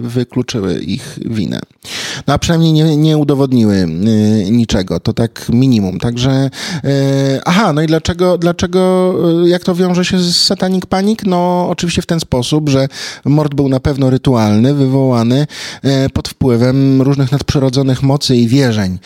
wykluczyły 0.20 0.80
ich 0.80 1.18
winę. 1.26 1.60
No 2.26 2.34
a 2.34 2.38
przynajmniej 2.38 2.72
nie, 2.72 2.96
nie 2.96 3.18
udowodniły 3.18 3.76
y, 3.76 3.86
niczego. 4.50 5.00
To 5.00 5.12
tak 5.12 5.46
minimum. 5.48 5.98
Także, 5.98 6.50
y, 6.84 7.40
aha, 7.44 7.72
no 7.72 7.82
i 7.82 7.86
dlaczego, 7.86 8.38
dlaczego, 8.38 9.14
y, 9.44 9.48
jak 9.48 9.64
to 9.64 9.74
wiąże 9.74 10.04
się 10.04 10.18
z 10.18 10.36
Satanic 10.36 10.86
Panic? 10.86 11.20
No 11.26 11.66
oczywiście 11.70 12.02
w 12.02 12.06
ten 12.06 12.20
sposób, 12.20 12.68
że 12.68 12.88
mord 13.24 13.54
był 13.54 13.68
na 13.68 13.80
pewno 13.80 14.10
rytualny, 14.10 14.74
wywołany 14.74 15.46
pod 16.12 16.28
wpływem 16.28 17.02
różnych 17.02 17.32
nadprzyrodzonych 17.32 18.02
mocy 18.02 18.36
i 18.36 18.48
wierzeń 18.48 18.98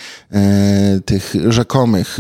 tych 1.05 1.35
rzekomych 1.49 2.19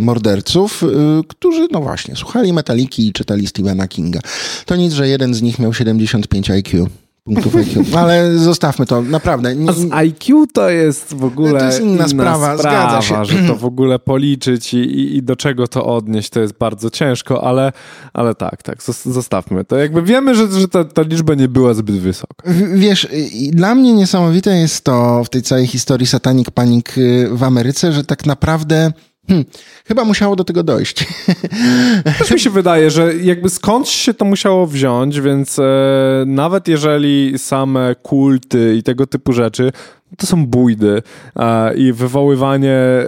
morderców, 0.00 0.84
którzy, 1.28 1.68
no 1.70 1.80
właśnie, 1.80 2.16
słuchali 2.16 2.52
metaliki 2.52 3.08
i 3.08 3.12
czytali 3.12 3.46
Stephena 3.46 3.88
Kinga. 3.88 4.20
To 4.66 4.76
nic, 4.76 4.92
że 4.92 5.08
jeden 5.08 5.34
z 5.34 5.42
nich 5.42 5.58
miał 5.58 5.74
75 5.74 6.50
IQ 6.50 6.88
punktów 7.24 7.56
IQ. 7.60 7.84
Ale 7.96 8.38
zostawmy 8.38 8.86
to, 8.86 9.02
naprawdę. 9.02 9.56
Nie... 9.56 9.70
A 9.70 9.72
z 9.72 9.92
IQ 9.92 10.46
to 10.52 10.70
jest 10.70 11.14
w 11.14 11.24
ogóle 11.24 11.60
to 11.60 11.66
jest 11.66 11.80
inna, 11.80 11.92
inna 11.94 12.08
sprawa, 12.08 12.58
sprawa 12.58 13.00
zgadza 13.00 13.02
się. 13.02 13.24
że 13.24 13.48
to 13.48 13.56
w 13.56 13.64
ogóle 13.64 13.98
policzyć 13.98 14.74
i, 14.74 14.76
i, 14.76 15.16
i, 15.16 15.22
do 15.22 15.36
czego 15.36 15.68
to 15.68 15.86
odnieść, 15.86 16.30
to 16.30 16.40
jest 16.40 16.58
bardzo 16.58 16.90
ciężko, 16.90 17.44
ale, 17.44 17.72
ale 18.12 18.34
tak, 18.34 18.62
tak, 18.62 18.82
zostawmy 19.04 19.64
to. 19.64 19.76
Jakby 19.76 20.02
wiemy, 20.02 20.34
że, 20.34 20.48
że 20.48 20.68
ta, 20.68 20.84
ta 20.84 21.02
liczba 21.02 21.34
nie 21.34 21.48
była 21.48 21.74
zbyt 21.74 21.96
wysoka. 21.96 22.34
W, 22.44 22.78
wiesz, 22.78 23.08
dla 23.50 23.74
mnie 23.74 23.92
niesamowite 23.92 24.56
jest 24.56 24.84
to 24.84 25.24
w 25.24 25.28
tej 25.28 25.42
całej 25.42 25.66
historii 25.66 26.06
Satanic 26.06 26.50
Panic 26.50 26.98
y, 26.98 27.28
w 27.32 27.42
Ameryce, 27.42 27.92
że 27.92 28.04
tak 28.04 28.26
naprawdę 28.26 28.92
Hmm, 29.28 29.44
chyba 29.86 30.04
musiało 30.04 30.36
do 30.36 30.44
tego 30.44 30.62
dojść. 30.62 31.06
Też 32.18 32.30
mi 32.30 32.40
się 32.40 32.50
wydaje, 32.50 32.90
że 32.90 33.14
jakby 33.14 33.50
skądś 33.50 33.90
się 33.90 34.14
to 34.14 34.24
musiało 34.24 34.66
wziąć, 34.66 35.20
więc 35.20 35.58
e, 35.58 35.62
nawet 36.26 36.68
jeżeli 36.68 37.38
same 37.38 37.94
kulty 38.02 38.74
i 38.76 38.82
tego 38.82 39.06
typu 39.06 39.32
rzeczy 39.32 39.72
to 40.18 40.26
są 40.26 40.46
bójdy 40.46 41.02
e, 41.36 41.74
i 41.74 41.92
wywoływanie, 41.92 42.72
e, 42.72 43.06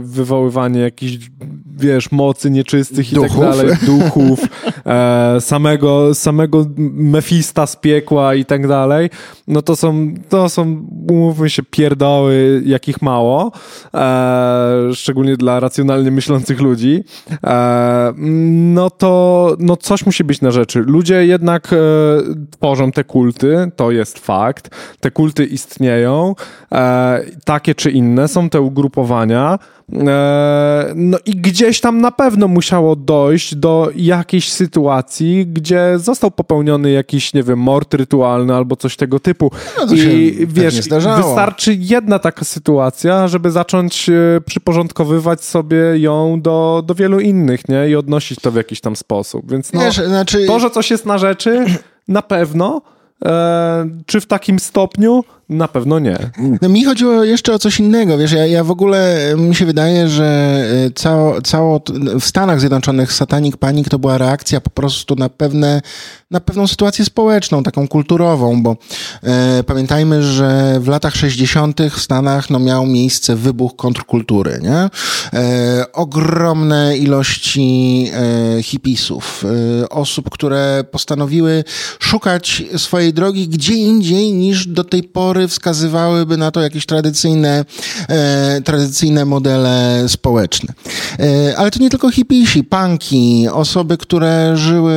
wywoływanie 0.00 0.80
jakichś, 0.80 1.30
wiesz, 1.76 2.12
mocy 2.12 2.50
nieczystych 2.50 3.12
i 3.12 3.14
duchów. 3.14 3.30
tak 3.30 3.40
dalej, 3.40 3.76
duchów, 3.86 4.40
e, 4.86 5.40
samego, 5.40 6.14
samego 6.14 6.66
Mefista 6.76 7.66
z 7.66 7.76
piekła 7.76 8.34
i 8.34 8.44
tak 8.44 8.68
dalej, 8.68 9.10
no 9.48 9.62
to 9.62 9.76
są, 9.76 10.14
to 10.28 10.48
są, 10.48 10.86
umówmy 11.10 11.50
się, 11.50 11.62
pierdoły, 11.62 12.62
jakich 12.66 13.02
mało, 13.02 13.52
e, 13.94 14.90
szczególnie 14.94 15.36
dla 15.36 15.60
racjonalnie 15.60 16.10
myślących 16.10 16.60
ludzi, 16.60 17.04
e, 17.44 18.12
no 18.74 18.90
to 18.90 19.56
no 19.58 19.76
coś 19.76 20.06
musi 20.06 20.24
być 20.24 20.40
na 20.40 20.50
rzeczy. 20.50 20.78
Ludzie 20.86 21.26
jednak 21.26 21.72
e, 21.72 21.76
tworzą 22.50 22.92
te 22.92 23.04
kulty, 23.04 23.70
to 23.76 23.90
jest 23.90 24.18
fakt, 24.18 24.70
te 25.00 25.10
kulty 25.10 25.44
istnieją, 25.44 26.13
e, 26.72 27.20
takie 27.44 27.74
czy 27.74 27.90
inne, 27.90 28.28
są 28.28 28.50
te 28.50 28.60
ugrupowania. 28.60 29.58
E, 29.92 30.92
no 30.94 31.18
i 31.26 31.30
gdzieś 31.30 31.80
tam 31.80 32.00
na 32.00 32.10
pewno 32.10 32.48
musiało 32.48 32.96
dojść 32.96 33.54
do 33.54 33.90
jakiejś 33.96 34.52
sytuacji, 34.52 35.46
gdzie 35.46 35.98
został 35.98 36.30
popełniony 36.30 36.90
jakiś, 36.90 37.34
nie 37.34 37.42
wiem, 37.42 37.58
mord 37.58 37.94
rytualny 37.94 38.54
albo 38.54 38.76
coś 38.76 38.96
tego 38.96 39.20
typu. 39.20 39.50
No 39.78 39.94
I 39.94 40.46
wiesz, 40.46 40.88
wystarczy 41.16 41.76
jedna 41.78 42.18
taka 42.18 42.44
sytuacja, 42.44 43.28
żeby 43.28 43.50
zacząć 43.50 44.08
e, 44.08 44.40
przyporządkowywać 44.46 45.44
sobie 45.44 45.78
ją 45.94 46.40
do, 46.40 46.82
do 46.86 46.94
wielu 46.94 47.20
innych, 47.20 47.68
nie? 47.68 47.88
I 47.88 47.96
odnosić 47.96 48.40
to 48.40 48.50
w 48.50 48.56
jakiś 48.56 48.80
tam 48.80 48.96
sposób. 48.96 49.50
Więc 49.50 49.72
no, 49.72 49.80
wiesz, 49.80 49.96
znaczy... 49.96 50.46
to, 50.46 50.60
że 50.60 50.70
coś 50.70 50.90
jest 50.90 51.06
na 51.06 51.18
rzeczy, 51.18 51.64
na 52.08 52.22
pewno, 52.22 52.80
E, 53.24 53.88
czy 54.06 54.20
w 54.20 54.26
takim 54.26 54.58
stopniu? 54.58 55.24
Na 55.48 55.68
pewno 55.68 55.98
nie. 55.98 56.18
No, 56.62 56.68
mi 56.68 56.84
chodziło 56.84 57.24
jeszcze 57.24 57.52
o 57.52 57.58
coś 57.58 57.80
innego. 57.80 58.18
Wiesz, 58.18 58.32
ja, 58.32 58.46
ja 58.46 58.64
w 58.64 58.70
ogóle 58.70 59.18
mi 59.36 59.54
się 59.54 59.66
wydaje, 59.66 60.08
że 60.08 60.24
e, 60.86 60.90
cało, 60.90 61.42
cało 61.42 61.80
w 62.20 62.24
Stanach 62.24 62.60
Zjednoczonych 62.60 63.12
Satanic 63.12 63.56
Panic 63.56 63.88
to 63.88 63.98
była 63.98 64.18
reakcja 64.18 64.60
po 64.60 64.70
prostu 64.70 65.14
na 65.14 65.28
pewne, 65.28 65.82
na 66.30 66.40
pewną 66.40 66.66
sytuację 66.66 67.04
społeczną, 67.04 67.62
taką 67.62 67.88
kulturową, 67.88 68.62
bo 68.62 68.76
e, 69.22 69.64
pamiętajmy, 69.64 70.22
że 70.22 70.80
w 70.80 70.88
latach 70.88 71.16
60. 71.16 71.80
w 71.90 72.00
Stanach 72.00 72.50
no, 72.50 72.58
miał 72.58 72.86
miejsce 72.86 73.36
wybuch 73.36 73.76
kontrkultury, 73.76 74.58
nie? 74.62 74.88
E, 75.32 75.92
ogromne 75.92 76.98
ilości 76.98 78.10
e, 78.12 78.62
hipisów, 78.62 79.44
e, 79.82 79.88
osób, 79.88 80.30
które 80.30 80.84
postanowiły 80.90 81.64
szukać 81.98 82.62
swojej 82.76 83.12
drogi 83.12 83.48
gdzie 83.48 83.74
indziej 83.74 84.32
niż 84.32 84.66
do 84.66 84.84
tej 84.84 85.02
pory 85.02 85.33
wskazywałyby 85.48 86.36
na 86.36 86.50
to 86.50 86.60
jakieś 86.60 86.86
tradycyjne, 86.86 87.64
e, 88.08 88.60
tradycyjne 88.60 89.24
modele 89.24 90.04
społeczne. 90.08 90.74
E, 91.18 91.56
ale 91.56 91.70
to 91.70 91.78
nie 91.78 91.90
tylko 91.90 92.10
hipisi, 92.10 92.64
punki, 92.64 93.48
osoby, 93.52 93.98
które 93.98 94.56
żyły, 94.56 94.94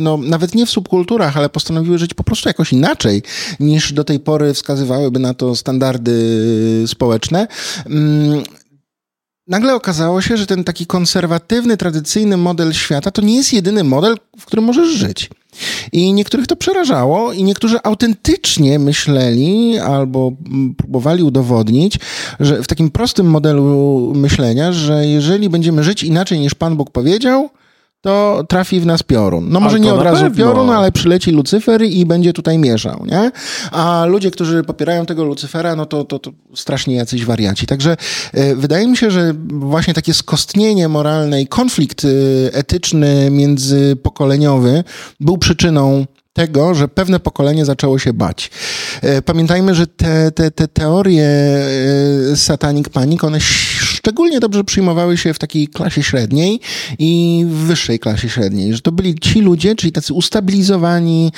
no, 0.00 0.16
nawet 0.16 0.54
nie 0.54 0.66
w 0.66 0.70
subkulturach, 0.70 1.36
ale 1.36 1.48
postanowiły 1.48 1.98
żyć 1.98 2.14
po 2.14 2.24
prostu 2.24 2.48
jakoś 2.48 2.72
inaczej 2.72 3.22
niż 3.60 3.92
do 3.92 4.04
tej 4.04 4.20
pory 4.20 4.54
wskazywałyby 4.54 5.18
na 5.18 5.34
to 5.34 5.56
standardy 5.56 6.84
społeczne. 6.86 7.46
Mm, 7.86 8.42
nagle 9.46 9.74
okazało 9.74 10.22
się, 10.22 10.36
że 10.36 10.46
ten 10.46 10.64
taki 10.64 10.86
konserwatywny, 10.86 11.76
tradycyjny 11.76 12.36
model 12.36 12.72
świata 12.72 13.10
to 13.10 13.22
nie 13.22 13.36
jest 13.36 13.52
jedyny 13.52 13.84
model, 13.84 14.16
w 14.38 14.44
którym 14.44 14.64
możesz 14.64 14.88
żyć. 14.88 15.30
I 15.92 16.12
niektórych 16.12 16.46
to 16.46 16.56
przerażało, 16.56 17.32
i 17.32 17.44
niektórzy 17.44 17.78
autentycznie 17.82 18.78
myśleli 18.78 19.78
albo 19.78 20.32
próbowali 20.76 21.22
udowodnić, 21.22 21.98
że 22.40 22.62
w 22.62 22.66
takim 22.66 22.90
prostym 22.90 23.26
modelu 23.26 24.12
myślenia, 24.14 24.72
że 24.72 25.06
jeżeli 25.06 25.48
będziemy 25.48 25.84
żyć 25.84 26.02
inaczej 26.02 26.40
niż 26.40 26.54
Pan 26.54 26.76
Bóg 26.76 26.90
powiedział, 26.90 27.50
to 28.00 28.44
trafi 28.48 28.80
w 28.80 28.86
nas 28.86 29.02
piorun. 29.02 29.48
No 29.50 29.60
może 29.60 29.80
nie 29.80 29.94
od 29.94 30.02
razu 30.02 30.22
pewno. 30.22 30.36
piorun, 30.38 30.70
ale 30.70 30.92
przyleci 30.92 31.30
Lucyfer 31.30 31.82
i 31.82 32.06
będzie 32.06 32.32
tutaj 32.32 32.58
mieszał, 32.58 33.06
nie? 33.06 33.30
A 33.72 34.04
ludzie, 34.04 34.30
którzy 34.30 34.62
popierają 34.62 35.06
tego 35.06 35.24
Lucyfera, 35.24 35.76
no 35.76 35.86
to, 35.86 36.04
to, 36.04 36.18
to 36.18 36.30
strasznie 36.54 36.94
jacyś 36.94 37.24
wariaci. 37.24 37.66
Także 37.66 37.96
e, 38.32 38.54
wydaje 38.54 38.86
mi 38.86 38.96
się, 38.96 39.10
że 39.10 39.34
właśnie 39.48 39.94
takie 39.94 40.14
skostnienie 40.14 40.88
moralne 40.88 41.42
i 41.42 41.46
konflikt 41.46 42.04
e, 42.04 42.08
etyczny 42.54 43.30
międzypokoleniowy 43.30 44.84
był 45.20 45.38
przyczyną 45.38 46.06
tego, 46.38 46.74
że 46.74 46.88
pewne 46.88 47.20
pokolenie 47.20 47.64
zaczęło 47.64 47.98
się 47.98 48.12
bać. 48.12 48.50
E, 49.02 49.22
pamiętajmy, 49.22 49.74
że 49.74 49.86
te, 49.86 50.30
te, 50.30 50.50
te 50.50 50.68
teorie 50.68 51.24
e, 51.24 52.36
Satanic 52.36 52.88
Panic, 52.88 53.24
one 53.24 53.40
szczególnie 53.40 54.40
dobrze 54.40 54.64
przyjmowały 54.64 55.16
się 55.16 55.34
w 55.34 55.38
takiej 55.38 55.68
klasie 55.68 56.02
średniej 56.02 56.60
i 56.98 57.44
w 57.48 57.54
wyższej 57.54 57.98
klasie 57.98 58.28
średniej, 58.28 58.74
że 58.74 58.80
to 58.80 58.92
byli 58.92 59.14
ci 59.14 59.40
ludzie, 59.40 59.74
czyli 59.74 59.92
tacy 59.92 60.14
ustabilizowani, 60.14 61.32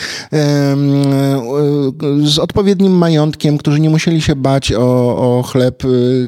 z 2.24 2.38
odpowiednim 2.38 2.92
majątkiem, 2.92 3.58
którzy 3.58 3.80
nie 3.80 3.90
musieli 3.90 4.22
się 4.22 4.36
bać 4.36 4.72
o, 4.72 5.38
o 5.38 5.42
chleb 5.42 5.82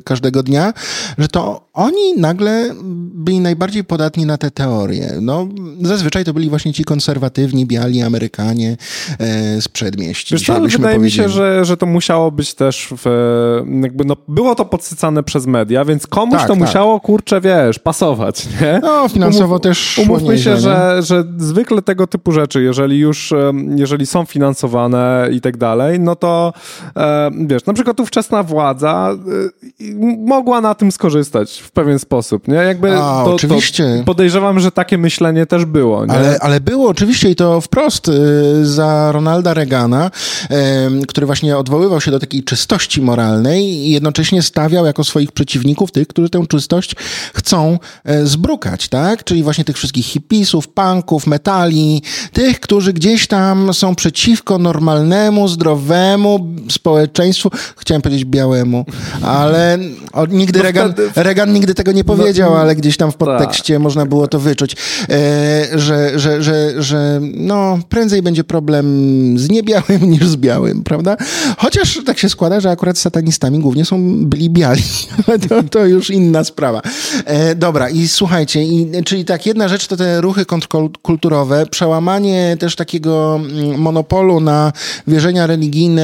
każdego 0.05 0.43
dnia, 0.43 0.73
że 1.19 1.29
to 1.29 1.69
oni 1.73 2.15
nagle 2.17 2.75
byli 3.15 3.41
najbardziej 3.41 3.85
podatni 3.85 4.27
na 4.27 4.39
te 4.39 4.51
teorie. 4.51 5.13
No, 5.21 5.49
zazwyczaj 5.83 6.25
to 6.25 6.35
byli 6.35 6.49
właśnie 6.49 6.73
ci 6.73 6.85
konserwatywni, 6.85 7.67
biali 7.67 8.03
Amerykanie 8.03 8.62
e, 8.67 8.77
z 9.61 9.69
przedmieści. 9.69 10.35
Wiesz 10.35 10.47
co, 10.47 10.61
wydaje 10.61 10.99
mi 10.99 11.11
się, 11.11 11.29
że, 11.29 11.65
że 11.65 11.77
to 11.77 11.87
musiało 11.87 12.31
być 12.31 12.55
też 12.55 12.89
w, 12.97 13.07
jakby 13.83 14.05
no, 14.05 14.17
było 14.29 14.55
to 14.55 14.65
podsycane 14.65 15.23
przez 15.23 15.47
media, 15.47 15.85
więc 15.85 16.07
komuś 16.07 16.39
tak, 16.39 16.47
to 16.47 16.53
tak. 16.53 16.63
musiało, 16.63 17.01
kurczę, 17.01 17.41
wiesz, 17.41 17.79
pasować, 17.79 18.47
nie? 18.61 18.81
No, 18.83 19.09
finansowo 19.09 19.47
Umów, 19.47 19.63
też 19.63 19.99
Umówmy 19.99 20.39
się, 20.39 20.57
że, 20.57 21.03
że 21.03 21.25
zwykle 21.39 21.83
tego 21.83 22.07
typu 22.07 22.33
rzeczy, 22.33 22.63
jeżeli 22.63 22.99
już, 22.99 23.35
jeżeli 23.77 24.07
są 24.07 24.25
finansowane 24.25 25.29
i 25.33 25.41
tak 25.41 25.57
dalej, 25.57 26.01
no 26.01 26.17
to 26.17 26.53
e, 26.97 27.31
wiesz, 27.47 27.67
na 27.67 27.73
przykład 27.73 28.01
ówczesna 28.01 28.43
władza 28.43 29.11
e, 29.81 29.95
mogła 30.19 30.61
na 30.61 30.75
tym 30.75 30.93
skorzystać 30.93 31.59
w 31.59 31.71
pewien 31.71 31.99
sposób, 31.99 32.49
nie? 32.49 32.55
Jakby 32.55 32.93
A, 32.97 33.23
to, 33.25 33.35
oczywiście. 33.35 33.97
To 33.99 34.05
podejrzewam, 34.05 34.61
że 34.61 34.71
takie 34.71 34.99
myślenie 34.99 35.47
też 35.47 35.65
było, 35.65 36.07
nie? 36.07 36.13
Ale, 36.13 36.39
ale 36.41 36.61
było 36.61 36.89
oczywiście 36.89 37.31
i 37.31 37.37
to 37.37 37.61
wprost 37.61 38.09
y, 38.09 38.13
za 38.63 39.13
Ronalda 39.13 39.55
Reagana, 39.55 40.11
który 41.09 41.27
właśnie 41.27 41.57
odwoływał 41.57 42.01
się 42.01 42.11
do 42.11 42.21
takiej 42.21 42.45
czystości 42.45 43.03
moralnej 43.03 43.65
i 43.65 43.91
jednocześnie 43.91 44.43
stawiał 44.43 44.87
jako 44.87 45.05
swoich 45.05 45.33
przeciwników 45.33 45.93
tych, 45.93 46.09
którzy 46.09 46.29
tę 46.31 46.47
czystość 46.49 46.95
chcą 47.35 47.79
y, 48.11 48.27
zbrukać, 48.27 48.89
tak? 48.89 49.25
Czyli 49.25 49.43
właśnie 49.43 49.65
tych 49.65 49.77
wszystkich 49.77 50.07
hipisów, 50.07 50.69
punków, 50.69 51.27
metali, 51.27 52.03
tych, 52.33 52.61
którzy 52.61 52.93
gdzieś 52.93 53.27
tam 53.27 53.75
są 53.75 53.95
przeciwko 53.95 54.59
normalnemu, 54.59 55.49
zdrowemu 55.49 56.55
społeczeństwu, 56.71 57.51
chciałem 57.77 58.03
powiedzieć 58.03 58.25
białemu, 58.25 58.85
ale 59.23 59.79
nigdy 60.29 60.59
no 60.59 60.63
Reagan, 60.63 60.93
wtedy... 60.93 61.11
Reagan 61.17 61.53
nigdy 61.53 61.75
tego 61.75 61.93
nie 61.93 62.05
powiedział, 62.05 62.51
no, 62.51 62.59
ale 62.59 62.77
gdzieś 62.77 62.97
tam 62.97 63.13
w 63.13 63.17
podtekście 63.17 63.75
tak. 63.75 63.83
można 63.83 64.07
było 64.07 64.29
to 64.29 64.39
wyczuć, 64.39 64.77
e, 65.09 65.79
że, 65.79 66.19
że, 66.19 66.43
że, 66.43 66.83
że 66.83 67.21
no, 67.23 67.79
prędzej 67.89 68.23
będzie 68.23 68.32
problem 68.45 68.87
z 69.39 69.51
niebiałym 69.51 70.11
niż 70.13 70.29
z 70.29 70.37
białym, 70.37 70.83
prawda? 70.83 71.17
Chociaż 71.59 72.01
tak 72.07 72.19
się 72.19 72.29
składa, 72.29 72.61
że 72.61 72.71
akurat 72.71 72.99
satanistami 72.99 73.59
głównie 73.59 73.85
są 73.85 74.25
byli 74.25 74.51
biali. 74.51 74.83
to, 75.49 75.63
to 75.63 75.87
już 75.87 76.11
inna 76.11 76.45
sprawa. 76.45 76.83
E, 77.25 77.55
dobra, 77.55 77.91
i 77.91 78.09
słuchajcie, 78.09 78.65
i, 78.65 78.91
czyli 79.05 79.25
tak, 79.25 79.47
jedna 79.47 79.69
rzecz 79.69 79.87
to 79.87 79.97
te 79.97 80.21
ruchy 80.21 80.45
kontrkulturowe, 80.45 81.67
przełamanie 81.67 82.57
też 82.61 82.77
takiego 82.77 83.37
mm, 83.37 83.81
monopolu 83.81 84.41
na 84.41 84.73
wierzenia 85.07 85.47
religijne 85.47 86.03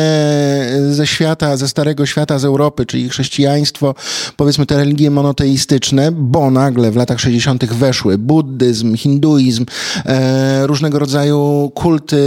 ze 0.90 1.06
świata, 1.06 1.56
ze 1.56 1.68
Starego 1.68 2.06
Świata, 2.06 2.38
z 2.38 2.44
Europy, 2.44 2.86
czyli 2.86 3.08
chrześcijaństwo, 3.08 3.94
powiedzmy 4.36 4.66
te 4.66 4.76
religie 4.76 5.10
monoteistyczne, 5.10 6.12
bo 6.12 6.50
nagle 6.50 6.90
w 6.90 6.96
latach 6.96 7.20
60. 7.20 7.64
weszły 7.64 8.18
buddyzm, 8.18 8.96
hinduizm, 8.96 9.66
e, 10.06 10.66
różnego 10.66 10.98
rodzaju 10.98 11.72
kulty 11.74 12.17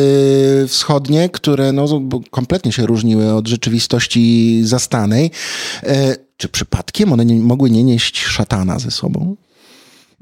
wschodnie, 0.67 1.29
które 1.29 1.71
no, 1.71 2.01
kompletnie 2.31 2.71
się 2.71 2.85
różniły 2.85 3.33
od 3.33 3.47
rzeczywistości 3.47 4.61
zastanej. 4.63 5.31
E, 5.83 6.15
czy 6.37 6.49
przypadkiem 6.49 7.13
one 7.13 7.25
nie, 7.25 7.35
mogły 7.35 7.69
nie 7.69 7.83
nieść 7.83 8.19
szatana 8.19 8.79
ze 8.79 8.91
sobą? 8.91 9.35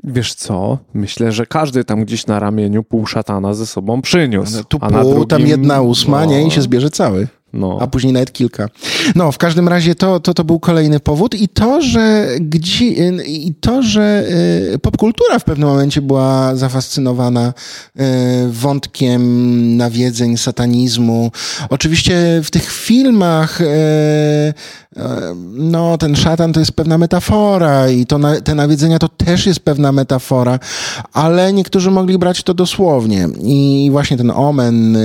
Wiesz 0.03 0.33
co? 0.33 0.77
Myślę, 0.93 1.31
że 1.31 1.45
każdy 1.45 1.83
tam 1.83 2.05
gdzieś 2.05 2.27
na 2.27 2.39
ramieniu 2.39 2.83
pół 2.83 3.05
szatana 3.05 3.53
ze 3.53 3.65
sobą 3.65 4.01
przyniósł. 4.01 4.53
Ale 4.53 4.63
tu 4.63 4.77
a 4.81 4.87
pół, 4.87 4.97
na 4.97 5.03
drugim, 5.03 5.27
tam 5.27 5.47
jedna 5.47 5.81
ósma, 5.81 6.25
no... 6.25 6.31
nie? 6.31 6.47
I 6.47 6.51
się 6.51 6.61
zbierze 6.61 6.89
cały. 6.89 7.27
No. 7.53 7.77
A 7.81 7.87
później 7.87 8.13
nawet 8.13 8.33
kilka. 8.33 8.69
No, 9.15 9.31
w 9.31 9.37
każdym 9.37 9.67
razie 9.67 9.95
to, 9.95 10.19
to, 10.19 10.33
to 10.33 10.43
był 10.43 10.59
kolejny 10.59 10.99
powód 10.99 11.35
i 11.35 11.47
to, 11.47 11.81
że 11.81 12.27
gdzie, 12.39 12.85
i 13.25 13.53
to, 13.59 13.83
że 13.83 14.23
y, 14.73 14.79
popkultura 14.79 15.39
w 15.39 15.43
pewnym 15.43 15.69
momencie 15.69 16.01
była 16.01 16.55
zafascynowana 16.55 17.53
y, 17.99 18.03
wątkiem 18.49 19.77
nawiedzeń, 19.77 20.37
satanizmu. 20.37 21.31
Oczywiście 21.69 22.41
w 22.43 22.51
tych 22.51 22.71
filmach 22.71 23.61
y, 23.61 23.65
no, 25.53 25.97
ten 25.97 26.15
szatan 26.15 26.53
to 26.53 26.59
jest 26.59 26.71
pewna 26.71 26.97
metafora 26.97 27.89
i 27.89 28.05
to 28.05 28.17
na, 28.17 28.41
te 28.41 28.55
nawiedzenia 28.55 28.99
to 28.99 29.07
też 29.09 29.45
jest 29.45 29.59
pewna 29.59 29.91
metafora, 29.91 30.59
ale 31.13 31.53
niektórzy 31.53 31.91
mogli 31.91 32.17
brać 32.17 32.43
to 32.43 32.53
dosłownie. 32.53 33.27
I 33.43 33.89
właśnie 33.91 34.17
ten 34.17 34.31
omen, 34.31 34.97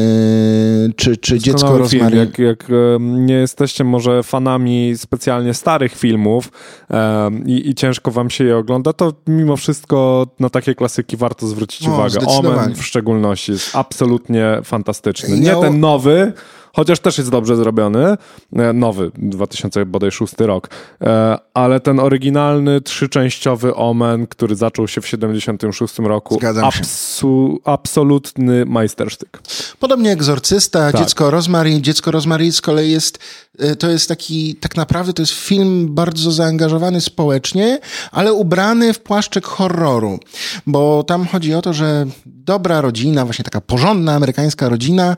czy, 0.97 1.17
czy 1.17 1.39
dziecko 1.39 1.79
rozmary... 1.79 2.17
Jak, 2.17 2.39
jak 2.39 2.67
nie 3.01 3.35
jesteście 3.35 3.85
może 3.85 4.23
fanami 4.23 4.95
specjalnie 4.97 5.55
starych 5.55 5.95
filmów 5.95 6.53
um, 6.91 7.47
i, 7.47 7.69
i, 7.69 7.75
ciężko 7.75 8.11
wam 8.11 8.31
się 8.31 8.45
je 8.45 8.57
ogląda, 8.57 8.93
to 8.93 9.13
mimo 9.27 9.57
wszystko 9.57 10.27
na 10.41 10.51
takie 10.51 10.75
klasyki 10.75 11.17
warto 11.17 11.47
zwrócić 11.47 11.89
o, 11.89 11.93
uwagę. 11.93 12.27
Omen 12.27 12.75
w 12.75 12.83
szczególności 12.83 13.53
jest 13.53 13.77
absolutnie 13.77 14.61
fantastyczny. 14.65 15.41
Nie 15.41 15.57
ten 15.57 15.81
nowy, 15.81 16.33
chociaż 16.75 17.01
też 17.01 17.19
jest 17.19 17.31
dobrze 17.31 17.57
zrobiony, 17.57 18.17
e, 18.57 18.73
nowy, 18.73 19.11
2006 19.15 20.35
rok, 20.39 20.69
e, 21.01 21.39
ale 21.55 21.81
ten 21.81 22.01
oryginalny, 22.01 22.81
trzyczęściowy 22.81 23.75
Omen, 23.75 24.27
który 24.27 24.57
zaczął 24.57 24.89
się 24.89 25.01
w 25.01 25.09
76 25.09 25.99
roku, 25.99 26.39
absu, 26.63 27.61
absolutny 27.65 28.65
majstersztyk. 28.65 29.41
Podobnie 29.79 30.13
Egzorcysta, 30.13 30.93
tak. 30.93 31.01
Dziecko 31.01 31.31
Rosemary. 31.31 31.81
Dziecko 31.81 32.11
Rosemary 32.11 32.53
z 32.53 32.61
kolei 32.61 32.91
jest, 32.91 33.19
e, 33.59 33.77
to 33.77 33.91
jest 33.91 34.09
taki, 34.09 34.55
tak 34.55 34.77
naprawdę 34.77 35.13
to 35.13 35.23
jest 35.23 35.33
film 35.33 35.95
bardzo 35.95 36.31
zaangażowany 36.33 37.01
społecznie, 37.01 37.79
ale 38.13 38.33
ubrany 38.33 38.93
w 38.93 39.01
płaszczyk 39.01 39.47
horroru, 39.47 40.19
bo 40.67 41.03
tam 41.03 41.27
chodzi 41.27 41.55
o 41.55 41.63
to, 41.63 41.73
że 41.73 42.07
dobra 42.27 42.81
rodzina, 42.81 43.25
właśnie 43.25 43.45
taka 43.45 43.61
porządna 43.61 44.15
amerykańska 44.15 44.69
rodzina, 44.69 45.17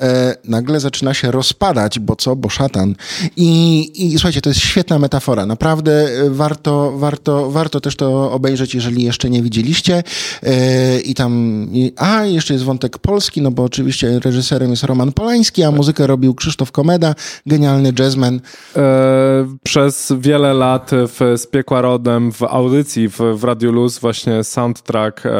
e, 0.00 0.36
nagle 0.44 0.80
zaczyna 0.80 1.14
się 1.14 1.30
rozpadać, 1.30 1.98
bo 1.98 2.16
co? 2.16 2.36
Bo 2.36 2.48
szatan. 2.48 2.94
I, 3.36 3.90
I 4.06 4.12
słuchajcie, 4.12 4.40
to 4.40 4.50
jest 4.50 4.60
świetna 4.60 4.98
metafora. 4.98 5.46
Naprawdę 5.46 5.92
e, 5.92 6.30
warto, 6.30 6.92
warto, 6.96 7.50
warto 7.50 7.80
też 7.80 7.96
to 7.96 8.32
obejrzeć, 8.32 8.74
jeżeli 8.74 9.02
jeszcze 9.02 9.30
nie 9.30 9.42
widzieliście. 9.42 10.02
E, 10.42 11.00
I 11.00 11.14
tam, 11.14 11.66
i, 11.72 11.92
a 11.96 12.24
jeszcze 12.24 12.54
jest 12.54 12.64
wątek 12.64 12.98
polski, 12.98 13.42
no 13.42 13.50
bo 13.50 13.64
oczywiście 13.64 14.18
reżyserem 14.18 14.70
jest 14.70 14.84
Roman 14.84 15.12
Polański, 15.12 15.62
a 15.62 15.70
muzykę 15.70 16.06
robił 16.06 16.34
Krzysztof 16.34 16.72
Komeda, 16.72 17.14
genialny 17.46 17.92
jazzman. 17.98 18.40
E, 18.76 19.56
przez 19.62 20.12
wiele 20.18 20.54
lat 20.54 20.90
w 20.92 21.34
Z 21.36 21.46
Piekła 21.46 21.80
Rodem 21.80 22.32
w 22.32 22.42
audycji 22.42 23.08
w, 23.08 23.18
w 23.34 23.44
Radio 23.44 23.72
Luz 23.72 23.98
właśnie 23.98 24.44
soundtrack 24.44 25.26
e, 25.26 25.30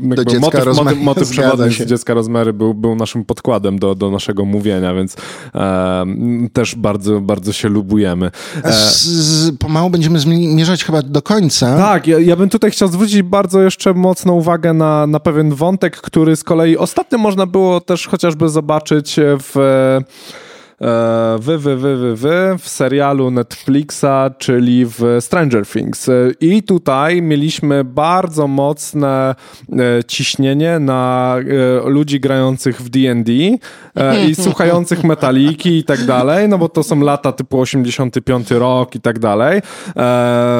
motyw, 0.00 0.40
motyw, 0.40 0.96
motyw 1.00 1.30
przewodni 1.32 1.74
z 1.74 1.86
Dziecka 1.86 2.14
Rozmery 2.14 2.52
był, 2.52 2.74
był 2.74 2.94
naszym 2.94 3.24
podkładem 3.24 3.71
do, 3.78 3.94
do 3.94 4.10
naszego 4.10 4.44
mówienia, 4.44 4.94
więc 4.94 5.16
e, 5.54 6.06
też 6.52 6.74
bardzo, 6.74 7.20
bardzo 7.20 7.52
się 7.52 7.68
lubujemy. 7.68 8.30
E, 8.64 8.72
z, 8.72 9.02
z, 9.02 9.58
pomału 9.58 9.90
będziemy 9.90 10.20
zmierzać 10.20 10.84
chyba 10.84 11.02
do 11.02 11.22
końca. 11.22 11.76
Tak, 11.76 12.06
ja, 12.06 12.18
ja 12.18 12.36
bym 12.36 12.48
tutaj 12.48 12.70
chciał 12.70 12.88
zwrócić 12.88 13.22
bardzo 13.22 13.62
jeszcze 13.62 13.94
mocną 13.94 14.32
uwagę 14.32 14.72
na, 14.72 15.06
na 15.06 15.20
pewien 15.20 15.54
wątek, 15.54 15.96
który 15.96 16.36
z 16.36 16.44
kolei 16.44 16.76
ostatnio 16.76 17.18
można 17.18 17.46
było 17.46 17.80
też 17.80 18.06
chociażby 18.06 18.48
zobaczyć 18.48 19.16
w 19.18 19.56
wy, 21.38 21.58
wy, 21.58 21.76
wy, 21.76 21.96
wy, 21.96 22.16
wy 22.16 22.56
w 22.58 22.68
serialu 22.68 23.30
Netflixa, 23.30 24.30
czyli 24.38 24.86
w 24.86 25.16
Stranger 25.20 25.66
Things. 25.66 26.10
I 26.40 26.62
tutaj 26.62 27.22
mieliśmy 27.22 27.84
bardzo 27.84 28.48
mocne 28.48 29.34
ciśnienie 30.06 30.78
na 30.78 31.36
ludzi 31.84 32.20
grających 32.20 32.80
w 32.80 32.88
D&D 32.88 33.32
i 34.28 34.34
słuchających 34.44 35.04
metaliki 35.04 35.78
i 35.78 35.84
tak 35.84 36.04
dalej, 36.04 36.48
no 36.48 36.58
bo 36.58 36.68
to 36.68 36.82
są 36.82 37.00
lata 37.00 37.32
typu 37.32 37.60
85 37.60 38.50
rok 38.50 38.94
i 38.94 39.00
tak 39.00 39.18
dalej. 39.18 39.60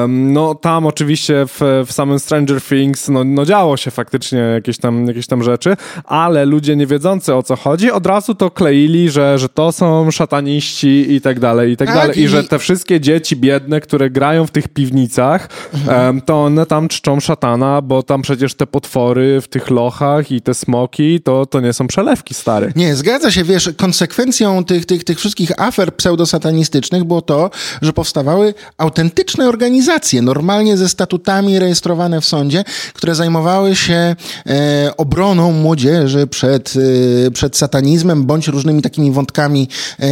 No 0.07 0.55
tam 0.55 0.85
oczywiście 0.85 1.45
w, 1.47 1.83
w 1.87 1.91
samym 1.91 2.19
Stranger 2.19 2.61
Things 2.61 3.09
no, 3.09 3.23
no 3.23 3.45
działo 3.45 3.77
się 3.77 3.91
faktycznie 3.91 4.39
jakieś 4.39 4.77
tam, 4.77 5.07
jakieś 5.07 5.27
tam 5.27 5.43
rzeczy, 5.43 5.77
ale 6.03 6.45
ludzie 6.45 6.75
nie 6.75 6.87
wiedzący 6.87 7.35
o 7.35 7.43
co 7.43 7.55
chodzi, 7.55 7.91
od 7.91 8.05
razu 8.05 8.35
to 8.35 8.51
kleili, 8.51 9.09
że, 9.09 9.37
że 9.37 9.49
to 9.49 9.71
są 9.71 10.11
szataniści 10.13 11.13
i 11.13 11.21
tak 11.21 11.39
dalej, 11.39 11.71
i 11.71 11.77
tak, 11.77 11.87
tak 11.87 11.97
dalej. 11.97 12.19
I... 12.19 12.23
I 12.23 12.27
że 12.27 12.43
te 12.43 12.59
wszystkie 12.59 13.01
dzieci 13.01 13.35
biedne, 13.35 13.81
które 13.81 14.09
grają 14.09 14.47
w 14.47 14.51
tych 14.51 14.67
piwnicach, 14.67 15.49
mhm. 15.73 16.21
to 16.21 16.43
one 16.43 16.65
tam 16.65 16.87
czczą 16.87 17.19
szatana, 17.19 17.81
bo 17.81 18.03
tam 18.03 18.21
przecież 18.21 18.53
te 18.53 18.67
potwory 18.67 19.41
w 19.41 19.47
tych 19.47 19.69
lochach 19.69 20.31
i 20.31 20.41
te 20.41 20.53
smoki, 20.53 21.21
to, 21.21 21.45
to 21.45 21.59
nie 21.59 21.73
są 21.73 21.87
przelewki 21.87 22.33
stare. 22.33 22.71
Nie, 22.75 22.95
zgadza 22.95 23.31
się, 23.31 23.43
wiesz, 23.43 23.69
konsekwencją 23.77 24.65
tych, 24.65 24.85
tych, 24.85 25.03
tych 25.03 25.19
wszystkich 25.19 25.61
afer 25.61 25.95
pseudosatanistycznych 25.95 27.03
było 27.03 27.21
to, 27.21 27.49
że 27.81 27.93
powstawały 27.93 28.53
autentyczne 28.77 29.49
organizacje, 29.49 30.21
normalnie 30.21 30.77
ze 30.77 30.89
statutami 30.89 31.59
rejestrowane 31.59 32.21
w 32.21 32.25
sądzie, 32.25 32.63
które 32.93 33.15
zajmowały 33.15 33.75
się 33.75 34.15
e, 34.47 34.91
obroną 34.97 35.51
młodzieży 35.51 36.27
przed, 36.27 36.73
e, 37.27 37.31
przed 37.31 37.57
satanizmem 37.57 38.23
bądź 38.23 38.47
różnymi 38.47 38.81
takimi 38.81 39.11
wątkami 39.11 39.67
e, 39.99 40.02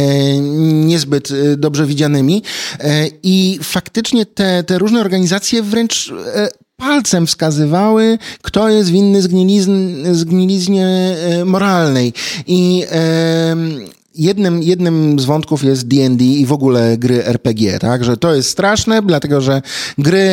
niezbyt 0.92 1.30
e, 1.30 1.56
dobrze 1.56 1.86
widzianymi. 1.86 2.42
E, 2.80 3.06
I 3.22 3.58
faktycznie 3.62 4.26
te, 4.26 4.62
te 4.62 4.78
różne 4.78 5.00
organizacje 5.00 5.62
wręcz 5.62 6.12
e, 6.34 6.48
palcem 6.76 7.26
wskazywały, 7.26 8.18
kto 8.42 8.68
jest 8.68 8.90
winny 8.90 9.22
zgniliznie 10.12 11.16
moralnej. 11.44 12.12
I 12.46 12.84
jednym, 14.14 14.62
jednym 14.62 15.18
z 15.18 15.24
wątków 15.24 15.64
jest 15.64 15.88
D&D 15.88 16.24
i 16.24 16.46
w 16.46 16.52
ogóle 16.52 16.98
gry 16.98 17.24
RPG, 17.24 17.78
tak? 17.78 18.04
Że 18.04 18.16
to 18.16 18.34
jest 18.34 18.48
straszne, 18.48 19.02
dlatego 19.02 19.40
że 19.40 19.62
gry 19.98 20.28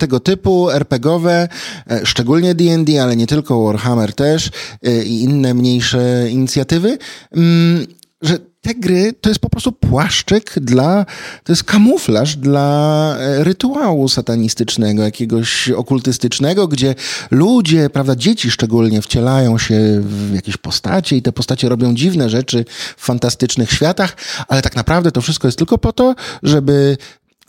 tego 0.00 0.20
typu 0.20 0.70
RPGowe, 0.70 1.48
yy, 1.90 2.06
szczególnie 2.06 2.54
D&D, 2.54 3.02
ale 3.02 3.16
nie 3.16 3.26
tylko 3.26 3.64
Warhammer 3.64 4.14
też 4.14 4.50
i 5.04 5.22
inne 5.22 5.54
mniejsze 5.54 6.26
inicjatywy, 6.30 6.98
mm, 7.32 7.86
że 8.22 8.38
te 8.60 8.74
gry 8.74 9.12
to 9.20 9.28
jest 9.28 9.40
po 9.40 9.50
prostu 9.50 9.72
płaszczyk 9.72 10.54
dla, 10.60 11.06
to 11.44 11.52
jest 11.52 11.64
kamuflaż 11.64 12.36
dla 12.36 13.16
e, 13.18 13.44
rytuału 13.44 14.08
satanistycznego, 14.08 15.02
jakiegoś 15.02 15.70
okultystycznego, 15.70 16.68
gdzie 16.68 16.94
ludzie, 17.30 17.90
prawda, 17.90 18.16
dzieci 18.16 18.50
szczególnie 18.50 19.02
wcielają 19.02 19.58
się 19.58 20.00
w 20.00 20.34
jakieś 20.34 20.56
postacie 20.56 21.16
i 21.16 21.22
te 21.22 21.32
postacie 21.32 21.68
robią 21.68 21.94
dziwne 21.94 22.30
rzeczy 22.30 22.64
w 22.96 23.04
fantastycznych 23.04 23.72
światach, 23.72 24.16
ale 24.48 24.62
tak 24.62 24.76
naprawdę 24.76 25.12
to 25.12 25.20
wszystko 25.20 25.48
jest 25.48 25.58
tylko 25.58 25.78
po 25.78 25.92
to, 25.92 26.14
żeby 26.42 26.96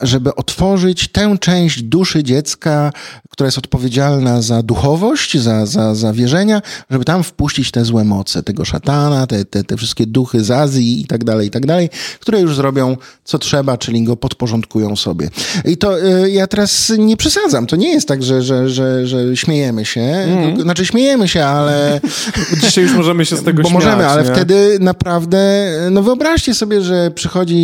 żeby 0.02 0.36
otworzyć 0.36 1.08
tę 1.08 1.36
część 1.39 1.84
duszy 1.84 2.24
dziecka, 2.24 2.91
która 3.30 3.47
jest 3.47 3.58
odpowiedzialna 3.58 4.41
za 4.41 4.64
duchowość, 4.64 5.38
za, 5.38 5.66
za, 5.66 5.95
za 5.95 6.14
wierzenia, 6.14 6.62
żeby 6.89 7.06
tam 7.06 7.24
wpuścić 7.24 7.72
te 7.72 7.86
złe 7.86 8.04
moce, 8.04 8.43
tego 8.43 8.66
szatana, 8.66 9.28
te, 9.28 9.45
te, 9.45 9.64
te 9.64 9.78
wszystkie 9.78 10.06
duchy 10.06 10.43
z 10.43 10.52
Azji 10.52 11.02
i 11.02 11.06
tak 11.06 11.24
dalej, 11.24 11.47
i 11.47 11.52
tak 11.52 11.66
dalej, 11.66 11.89
które 12.20 12.41
już 12.41 12.56
zrobią 12.56 12.97
co 13.24 13.39
trzeba, 13.39 13.78
czyli 13.78 14.04
go 14.04 14.18
podporządkują 14.18 14.95
sobie. 14.95 15.30
I 15.66 15.78
to 15.78 15.99
y, 15.99 16.32
ja 16.32 16.47
teraz 16.47 16.93
nie 16.97 17.18
przesadzam. 17.18 17.68
To 17.68 17.76
nie 17.76 17.89
jest 17.89 18.08
tak, 18.08 18.24
że, 18.24 18.41
że, 18.41 18.70
że, 18.70 19.08
że 19.08 19.38
śmiejemy 19.38 19.86
się. 19.86 20.02
Mm. 20.02 20.62
Znaczy 20.62 20.86
śmiejemy 20.86 21.28
się, 21.28 21.45
ale... 21.45 22.02
Dzisiaj 22.62 22.84
już 22.84 22.93
możemy 22.93 23.26
się 23.26 23.38
z 23.38 23.43
tego 23.43 23.64
Bo 23.64 23.70
śmiać, 23.70 23.84
możemy, 23.84 24.08
ale 24.08 24.24
nie? 24.24 24.32
wtedy 24.32 24.78
naprawdę, 24.80 25.72
no 25.91 26.04
wyobraźcie 26.04 26.54
sobie, 26.54 26.82
że 26.82 27.12
przychodzi, 27.12 27.58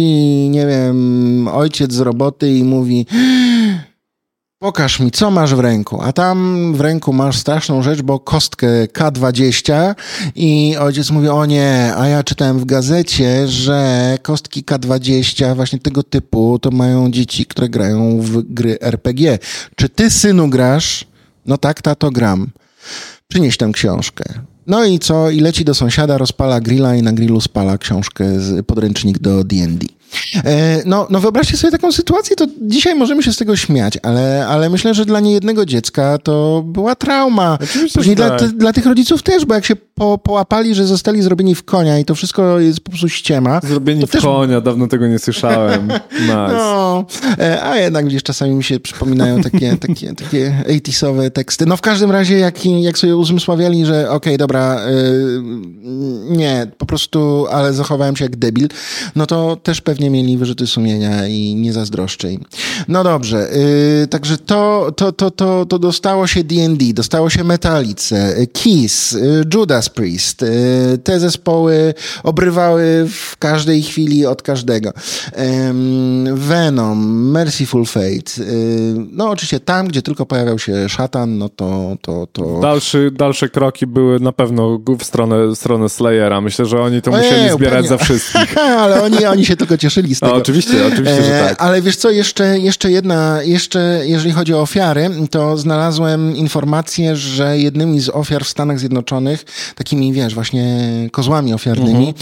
nie 0.50 0.68
wiem, 0.68 1.48
ojciec 1.48 1.94
z 1.94 2.00
roboty 2.00 2.27
i 2.44 2.64
mówi 2.64 3.06
Pokaż 4.60 5.00
mi, 5.00 5.12
co 5.12 5.32
masz 5.32 5.56
w 5.56 5.60
ręku. 5.60 6.02
A 6.02 6.14
tam 6.14 6.74
w 6.76 6.82
ręku 6.82 7.14
masz 7.14 7.38
straszną 7.38 7.84
rzecz, 7.84 8.02
bo 8.02 8.20
kostkę 8.20 8.68
K20 8.86 9.96
i 10.36 10.76
ojciec 10.80 11.12
mówi, 11.12 11.30
o 11.30 11.46
nie, 11.46 11.94
a 11.96 12.08
ja 12.08 12.24
czytałem 12.24 12.60
w 12.60 12.66
gazecie, 12.66 13.48
że 13.48 14.18
kostki 14.22 14.64
K20 14.64 15.56
właśnie 15.56 15.80
tego 15.80 16.04
typu 16.04 16.60
to 16.60 16.72
mają 16.72 17.12
dzieci, 17.12 17.46
które 17.46 17.70
grają 17.70 18.22
w 18.22 18.42
gry 18.42 18.80
RPG. 18.82 19.40
Czy 19.76 19.90
ty, 19.90 20.10
synu, 20.10 20.50
grasz? 20.50 21.06
No 21.46 21.58
tak, 21.58 21.82
tato, 21.82 22.12
gram. 22.12 22.50
Przynieś 23.28 23.58
tę 23.58 23.70
książkę. 23.74 24.24
No 24.68 24.86
i 24.86 25.00
co? 25.00 25.30
I 25.30 25.40
leci 25.40 25.66
do 25.66 25.74
sąsiada, 25.74 26.18
rozpala 26.18 26.62
grilla 26.62 26.96
i 26.96 27.02
na 27.02 27.14
grillu 27.14 27.42
spala 27.42 27.78
książkę, 27.78 28.40
z 28.40 28.66
podręcznik 28.66 29.20
do 29.20 29.44
D&D. 29.44 29.88
E, 30.36 30.82
no, 30.86 31.08
no 31.10 31.20
wyobraźcie 31.20 31.58
sobie 31.58 31.72
taką 31.72 31.92
sytuację, 31.92 32.36
to 32.36 32.46
dzisiaj 32.62 32.96
możemy 32.96 33.24
się 33.24 33.34
z 33.34 33.38
tego 33.38 33.56
śmiać, 33.56 33.98
ale, 34.04 34.48
ale 34.48 34.70
myślę, 34.70 34.94
że 34.94 35.06
dla 35.06 35.20
niejednego 35.20 35.66
dziecka 35.66 36.18
to 36.18 36.64
była 36.66 36.96
trauma. 36.96 37.58
Oczywiście, 37.64 38.00
Później 38.00 38.16
tak. 38.16 38.40
dla, 38.40 38.48
dla 38.48 38.74
tych 38.74 38.86
rodziców 38.86 39.24
też, 39.24 39.46
bo 39.46 39.56
jak 39.56 39.66
się 39.66 39.76
po, 39.76 40.18
połapali, 40.18 40.76
że 40.76 40.86
zostali 40.86 41.22
zrobieni 41.22 41.56
w 41.56 41.64
konia 41.64 42.00
i 42.00 42.06
to 42.06 42.16
wszystko 42.16 42.60
jest 42.60 42.80
po 42.80 42.92
prostu 42.92 43.10
ściema. 43.10 43.60
Zrobieni 43.64 44.08
w 44.08 44.12
też... 44.12 44.22
konia, 44.22 44.62
dawno 44.62 44.88
tego 44.88 45.08
nie 45.08 45.20
słyszałem. 45.20 45.88
Nice. 46.22 46.54
No, 46.54 47.06
a 47.64 47.78
jednak 47.78 48.06
gdzieś 48.06 48.24
czasami 48.24 48.56
mi 48.56 48.64
się 48.64 48.80
przypominają 48.80 49.42
takie, 49.42 49.78
takie, 49.88 50.16
takie 50.16 50.64
80 50.68 51.34
teksty. 51.34 51.66
No 51.66 51.78
w 51.78 51.82
każdym 51.82 52.12
razie, 52.12 52.38
jak, 52.38 52.66
jak 52.66 52.98
sobie 52.98 53.18
uzmysławiali, 53.18 53.86
że 53.86 54.10
okej, 54.10 54.16
okay, 54.16 54.38
dobra, 54.38 54.82
yy, 54.90 55.44
nie, 56.38 56.68
po 56.78 56.86
prostu, 56.86 57.48
ale 57.52 57.74
zachowałem 57.74 58.16
się 58.16 58.26
jak 58.26 58.36
debil, 58.36 58.68
no 59.16 59.26
to 59.26 59.56
też 59.56 59.82
pewnie 59.82 60.07
pewnie 60.08 60.24
mieli 60.24 60.38
wyrzuty 60.38 60.68
sumienia 60.68 61.28
i 61.28 61.56
nie 61.56 61.74
zazdroszczę 61.74 62.28
No 62.88 63.04
dobrze, 63.04 63.50
yy, 64.02 64.08
także 64.08 64.38
to, 64.38 64.92
to, 64.96 65.12
to, 65.12 65.32
to, 65.32 65.66
to 65.66 65.80
dostało 65.80 66.28
się 66.28 66.44
D&D, 66.44 66.94
dostało 66.94 67.30
się 67.30 67.44
Metalice, 67.44 68.36
Kiss, 68.54 69.12
yy, 69.12 69.44
Judas 69.54 69.90
Priest. 69.90 70.42
Yy, 70.42 70.98
te 70.98 71.20
zespoły 71.20 71.94
obrywały 72.24 73.08
w 73.10 73.38
każdej 73.38 73.84
chwili 73.84 74.26
od 74.26 74.42
każdego. 74.42 74.94
Venom, 76.34 77.32
Merciful 77.32 77.86
Fate. 77.86 78.42
Y, 78.42 78.96
no 79.12 79.30
oczywiście 79.30 79.60
tam, 79.60 79.88
gdzie 79.88 80.02
tylko 80.02 80.26
pojawiał 80.26 80.60
się 80.60 80.90
szatan, 80.90 81.38
no 81.38 81.50
to... 81.50 81.98
to, 82.02 82.28
to... 82.32 82.60
Dalszy, 82.60 83.12
dalsze 83.12 83.50
kroki 83.50 83.88
były 83.88 84.20
na 84.20 84.32
pewno 84.32 84.80
w 85.00 85.04
stronę, 85.04 85.48
w 85.48 85.56
stronę 85.56 85.90
Slayera. 85.90 86.42
Myślę, 86.42 86.66
że 86.66 86.82
oni 86.82 87.02
to 87.02 87.12
musieli 87.12 87.42
Ojej, 87.42 87.52
zbierać 87.52 87.74
pewnie. 87.74 87.90
za 87.90 87.98
wszystkich. 87.98 88.58
Ale 88.84 89.04
oni, 89.04 89.26
oni 89.26 89.46
się 89.46 89.56
tylko 89.56 89.78
cieszyli 89.78 89.87
z 89.90 90.20
tego. 90.20 90.32
No, 90.34 90.34
oczywiście, 90.34 90.88
oczywiście, 90.88 91.24
że 91.24 91.46
e, 91.46 91.50
tak. 91.50 91.62
Ale 91.62 91.82
wiesz 91.82 91.96
co, 91.96 92.10
jeszcze, 92.10 92.60
jeszcze 92.60 92.92
jedna, 92.92 93.44
jeszcze 93.44 94.02
jeżeli 94.06 94.32
chodzi 94.32 94.54
o 94.54 94.62
ofiary, 94.62 95.10
to 95.32 95.58
znalazłem 95.58 96.36
informację, 96.36 97.16
że 97.16 97.58
jednymi 97.58 98.00
z 98.00 98.10
ofiar 98.10 98.46
w 98.46 98.48
Stanach 98.48 98.80
Zjednoczonych, 98.80 99.46
takimi 99.76 100.14
wiesz, 100.14 100.34
właśnie 100.34 100.90
kozłami 101.12 101.54
ofiarnymi, 101.54 102.14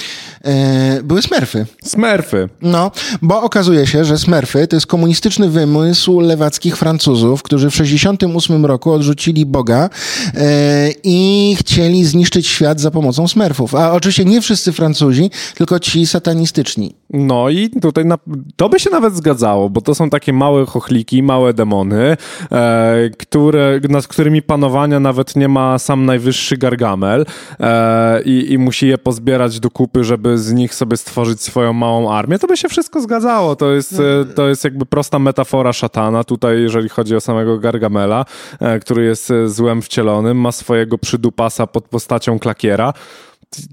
mhm. 0.43 1.07
były 1.07 1.22
smerfy. 1.22 1.66
Smerfy. 1.84 2.49
No, 2.61 2.91
bo 3.22 3.41
okazuje 3.41 3.88
się, 3.88 4.05
że 4.05 4.18
smerfy 4.18 4.68
to 4.68 4.76
jest 4.76 4.88
komunistyczny 4.88 5.49
wymysł 5.49 6.20
lewackich 6.20 6.78
Francuzów, 6.78 7.43
którzy 7.43 7.70
w 7.70 7.76
68 7.76 8.66
roku 8.66 8.91
odrzucili 8.91 9.45
Boga 9.45 9.89
e, 10.34 10.89
i 11.03 11.55
chcieli 11.59 12.05
zniszczyć 12.05 12.47
świat 12.47 12.80
za 12.80 12.91
pomocą 12.91 13.28
smerfów. 13.28 13.76
A 13.76 13.91
oczywiście 13.91 14.26
nie 14.26 14.41
wszyscy 14.41 14.72
Francuzi, 14.72 15.32
tylko 15.55 15.80
ci 15.80 16.07
satanistyczni. 16.07 16.95
No 17.09 17.49
i 17.49 17.54
tutaj 17.81 18.05
na, 18.05 18.17
to 18.55 18.69
by 18.69 18.79
się 18.79 18.89
nawet 18.89 19.15
zgadzało, 19.15 19.69
bo 19.69 19.81
to 19.81 19.95
są 19.95 20.09
takie 20.09 20.33
małe 20.33 20.65
chochliki, 20.65 21.23
małe 21.23 21.53
demony, 21.53 22.17
e, 22.51 23.09
które, 23.17 23.79
nad 23.89 24.07
którymi 24.07 24.41
panowania 24.41 24.99
nawet 24.99 25.35
nie 25.35 25.47
ma 25.47 25.79
sam 25.79 26.05
najwyższy 26.05 26.57
Gargamel 26.57 27.25
e, 27.59 28.21
i, 28.21 28.53
i 28.53 28.57
musi 28.57 28.87
je 28.87 28.97
pozbierać 28.97 29.59
do 29.59 29.71
kupy, 29.71 30.03
żeby 30.03 30.37
z 30.37 30.53
nich 30.53 30.75
sobie 30.75 30.97
stworzyć 30.97 31.41
swoją 31.41 31.73
małą 31.73 32.11
armię. 32.11 32.39
To 32.39 32.47
by 32.47 32.57
się 32.57 32.69
wszystko 32.69 33.01
zgadzało. 33.01 33.55
To 33.55 33.71
jest, 33.71 33.93
e, 33.93 34.25
to 34.35 34.47
jest 34.47 34.63
jakby 34.63 34.85
prosta 34.85 35.19
metafora 35.19 35.73
szatana 35.73 36.23
tutaj, 36.23 36.61
jeżeli 36.61 36.89
chodzi 36.89 37.15
o 37.15 37.21
samego 37.21 37.59
Gargamela, 37.59 38.25
e, 38.59 38.79
który 38.79 39.05
jest 39.05 39.31
e, 39.31 39.49
złem 39.49 39.81
wcielonym, 39.81 40.37
ma 40.41 40.51
swojego 40.51 40.97
przydupasa 40.97 41.67
pod 41.67 41.87
postacią 41.87 42.39
klakiera 42.39 42.93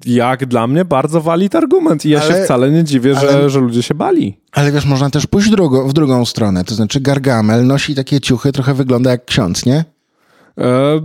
jak 0.07 0.47
dla 0.47 0.67
mnie 0.67 0.85
bardzo 0.85 1.21
walid 1.21 1.55
argument 1.55 2.05
i 2.05 2.11
ja 2.11 2.21
ale, 2.21 2.35
się 2.35 2.45
wcale 2.45 2.71
nie 2.71 2.85
dziwię, 2.85 3.15
ale, 3.19 3.33
że, 3.33 3.51
że 3.51 3.61
ludzie 3.61 3.83
się 3.83 3.95
bali. 3.95 4.41
Ale 4.53 4.73
wiesz, 4.73 4.87
można 4.87 5.11
też 5.11 5.27
pójść 5.27 5.51
drugo, 5.51 5.89
w 5.89 5.93
drugą 5.93 6.25
stronę, 6.25 6.65
to 6.65 6.75
znaczy 6.75 7.01
Gargamel 7.01 7.67
nosi 7.67 7.95
takie 7.95 8.21
ciuchy, 8.21 8.53
trochę 8.53 8.75
wygląda 8.75 9.11
jak 9.11 9.25
ksiądz, 9.25 9.67
nie? 9.67 9.85
E, 10.59 11.01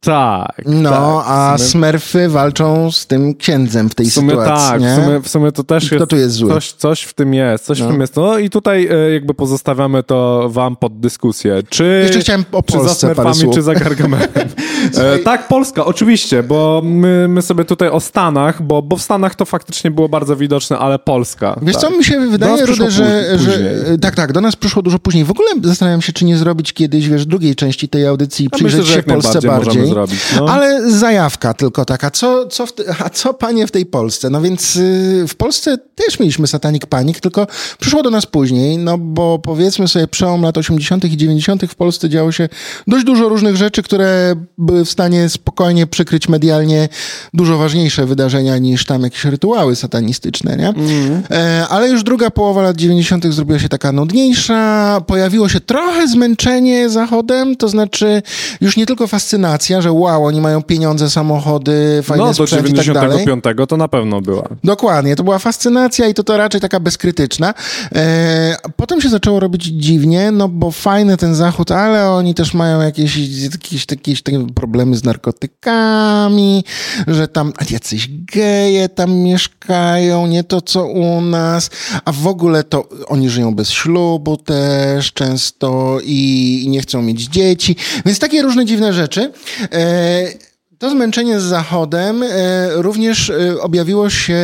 Tak. 0.00 0.62
No, 0.66 0.90
tak, 0.90 1.24
a 1.28 1.58
sumie... 1.58 1.68
Smurfy 1.68 2.28
walczą 2.28 2.92
z 2.92 3.06
tym 3.06 3.34
księdzem 3.34 3.88
w 3.88 3.94
tej 3.94 4.06
w 4.06 4.12
sumie 4.12 4.30
sytuacji. 4.30 4.68
Tak, 4.68 4.80
nie? 4.80 4.96
W, 4.96 5.04
sumie, 5.04 5.20
w 5.20 5.28
sumie 5.28 5.52
to 5.52 5.64
też 5.64 5.86
Kto 5.86 5.94
jest, 5.94 6.10
tu 6.10 6.16
jest 6.16 6.34
zły? 6.34 6.48
Coś, 6.48 6.72
coś 6.72 7.02
w 7.02 7.14
tym 7.14 7.34
jest, 7.34 7.64
coś 7.64 7.80
no. 7.80 7.86
w 7.86 7.90
tym 7.90 8.00
jest. 8.00 8.16
No 8.16 8.38
i 8.38 8.50
tutaj 8.50 8.88
e, 8.90 9.10
jakby 9.12 9.34
pozostawiamy 9.34 10.02
to 10.02 10.48
wam 10.50 10.76
pod 10.76 11.00
dyskusję. 11.00 11.62
Czy, 11.68 12.00
Jeszcze 12.02 12.20
chciałem 12.20 12.44
o 12.52 12.62
czy 12.62 12.80
za 12.80 12.94
Smurfami, 12.94 13.54
czy 13.54 13.62
za 13.62 13.74
Gargamelem. 13.74 14.28
e, 14.94 15.18
tak, 15.18 15.48
Polska, 15.48 15.84
oczywiście, 15.84 16.42
bo 16.42 16.82
my, 16.84 17.26
my 17.28 17.42
sobie 17.42 17.64
tutaj 17.64 17.88
o 17.88 18.00
Stanach, 18.00 18.62
bo, 18.62 18.82
bo 18.82 18.96
w 18.96 19.02
Stanach 19.02 19.34
to 19.34 19.44
faktycznie 19.44 19.90
było 19.90 20.08
bardzo 20.08 20.36
widoczne, 20.36 20.78
ale 20.78 20.98
Polska. 20.98 21.58
Wiesz 21.62 21.76
tak. 21.76 21.82
co, 21.82 21.90
mi 21.90 22.04
się 22.04 22.20
wydaje, 22.20 22.66
Rudy, 22.66 22.90
że, 22.90 23.38
że... 23.38 23.58
Tak, 24.00 24.16
tak, 24.16 24.32
do 24.32 24.40
nas 24.40 24.56
przyszło 24.56 24.82
dużo 24.82 24.98
później. 24.98 25.24
W 25.24 25.30
ogóle 25.30 25.48
zastanawiam 25.62 26.02
się, 26.02 26.12
czy 26.12 26.24
nie 26.24 26.36
zrobić 26.36 26.72
kiedyś, 26.72 27.08
wiesz, 27.08 27.26
drugiej 27.26 27.56
części 27.56 27.88
tej 27.88 28.06
audycji, 28.06 28.50
przyjrzeć 28.50 28.80
myślę, 28.80 28.94
się 28.94 29.02
Polsce 29.02 29.40
bardziej. 29.40 29.87
Zrobić, 29.90 30.20
no. 30.36 30.48
Ale 30.48 30.90
zajawka 30.90 31.54
tylko 31.54 31.84
taka, 31.84 32.10
co, 32.10 32.46
co 32.46 32.66
te, 32.66 32.84
a 33.04 33.10
co 33.10 33.34
panie 33.34 33.66
w 33.66 33.70
tej 33.70 33.86
Polsce? 33.86 34.30
No 34.30 34.40
więc 34.40 34.76
y, 34.76 35.24
w 35.28 35.34
Polsce 35.34 35.78
też 35.94 36.20
mieliśmy 36.20 36.46
Satanic 36.46 36.86
Panic, 36.86 37.20
tylko 37.20 37.46
przyszło 37.80 38.02
do 38.02 38.10
nas 38.10 38.26
później, 38.26 38.78
no 38.78 38.98
bo 38.98 39.38
powiedzmy 39.38 39.88
sobie 39.88 40.08
przełom 40.08 40.42
lat 40.42 40.58
80. 40.58 41.04
i 41.04 41.16
90. 41.16 41.64
w 41.68 41.74
Polsce 41.74 42.08
działo 42.08 42.32
się 42.32 42.48
dość 42.86 43.04
dużo 43.04 43.28
różnych 43.28 43.56
rzeczy, 43.56 43.82
które 43.82 44.34
były 44.58 44.84
w 44.84 44.90
stanie 44.90 45.28
spokojnie 45.28 45.86
przykryć 45.86 46.28
medialnie 46.28 46.88
dużo 47.34 47.58
ważniejsze 47.58 48.06
wydarzenia 48.06 48.58
niż 48.58 48.84
tam 48.84 49.02
jakieś 49.02 49.24
rytuały 49.24 49.76
satanistyczne, 49.76 50.56
nie? 50.56 50.68
Mm. 50.68 51.22
E, 51.30 51.66
ale 51.68 51.88
już 51.88 52.02
druga 52.02 52.30
połowa 52.30 52.62
lat 52.62 52.76
90. 52.76 53.26
zrobiła 53.34 53.58
się 53.58 53.68
taka 53.68 53.92
nudniejsza, 53.92 55.00
pojawiło 55.06 55.48
się 55.48 55.60
trochę 55.60 56.08
zmęczenie 56.08 56.88
Zachodem, 56.88 57.56
to 57.56 57.68
znaczy 57.68 58.22
już 58.60 58.76
nie 58.76 58.86
tylko 58.86 59.06
fascynacja, 59.06 59.77
że 59.82 59.92
wow, 59.92 60.24
oni 60.24 60.40
mają 60.40 60.62
pieniądze, 60.62 61.10
samochody, 61.10 62.00
fajne 62.02 62.24
No, 62.24 62.28
do 62.28 62.34
sprzęt 62.34 62.66
95 62.66 63.44
tak 63.44 63.56
to 63.68 63.76
na 63.76 63.88
pewno 63.88 64.20
była. 64.20 64.48
Dokładnie, 64.64 65.16
to 65.16 65.24
była 65.24 65.38
fascynacja 65.38 66.08
i 66.08 66.14
to 66.14 66.24
to 66.24 66.36
raczej 66.36 66.60
taka 66.60 66.80
bezkrytyczna. 66.80 67.54
E, 67.94 68.56
potem 68.76 69.00
się 69.00 69.08
zaczęło 69.08 69.40
robić 69.40 69.64
dziwnie, 69.64 70.30
no 70.30 70.48
bo 70.48 70.70
fajny 70.70 71.16
ten 71.16 71.34
Zachód, 71.34 71.70
ale 71.70 72.10
oni 72.10 72.34
też 72.34 72.54
mają 72.54 72.80
jakieś, 72.80 73.16
jakieś, 73.52 73.86
jakieś 73.90 74.22
takie 74.22 74.46
problemy 74.54 74.96
z 74.96 75.04
narkotykami, 75.04 76.64
że 77.06 77.28
tam 77.28 77.52
jacyś 77.70 78.08
geje 78.08 78.88
tam 78.88 79.12
mieszkają, 79.12 80.26
nie 80.26 80.44
to 80.44 80.60
co 80.60 80.86
u 80.86 81.20
nas, 81.20 81.70
a 82.04 82.12
w 82.12 82.26
ogóle 82.26 82.64
to 82.64 82.88
oni 83.06 83.30
żyją 83.30 83.54
bez 83.54 83.70
ślubu 83.70 84.36
też 84.36 85.12
często 85.12 85.98
i, 86.04 86.62
i 86.64 86.68
nie 86.68 86.80
chcą 86.80 87.02
mieć 87.02 87.22
dzieci, 87.22 87.76
więc 88.06 88.18
takie 88.18 88.42
różne 88.42 88.64
dziwne 88.64 88.92
rzeczy. 88.92 89.32
E, 89.70 90.38
to 90.78 90.90
zmęczenie 90.90 91.40
z 91.40 91.42
Zachodem 91.42 92.22
e, 92.22 92.28
również 92.74 93.30
e, 93.30 93.60
objawiło 93.60 94.10
się 94.10 94.38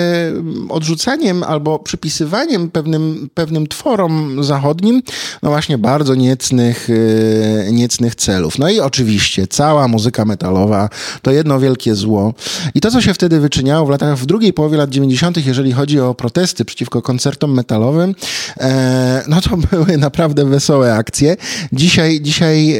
odrzucaniem 0.68 1.42
albo 1.42 1.78
przypisywaniem 1.78 2.70
pewnym, 2.70 3.30
pewnym 3.34 3.66
tworom 3.66 4.44
zachodnim, 4.44 5.02
no 5.42 5.50
właśnie 5.50 5.78
bardzo 5.78 6.14
niecnych, 6.14 6.88
e, 6.90 7.72
niecnych 7.72 8.14
celów. 8.14 8.58
No 8.58 8.70
i 8.70 8.80
oczywiście 8.80 9.46
cała 9.46 9.88
muzyka 9.88 10.24
metalowa 10.24 10.88
to 11.22 11.30
jedno 11.30 11.60
wielkie 11.60 11.94
zło. 11.94 12.34
I 12.74 12.80
to, 12.80 12.90
co 12.90 13.00
się 13.00 13.14
wtedy 13.14 13.40
wyczyniało 13.40 13.86
w 13.86 13.90
latach, 13.90 14.18
w 14.18 14.26
drugiej 14.26 14.52
połowie 14.52 14.76
lat 14.76 14.90
90., 14.90 15.46
jeżeli 15.46 15.72
chodzi 15.72 16.00
o 16.00 16.14
protesty 16.14 16.64
przeciwko 16.64 17.02
koncertom 17.02 17.54
metalowym, 17.54 18.14
no 19.28 19.40
to 19.40 19.56
były 19.70 19.96
naprawdę 19.96 20.44
wesołe 20.44 20.94
akcje. 20.94 21.36
Dzisiaj, 21.72 22.20
dzisiaj 22.20 22.78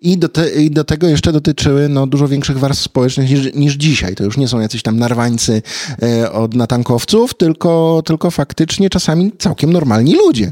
i 0.00 0.18
do, 0.18 0.28
te, 0.28 0.50
i 0.50 0.70
do 0.70 0.84
tego 0.84 1.08
jeszcze 1.08 1.32
dotyczyły 1.32 1.88
no, 1.88 2.06
dużo 2.06 2.28
większych 2.28 2.58
warstw 2.68 2.84
społecznych 2.84 3.30
niż, 3.30 3.54
niż 3.54 3.74
dzisiaj. 3.74 4.14
To 4.14 4.24
już 4.24 4.36
nie 4.36 4.48
są 4.48 4.60
jacyś 4.60 4.82
tam 4.82 4.98
narwańcy 4.98 5.62
e, 6.02 6.32
od 6.32 6.54
natankowców, 6.54 7.34
tylko, 7.34 8.02
tylko 8.04 8.30
faktycznie 8.30 8.90
czasami 8.90 9.32
całkiem 9.38 9.72
normalni 9.72 10.14
ludzie. 10.14 10.50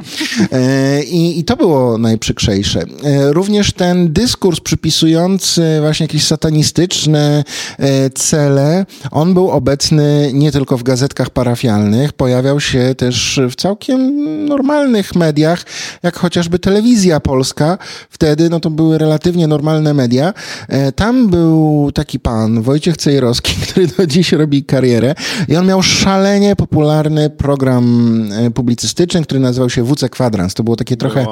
E, 0.52 1.02
i, 1.02 1.38
I 1.38 1.44
to 1.44 1.56
było 1.56 1.98
najprzykrzejsze. 1.98 2.80
E, 2.80 3.32
również 3.32 3.72
ten 3.72 4.12
dyskurs 4.12 4.60
przypisujący 4.60 5.62
właśnie 5.80 6.04
jakieś 6.04 6.24
satanistyczne 6.26 7.44
e, 7.78 8.10
cele, 8.10 8.86
on 9.10 9.34
był 9.34 9.50
obecny 9.50 10.30
nie 10.34 10.52
tylko 10.52 10.78
w 10.78 10.82
gazetkach 10.82 11.30
parafialnych, 11.30 12.12
pojawiał 12.12 12.60
się 12.60 12.94
też 12.94 13.40
w 13.50 13.54
całkiem 13.54 14.24
normalnych 14.46 15.14
mediach, 15.14 15.64
jak 16.02 16.16
chociażby 16.16 16.58
telewizja 16.58 17.20
polska. 17.20 17.78
Wtedy 18.10 18.50
no 18.50 18.60
to 18.60 18.70
były 18.70 18.98
relatywnie 18.98 19.46
normalne 19.46 19.94
media. 19.94 20.34
E, 20.68 20.92
tam 20.92 21.28
był 21.28 21.90
taki 21.94 22.05
taki 22.06 22.20
pan, 22.20 22.62
Wojciech 22.62 22.96
Cejrowski, 22.96 23.54
który 23.62 23.86
do 23.86 24.06
dziś 24.06 24.32
robi 24.32 24.64
karierę 24.64 25.14
i 25.48 25.56
on 25.56 25.66
miał 25.66 25.82
szalenie 25.82 26.56
popularny 26.56 27.30
program 27.30 27.84
e, 28.32 28.50
publicystyczny, 28.50 29.22
który 29.22 29.40
nazywał 29.40 29.70
się 29.70 29.84
WC 29.84 30.08
Kwadrans. 30.08 30.54
To 30.54 30.64
było 30.64 30.76
takie 30.76 30.96
trochę 30.96 31.26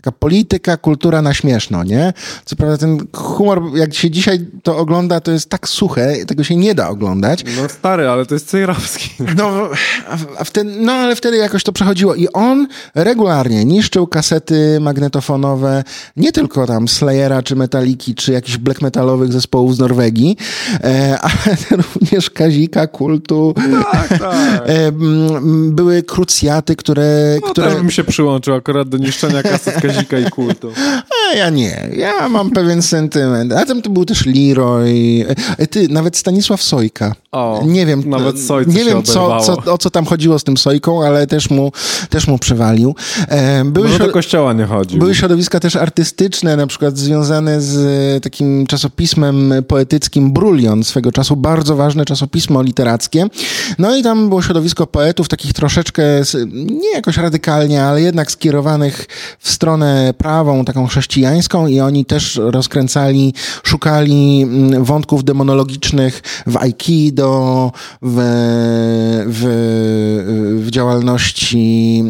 taka 0.00 0.12
polityka, 0.12 0.76
kultura 0.76 1.22
na 1.22 1.34
śmieszno, 1.34 1.84
nie? 1.84 2.12
Co 2.44 2.56
prawda 2.56 2.78
ten 2.78 3.06
humor, 3.12 3.62
jak 3.74 3.94
się 3.94 4.10
dzisiaj 4.10 4.46
to 4.62 4.78
ogląda, 4.78 5.20
to 5.20 5.30
jest 5.30 5.50
tak 5.50 5.68
suche, 5.68 6.26
tego 6.26 6.44
się 6.44 6.56
nie 6.56 6.74
da 6.74 6.88
oglądać. 6.88 7.44
No 7.56 7.68
stary, 7.68 8.08
ale 8.08 8.26
to 8.26 8.34
jest 8.34 8.48
Cejrowski. 8.48 9.10
No, 9.36 9.68
a, 10.08 10.16
a 10.38 10.44
wtedy, 10.44 10.70
no 10.80 10.92
ale 10.92 11.16
wtedy 11.16 11.36
jakoś 11.36 11.64
to 11.64 11.72
przechodziło 11.72 12.14
i 12.14 12.28
on 12.28 12.68
regularnie 12.94 13.64
niszczył 13.64 14.06
kasety 14.06 14.78
magnetofonowe, 14.80 15.84
nie 16.16 16.32
tylko 16.32 16.66
tam 16.66 16.88
Slayera, 16.88 17.42
czy 17.42 17.56
Metaliki, 17.56 18.14
czy 18.14 18.32
jakichś 18.32 18.56
black 18.56 18.82
metalowych 18.82 19.32
zespołów 19.32 19.76
z 19.76 19.78
Norwegii, 19.78 20.36
e, 20.84 21.18
ale 21.20 21.56
również 21.94 22.30
Kazika, 22.30 22.86
Kultu. 22.86 23.54
Tak, 23.92 24.08
tak. 24.08 24.40
E, 24.70 24.92
były 25.70 26.02
krucjaty, 26.02 26.76
które... 26.76 27.38
No, 27.42 27.48
które... 27.48 27.66
też 27.66 27.76
bym 27.76 27.90
się 27.90 28.04
przyłączył 28.04 28.54
akurat 28.54 28.88
do 28.88 28.98
niszczenia 28.98 29.42
kaset 29.42 29.80
Kazika 29.92 30.18
i 30.18 30.30
kultu. 30.30 30.72
A 31.32 31.34
ja 31.40 31.50
nie. 31.50 31.88
Ja 31.96 32.28
mam 32.28 32.50
pewien 32.50 32.82
sentyment. 32.82 33.52
A 33.52 33.66
tam 33.66 33.82
to 33.82 33.90
był 33.90 34.04
też 34.04 34.26
Leroy. 34.26 35.26
E, 35.58 35.66
ty, 35.66 35.88
nawet 35.88 36.16
Stanisław 36.16 36.62
Sojka. 36.62 37.14
O, 37.32 37.62
nie 37.66 37.86
wiem, 37.86 38.10
nawet 38.10 38.40
Sojce 38.40 38.70
nie 38.72 38.84
wiem 38.84 39.02
co, 39.02 39.40
co, 39.40 39.72
o 39.72 39.78
co 39.78 39.90
tam 39.90 40.04
chodziło 40.04 40.38
z 40.38 40.44
tym 40.44 40.56
Sojką, 40.56 41.06
ale 41.06 41.26
też 41.26 41.50
mu, 41.50 41.72
też 42.10 42.26
mu 42.26 42.38
przywalił. 42.38 42.94
E, 43.28 43.64
były 43.64 43.88
Może 43.88 43.98
do 43.98 44.12
kościoła 44.12 44.52
nie 44.52 44.64
chodził. 44.64 44.98
Były 44.98 45.14
środowiska 45.14 45.60
też 45.60 45.76
artystyczne, 45.76 46.56
na 46.56 46.66
przykład 46.66 46.98
związane 46.98 47.60
z 47.60 48.22
takim 48.22 48.66
czasopismem 48.66 49.52
poetyckim 49.68 50.32
Brulion, 50.32 50.84
swego 50.84 51.12
czasu 51.12 51.36
bardzo 51.36 51.76
ważne 51.76 52.04
czasopismo 52.04 52.62
literackie. 52.62 53.26
No 53.78 53.96
i 53.96 54.02
tam 54.02 54.28
było 54.28 54.42
środowisko 54.42 54.86
poetów, 54.86 55.28
takich 55.28 55.52
troszeczkę, 55.52 56.02
nie 56.52 56.90
jakoś 56.90 57.16
radykalnie, 57.16 57.84
ale 57.84 58.02
jednak 58.02 58.30
skierowanych 58.30 59.06
w 59.38 59.50
stronę 59.50 59.79
prawą, 60.18 60.64
taką 60.64 60.86
chrześcijańską 60.86 61.66
i 61.66 61.80
oni 61.80 62.04
też 62.04 62.40
rozkręcali, 62.42 63.34
szukali 63.62 64.42
mm, 64.42 64.84
wątków 64.84 65.24
demonologicznych 65.24 66.22
w 66.46 66.56
Aikido, 66.56 67.72
w, 68.02 68.16
w, 69.26 69.42
w 70.66 70.70
działalności 70.70 72.04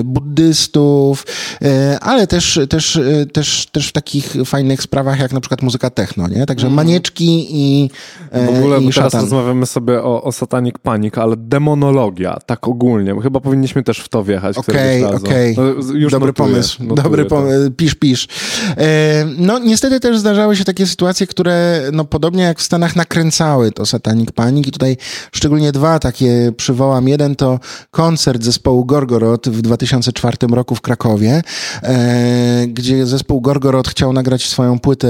e, 0.00 0.04
buddystów, 0.04 1.26
e, 1.62 1.98
ale 2.00 2.26
też, 2.26 2.60
też, 2.68 2.96
e, 2.96 3.26
też, 3.26 3.66
też 3.72 3.88
w 3.88 3.92
takich 3.92 4.36
fajnych 4.44 4.82
sprawach 4.82 5.20
jak 5.20 5.32
na 5.32 5.40
przykład 5.40 5.62
muzyka 5.62 5.90
techno, 5.90 6.28
nie? 6.28 6.46
Także 6.46 6.66
mhm. 6.66 6.86
manieczki 6.86 7.46
i 7.50 7.90
W 8.32 8.48
ogóle 8.48 8.80
i 8.80 8.92
teraz 8.92 9.14
rozmawiamy 9.14 9.66
sobie 9.66 10.02
o, 10.02 10.22
o 10.22 10.32
Satanic 10.32 10.74
Panic, 10.82 11.18
ale 11.18 11.36
demonologia, 11.36 12.38
tak 12.46 12.68
ogólnie. 12.68 13.14
Chyba 13.22 13.40
powinniśmy 13.40 13.82
też 13.82 13.98
w 13.98 14.08
to 14.08 14.24
wjechać. 14.24 14.58
Okej, 14.58 15.04
okej. 15.04 15.52
Okay, 15.52 15.78
okay. 15.78 16.00
no, 16.00 16.08
Dobry 16.10 16.32
pomysł. 16.32 16.82
Notuję, 16.82 17.02
Dobry 17.02 17.15
pomysł. 17.24 17.70
Pisz, 17.70 17.94
pisz. 17.94 18.28
E, 18.76 19.24
no 19.38 19.58
niestety 19.58 20.00
też 20.00 20.18
zdarzały 20.18 20.56
się 20.56 20.64
takie 20.64 20.86
sytuacje, 20.86 21.26
które 21.26 21.82
no 21.92 22.04
podobnie 22.04 22.42
jak 22.42 22.58
w 22.58 22.62
Stanach 22.62 22.96
nakręcały 22.96 23.72
to 23.72 23.86
Satanic 23.86 24.32
Panic 24.32 24.66
i 24.66 24.70
tutaj 24.70 24.96
szczególnie 25.32 25.72
dwa 25.72 25.98
takie 25.98 26.52
przywołam. 26.56 27.08
Jeden 27.08 27.36
to 27.36 27.60
koncert 27.90 28.42
zespołu 28.42 28.84
Gorgorod 28.84 29.48
w 29.48 29.62
2004 29.62 30.36
roku 30.50 30.74
w 30.74 30.80
Krakowie, 30.80 31.42
e, 31.82 32.66
gdzie 32.66 33.06
zespół 33.06 33.40
Gorgorod 33.40 33.88
chciał 33.88 34.12
nagrać 34.12 34.46
swoją 34.46 34.78
płytę 34.78 35.08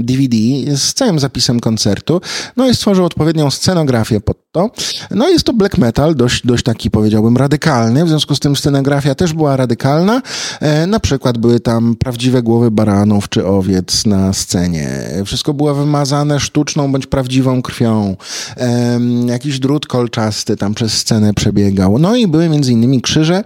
DVD 0.00 0.36
mm, 0.36 0.76
z 0.76 0.94
całym 0.94 1.18
zapisem 1.18 1.60
koncertu. 1.60 2.20
No 2.56 2.68
i 2.68 2.74
stworzył 2.74 3.04
odpowiednią 3.04 3.50
scenografię 3.50 4.20
pod 4.20 4.36
to. 4.52 4.70
No 5.10 5.28
jest 5.28 5.44
to 5.44 5.52
black 5.52 5.78
metal, 5.78 6.14
dość, 6.14 6.46
dość 6.46 6.64
taki 6.64 6.90
powiedziałbym 6.90 7.36
radykalny, 7.36 8.04
w 8.04 8.08
związku 8.08 8.34
z 8.34 8.40
tym 8.40 8.56
scenografia 8.56 9.14
też 9.14 9.32
była 9.32 9.56
radykalna. 9.56 10.22
E, 10.66 10.86
na 10.86 11.00
przykład 11.00 11.38
były 11.38 11.60
tam 11.60 11.96
prawdziwe 11.96 12.42
głowy 12.42 12.70
baranów 12.70 13.28
czy 13.28 13.46
owiec 13.46 14.06
na 14.06 14.32
scenie. 14.32 14.88
Wszystko 15.24 15.54
było 15.54 15.74
wymazane 15.74 16.40
sztuczną 16.40 16.92
bądź 16.92 17.06
prawdziwą 17.06 17.62
krwią. 17.62 18.16
E, 18.56 19.00
jakiś 19.26 19.58
drut 19.58 19.86
kolczasty 19.86 20.56
tam 20.56 20.74
przez 20.74 20.92
scenę 20.92 21.34
przebiegał. 21.34 21.98
No 21.98 22.16
i 22.16 22.26
były 22.26 22.48
między 22.48 22.72
innymi 22.72 23.02
krzyże, 23.02 23.44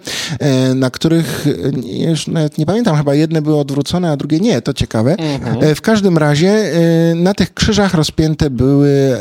na 0.75 0.91
których, 0.91 1.47
już 1.85 2.27
nawet 2.27 2.59
nie 2.59 2.67
pamiętam, 2.67 2.97
chyba 2.97 3.15
jedne 3.15 3.43
były 3.43 3.57
odwrócone, 3.59 4.11
a 4.11 4.17
drugie 4.17 4.41
nie, 4.41 4.63
to 4.63 4.75
ciekawe. 4.75 5.17
Mhm. 5.19 5.75
W 5.75 5.81
każdym 5.81 6.19
razie 6.19 6.73
na 7.17 7.35
tych 7.35 7.55
krzyżach 7.55 7.95
rozpięte 7.95 8.51
były 8.51 9.17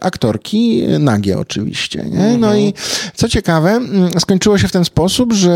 aktorki, 0.00 0.82
nagie 0.98 1.38
oczywiście. 1.38 2.04
Nie? 2.04 2.38
No 2.38 2.46
mhm. 2.46 2.58
i 2.58 2.74
co 3.14 3.28
ciekawe, 3.28 3.80
skończyło 4.18 4.58
się 4.58 4.68
w 4.68 4.72
ten 4.72 4.84
sposób, 4.84 5.32
że 5.32 5.52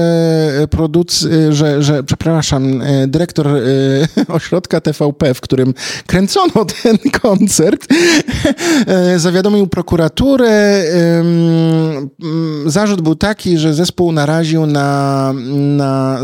produc, 1.28 1.54
że, 1.54 1.82
że 1.82 2.02
przepraszam, 2.02 2.82
dyrektor 3.06 3.46
ośrodka 4.28 4.80
TVP, 4.80 5.34
w 5.34 5.40
którym 5.40 5.74
kręcono 6.06 6.64
ten 6.82 6.98
koncert, 7.22 7.86
zawiadomił 9.16 9.66
prokuraturę. 9.66 10.82
Zarzut 12.66 13.00
był 13.00 13.14
taki, 13.14 13.58
że 13.58 13.74
zespół 13.74 14.12
naraził 14.12 14.66
na, 14.66 15.32
na, 15.56 16.18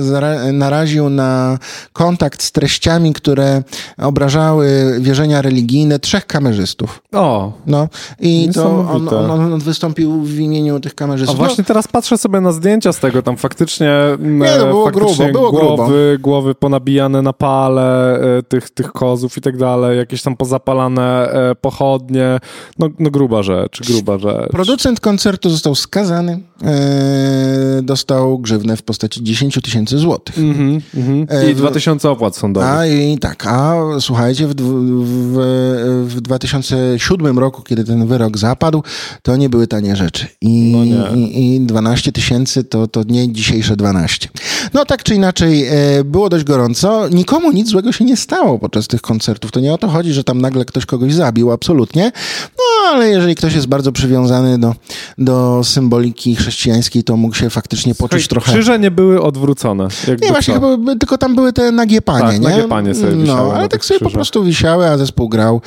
naraził 0.53 1.09
na 1.11 1.59
kontakt 1.93 2.43
z 2.43 2.53
treściami, 2.53 3.13
które 3.13 3.63
obrażały 3.99 4.97
wierzenia 5.01 5.43
religijne 5.43 5.99
trzech 5.99 6.27
kamerzystów. 6.27 7.03
O! 7.13 7.53
No 7.67 7.89
i 8.21 8.51
to 8.55 8.89
on, 8.91 9.09
on, 9.09 9.53
on, 9.53 9.61
wystąpił 9.61 10.23
w 10.23 10.39
imieniu 10.39 10.81
tych 10.81 10.95
kamerzystów. 10.95 11.41
A 11.41 11.45
właśnie 11.45 11.65
teraz 11.65 11.89
patrzę 11.89 12.19
sobie 12.19 12.41
na 12.41 12.53
zdjęcia 12.53 12.93
z 12.93 12.99
tego, 12.99 13.23
tam 13.23 13.37
faktycznie, 13.37 13.93
Nie, 14.19 14.59
no 14.59 14.82
było 14.91 15.07
grubo, 15.07 15.33
było 15.33 15.51
głowy, 15.51 16.11
grubo. 16.13 16.31
głowy 16.31 16.55
ponabijane 16.55 17.23
na 17.23 17.33
pale 17.33 18.19
e, 18.39 18.43
tych, 18.43 18.71
tych 18.71 18.93
kozów 18.93 19.39
i 19.39 19.41
tak 19.41 19.57
dalej, 19.57 19.99
jakieś 19.99 20.23
tam 20.23 20.37
pozapalane 20.37 21.33
e, 21.33 21.55
pochodnie, 21.55 22.39
no, 22.79 22.89
no 22.99 23.11
gruba 23.11 23.43
rzecz, 23.43 23.93
gruba 23.93 24.19
rzecz. 24.19 24.51
Producent 24.51 25.01
koncertu 25.01 25.51
został 25.51 25.75
skazany, 25.75 26.41
e, 26.63 27.83
dostał 27.83 28.39
grzywnę 28.39 28.77
w 28.77 28.83
postaci 28.83 29.23
10 29.25 29.59
tysięcy 29.63 29.99
złotych. 29.99 30.39
Mm 30.39 30.55
-hmm, 30.55 30.81
mm. 30.97 31.51
I 31.51 31.55
2000 31.55 32.11
opłat 32.11 32.37
sądowych. 32.37 32.69
A 32.69 32.87
i 32.87 33.19
tak, 33.19 33.47
a 33.47 33.77
słuchajcie, 34.01 34.47
w, 34.47 34.55
w, 34.55 35.37
w 36.07 36.21
2007 36.21 37.39
roku, 37.39 37.63
kiedy 37.63 37.85
ten 37.85 38.07
wyrok 38.07 38.39
zapadł, 38.39 38.83
to 39.23 39.37
nie 39.37 39.49
były 39.49 39.67
tanie 39.67 39.97
rzeczy. 39.97 40.27
I, 40.41 40.73
no 40.77 41.15
i, 41.15 41.55
i 41.55 41.61
12 41.61 42.13
tysięcy 42.13 42.65
to, 42.65 42.87
to 42.87 43.03
nie 43.07 43.33
dzisiejsze 43.33 43.77
12. 43.77 44.29
No 44.75 44.85
tak 44.85 45.03
czy 45.03 45.15
inaczej, 45.15 45.67
e, 45.67 46.05
było 46.05 46.29
dość 46.29 46.45
gorąco. 46.45 47.09
Nikomu 47.09 47.53
nic 47.53 47.69
złego 47.69 47.93
się 47.93 48.05
nie 48.05 48.17
stało 48.17 48.59
podczas 48.59 48.89
tych 48.89 49.01
koncertów. 49.01 49.53
To 49.53 49.61
nie 49.61 49.73
o 49.73 49.79
to 49.79 49.89
chodzi, 49.89 50.13
że 50.13 50.25
tam 50.25 50.41
nagle 50.41 50.65
ktoś 50.65 50.87
kogoś 50.87 51.15
zabił, 51.15 51.53
absolutnie. 51.53 52.13
No 52.59 52.89
ale 52.91 53.09
jeżeli 53.09 53.35
ktoś 53.35 53.55
jest 53.55 53.67
bardzo 53.67 53.93
przywiązany 53.93 54.59
do, 54.59 54.75
do 55.19 55.61
symboliki 55.65 56.37
chrześcijańskiej, 56.37 56.52
to 57.05 57.17
mógł 57.17 57.35
się 57.35 57.51
faktycznie 57.51 57.95
poczuć 57.95 58.23
Słuchaj, 58.23 58.29
trochę... 58.29 58.53
Krzyże 58.53 58.79
nie 58.79 58.91
były 58.91 59.23
odwrócone. 59.23 59.89
Nie, 60.23 60.29
właśnie, 60.29 60.55
chyba, 60.55 60.95
tylko 61.01 61.19
tam 61.19 61.35
były 61.35 61.53
te 61.53 61.73
nagie 61.73 62.03
panie, 62.03 62.21
tak, 62.21 62.41
nie? 62.41 62.49
nagie 62.49 62.69
panie 62.69 62.95
sobie 62.95 63.17
wisiały 63.17 63.49
No, 63.49 63.55
ale 63.55 63.69
tak 63.69 63.85
sobie 63.85 64.01
po 64.01 64.11
prostu 64.11 64.45
wisiały, 64.45 64.87
a 64.89 64.99
zespół 64.99 65.29
grał, 65.29 65.61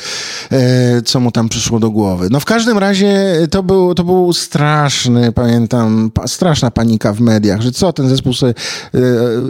e, 0.51 1.01
co 1.01 1.19
mu 1.19 1.31
tam 1.31 1.49
przyszło 1.49 1.79
do 1.79 1.91
głowy. 1.91 2.27
No 2.31 2.39
w 2.39 2.45
każdym 2.45 2.77
razie 2.77 3.37
to 3.51 3.63
był, 3.63 3.95
to 3.95 4.03
był 4.03 4.33
straszny, 4.33 5.31
pamiętam, 5.31 6.11
pa, 6.13 6.27
straszna 6.27 6.71
panika 6.71 7.13
w 7.13 7.21
mediach, 7.21 7.61
że 7.61 7.71
co, 7.71 7.93
ten 7.93 8.09
zespół 8.09 8.33
sobie 8.33 8.53
e, 8.93 8.99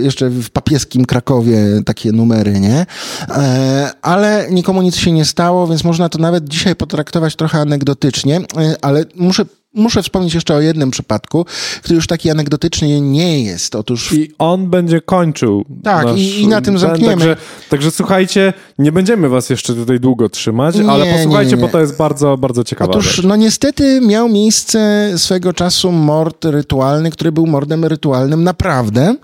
jeszcze 0.03 0.29
w 0.29 0.49
papieskim 0.49 1.05
Krakowie 1.05 1.57
takie 1.85 2.11
numery, 2.11 2.59
nie? 2.59 2.85
E, 3.29 3.91
ale 4.01 4.47
nikomu 4.51 4.81
nic 4.81 4.95
się 4.95 5.11
nie 5.11 5.25
stało, 5.25 5.67
więc 5.67 5.83
można 5.83 6.09
to 6.09 6.19
nawet 6.19 6.47
dzisiaj 6.49 6.75
potraktować 6.75 7.35
trochę 7.35 7.59
anegdotycznie, 7.59 8.37
e, 8.57 8.75
ale 8.81 9.05
muszę 9.15 9.45
Muszę 9.75 10.03
wspomnieć 10.03 10.33
jeszcze 10.33 10.55
o 10.55 10.61
jednym 10.61 10.91
przypadku, 10.91 11.45
który 11.81 11.95
już 11.95 12.07
taki 12.07 12.29
anegdotyczny 12.29 13.01
nie 13.01 13.43
jest. 13.43 13.75
Otóż... 13.75 14.13
I 14.13 14.31
on 14.37 14.69
będzie 14.69 15.01
kończył. 15.01 15.65
Tak, 15.83 16.05
nasz... 16.05 16.19
i, 16.19 16.41
i, 16.41 16.47
na 16.47 16.61
tym 16.61 16.79
zamkniemy. 16.79 17.11
Także, 17.11 17.37
także, 17.69 17.91
słuchajcie, 17.91 18.53
nie 18.77 18.91
będziemy 18.91 19.29
was 19.29 19.49
jeszcze 19.49 19.75
tutaj 19.75 19.99
długo 19.99 20.29
trzymać, 20.29 20.75
nie, 20.75 20.89
ale 20.89 21.05
posłuchajcie, 21.05 21.51
nie, 21.51 21.57
nie, 21.57 21.67
bo 21.67 21.71
to 21.71 21.79
jest 21.79 21.97
bardzo, 21.97 22.37
bardzo 22.37 22.63
ciekawe. 22.63 22.91
Otóż, 22.91 23.15
rzecz. 23.15 23.25
no 23.25 23.35
niestety 23.35 24.01
miał 24.01 24.29
miejsce 24.29 25.11
swego 25.17 25.53
czasu 25.53 25.91
mord 25.91 26.45
rytualny, 26.45 27.11
który 27.11 27.31
był 27.31 27.47
mordem 27.47 27.85
rytualnym 27.85 28.43
naprawdę. 28.43 29.15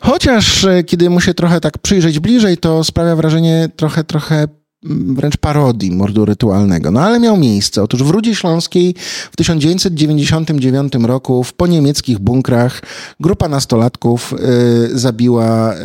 Chociaż 0.00 0.64
e, 0.64 0.84
kiedy 0.84 1.10
mu 1.10 1.20
się 1.20 1.34
trochę 1.34 1.60
tak 1.60 1.78
przyjrzeć 1.78 2.18
bliżej, 2.18 2.58
to 2.58 2.84
sprawia 2.84 3.16
wrażenie 3.16 3.68
trochę, 3.76 4.04
trochę 4.04 4.48
wręcz 4.84 5.36
parodii 5.36 5.90
mordu 5.90 6.24
rytualnego. 6.24 6.90
No 6.90 7.00
ale 7.00 7.20
miał 7.20 7.36
miejsce. 7.36 7.82
Otóż 7.82 8.02
w 8.02 8.10
Rudzie 8.10 8.34
Śląskiej 8.34 8.94
w 9.32 9.36
1999 9.36 10.92
roku 10.94 11.44
w 11.44 11.52
poniemieckich 11.52 12.18
bunkrach 12.18 12.82
grupa 13.20 13.48
nastolatków 13.48 14.32
y, 14.32 14.98
zabiła 14.98 15.74
y, 15.74 15.78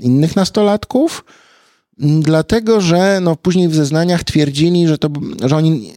innych 0.00 0.36
nastolatków, 0.36 1.24
dlatego 1.98 2.80
że 2.80 3.18
no, 3.22 3.36
później 3.36 3.68
w 3.68 3.74
zeznaniach 3.74 4.24
twierdzili, 4.24 4.88
że, 4.88 4.98
to, 4.98 5.08
że 5.44 5.56
oni 5.56 5.92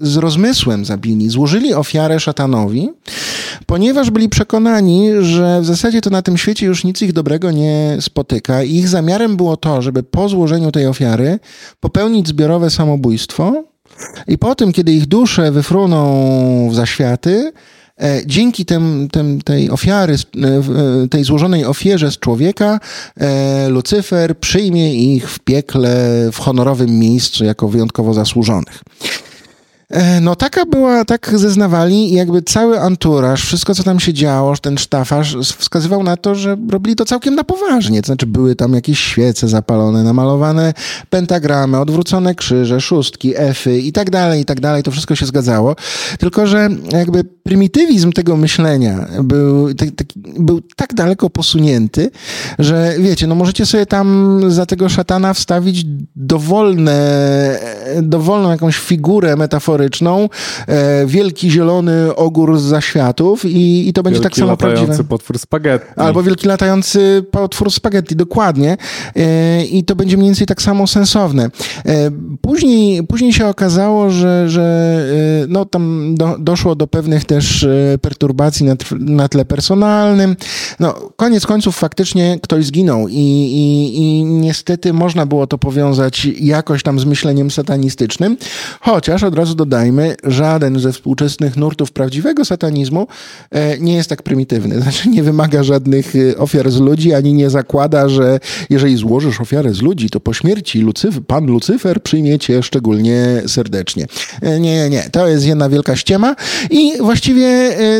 z 0.00 0.16
rozmysłem 0.16 0.84
zabili, 0.84 1.30
złożyli 1.30 1.74
ofiarę 1.74 2.20
szatanowi, 2.20 2.90
ponieważ 3.66 4.10
byli 4.10 4.28
przekonani, 4.28 5.10
że 5.20 5.60
w 5.60 5.66
zasadzie 5.66 6.00
to 6.00 6.10
na 6.10 6.22
tym 6.22 6.38
świecie 6.38 6.66
już 6.66 6.84
nic 6.84 7.02
ich 7.02 7.12
dobrego 7.12 7.50
nie 7.50 7.96
spotyka. 8.00 8.62
I 8.62 8.76
ich 8.76 8.88
zamiarem 8.88 9.36
było 9.36 9.56
to, 9.56 9.82
żeby 9.82 10.02
po 10.02 10.28
złożeniu 10.28 10.72
tej 10.72 10.86
ofiary 10.86 11.38
popełnić 11.80 12.28
zbiorowe 12.28 12.70
samobójstwo 12.70 13.64
i 14.26 14.38
po 14.38 14.54
tym, 14.54 14.72
kiedy 14.72 14.92
ich 14.92 15.06
dusze 15.06 15.52
wyfruną 15.52 16.68
w 16.70 16.74
zaświaty, 16.74 17.52
e, 18.00 18.22
dzięki 18.26 18.64
tem, 18.64 19.08
tej 19.44 19.70
ofiary, 19.70 20.14
e, 20.14 20.46
e, 21.04 21.08
tej 21.08 21.24
złożonej 21.24 21.64
ofierze 21.64 22.10
z 22.10 22.18
człowieka, 22.18 22.80
Lucyfer 23.68 24.38
przyjmie 24.38 25.14
ich 25.14 25.30
w 25.30 25.38
piekle 25.38 26.28
w 26.32 26.38
honorowym 26.38 26.98
miejscu 26.98 27.44
jako 27.44 27.68
wyjątkowo 27.68 28.14
zasłużonych. 28.14 28.82
E, 29.90 30.20
no 30.20 30.36
taka 30.36 30.66
była, 30.66 31.04
tak 31.04 31.32
zeznawali 31.38 32.12
i 32.12 32.14
jakby 32.14 32.42
cały 32.42 32.80
anturaż, 32.80 33.44
wszystko 33.44 33.74
co 33.74 33.82
tam 33.82 34.00
się 34.00 34.12
działo, 34.12 34.56
ten 34.56 34.78
sztafaż 34.78 35.36
wskazywał 35.58 36.02
na 36.02 36.16
to, 36.16 36.34
że 36.34 36.56
robili 36.70 36.96
to 36.96 37.04
całkiem 37.04 37.34
na 37.34 37.44
poważnie. 37.44 38.02
To 38.02 38.06
znaczy 38.06 38.26
były 38.26 38.56
tam 38.56 38.74
jakieś 38.74 39.00
świece 39.00 39.48
zapalone, 39.48 40.02
namalowane 40.02 40.74
pentagramy, 41.10 41.78
odwrócone 41.78 42.34
krzyże, 42.34 42.80
szóstki, 42.80 43.32
efy 43.36 43.78
i 43.78 43.92
tak 43.92 44.10
dalej, 44.10 44.40
i 44.40 44.44
tak 44.44 44.60
dalej. 44.60 44.82
To 44.82 44.90
wszystko 44.90 45.14
się 45.14 45.26
zgadzało. 45.26 45.76
Tylko, 46.18 46.46
że 46.46 46.68
jakby 46.92 47.24
prymitywizm 47.24 48.12
tego 48.12 48.36
myślenia 48.36 49.06
był, 49.22 49.74
tak, 49.74 49.88
tak, 49.96 50.06
był 50.38 50.60
tak 50.76 50.94
daleko 50.94 51.30
posunięty, 51.30 52.10
że 52.58 52.94
wiecie, 52.98 53.26
no 53.26 53.34
możecie 53.34 53.66
sobie 53.66 53.86
tam 53.86 54.40
za 54.48 54.66
tego 54.66 54.88
szatana 54.88 55.34
wstawić 55.34 55.84
dowolne, 56.16 57.00
dowolną 58.02 58.50
jakąś 58.50 58.78
figurę 58.78 59.36
metaforyczną, 59.36 59.79
historyczną, 59.80 60.28
e, 60.66 61.06
wielki 61.06 61.50
zielony 61.50 62.14
ogór 62.16 62.58
z 62.58 62.62
zaświatów 62.62 63.44
i, 63.44 63.88
i 63.88 63.92
to 63.92 64.02
będzie 64.02 64.20
wielki 64.20 64.34
tak 64.34 64.38
samo 64.38 64.56
prawdziwe. 64.56 64.80
latający 64.80 65.04
potwór 65.04 65.38
spaghetti. 65.38 65.86
Albo 65.96 66.22
wielki 66.22 66.46
latający 66.46 67.24
potwór 67.30 67.70
spaghetti, 67.70 68.16
dokładnie. 68.16 68.76
E, 69.16 69.64
I 69.64 69.84
to 69.84 69.96
będzie 69.96 70.16
mniej 70.16 70.28
więcej 70.28 70.46
tak 70.46 70.62
samo 70.62 70.86
sensowne. 70.86 71.50
E, 71.86 72.10
później, 72.40 73.06
później 73.06 73.32
się 73.32 73.46
okazało, 73.46 74.10
że, 74.10 74.48
że 74.48 75.06
no, 75.48 75.64
tam 75.64 76.14
do, 76.14 76.36
doszło 76.38 76.74
do 76.74 76.86
pewnych 76.86 77.24
też 77.24 77.66
perturbacji 78.02 78.66
na, 78.66 78.74
na 79.00 79.28
tle 79.28 79.44
personalnym. 79.44 80.36
No, 80.80 80.94
koniec 81.16 81.46
końców 81.46 81.76
faktycznie 81.76 82.38
ktoś 82.42 82.64
zginął 82.64 83.08
i, 83.08 83.14
i, 83.14 83.98
i 83.98 84.24
niestety 84.24 84.92
można 84.92 85.26
było 85.26 85.46
to 85.46 85.58
powiązać 85.58 86.24
jakoś 86.40 86.82
tam 86.82 87.00
z 87.00 87.04
myśleniem 87.04 87.50
satanistycznym, 87.50 88.36
chociaż 88.80 89.22
od 89.22 89.34
razu 89.34 89.54
do 89.54 89.66
dodajmy, 89.70 90.16
żaden 90.24 90.80
ze 90.80 90.92
współczesnych 90.92 91.56
nurtów 91.56 91.92
prawdziwego 91.92 92.44
satanizmu 92.44 93.06
e, 93.50 93.78
nie 93.78 93.94
jest 93.94 94.08
tak 94.08 94.22
prymitywny. 94.22 94.80
Znaczy 94.82 95.08
nie 95.08 95.22
wymaga 95.22 95.62
żadnych 95.62 96.16
e, 96.16 96.38
ofiar 96.38 96.70
z 96.70 96.80
ludzi, 96.80 97.14
ani 97.14 97.32
nie 97.34 97.50
zakłada, 97.50 98.08
że 98.08 98.40
jeżeli 98.70 98.96
złożysz 98.96 99.40
ofiarę 99.40 99.74
z 99.74 99.82
ludzi, 99.82 100.10
to 100.10 100.20
po 100.20 100.34
śmierci 100.34 100.80
Lucyf 100.80 101.20
pan 101.26 101.46
Lucyfer 101.46 102.02
przyjmie 102.02 102.38
cię 102.38 102.62
szczególnie 102.62 103.42
serdecznie. 103.46 104.06
E, 104.42 104.60
nie, 104.60 104.74
nie, 104.74 104.90
nie. 104.90 105.10
To 105.12 105.28
jest 105.28 105.46
jedna 105.46 105.68
wielka 105.68 105.96
ściema 105.96 106.36
i 106.70 106.92
właściwie 107.00 107.50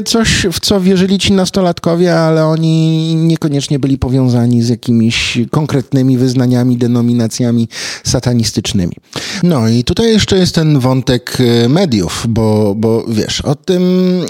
coś, 0.07 0.47
w 0.53 0.61
co 0.61 0.81
wierzyli 0.81 1.19
ci 1.19 1.33
nastolatkowie, 1.33 2.17
ale 2.17 2.47
oni 2.47 3.15
niekoniecznie 3.17 3.79
byli 3.79 3.99
powiązani 3.99 4.63
z 4.63 4.69
jakimiś 4.69 5.39
konkretnymi 5.51 6.19
wyznaniami, 6.19 6.77
denominacjami 6.77 7.69
satanistycznymi. 8.05 8.97
No 9.43 9.69
i 9.69 9.85
tutaj 9.85 10.07
jeszcze 10.07 10.39
jest 10.39 10.55
ten 10.55 10.79
wątek 10.79 11.39
mediów, 11.69 12.27
bo, 12.29 12.75
bo 12.75 13.05
wiesz, 13.09 13.41
o 13.41 13.55
tym 13.55 13.83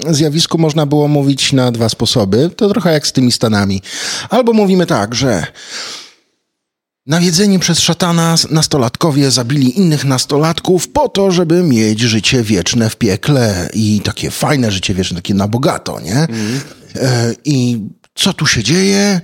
zjawisku 0.09 0.57
można 0.57 0.85
było 0.85 1.07
mówić 1.07 1.53
na 1.53 1.71
dwa 1.71 1.89
sposoby. 1.89 2.49
To 2.55 2.69
trochę 2.69 2.93
jak 2.93 3.07
z 3.07 3.11
tymi 3.11 3.31
Stanami. 3.31 3.81
Albo 4.29 4.53
mówimy 4.53 4.85
tak, 4.85 5.15
że 5.15 5.47
Nawiedzeni 7.05 7.59
przez 7.59 7.79
szatana 7.79 8.35
nastolatkowie 8.51 9.31
zabili 9.31 9.79
innych 9.79 10.05
nastolatków 10.05 10.87
po 10.87 11.09
to, 11.09 11.31
żeby 11.31 11.63
mieć 11.63 11.99
życie 11.99 12.43
wieczne 12.43 12.89
w 12.89 12.95
piekle 12.95 13.69
i 13.73 14.01
takie 14.03 14.31
fajne 14.31 14.71
życie 14.71 14.93
wieczne, 14.93 15.15
takie 15.15 15.33
na 15.33 15.47
bogato, 15.47 15.99
nie? 15.99 16.15
Mm. 16.15 16.59
I 17.45 17.79
co 18.15 18.33
tu 18.33 18.47
się 18.47 18.63
dzieje? 18.63 19.21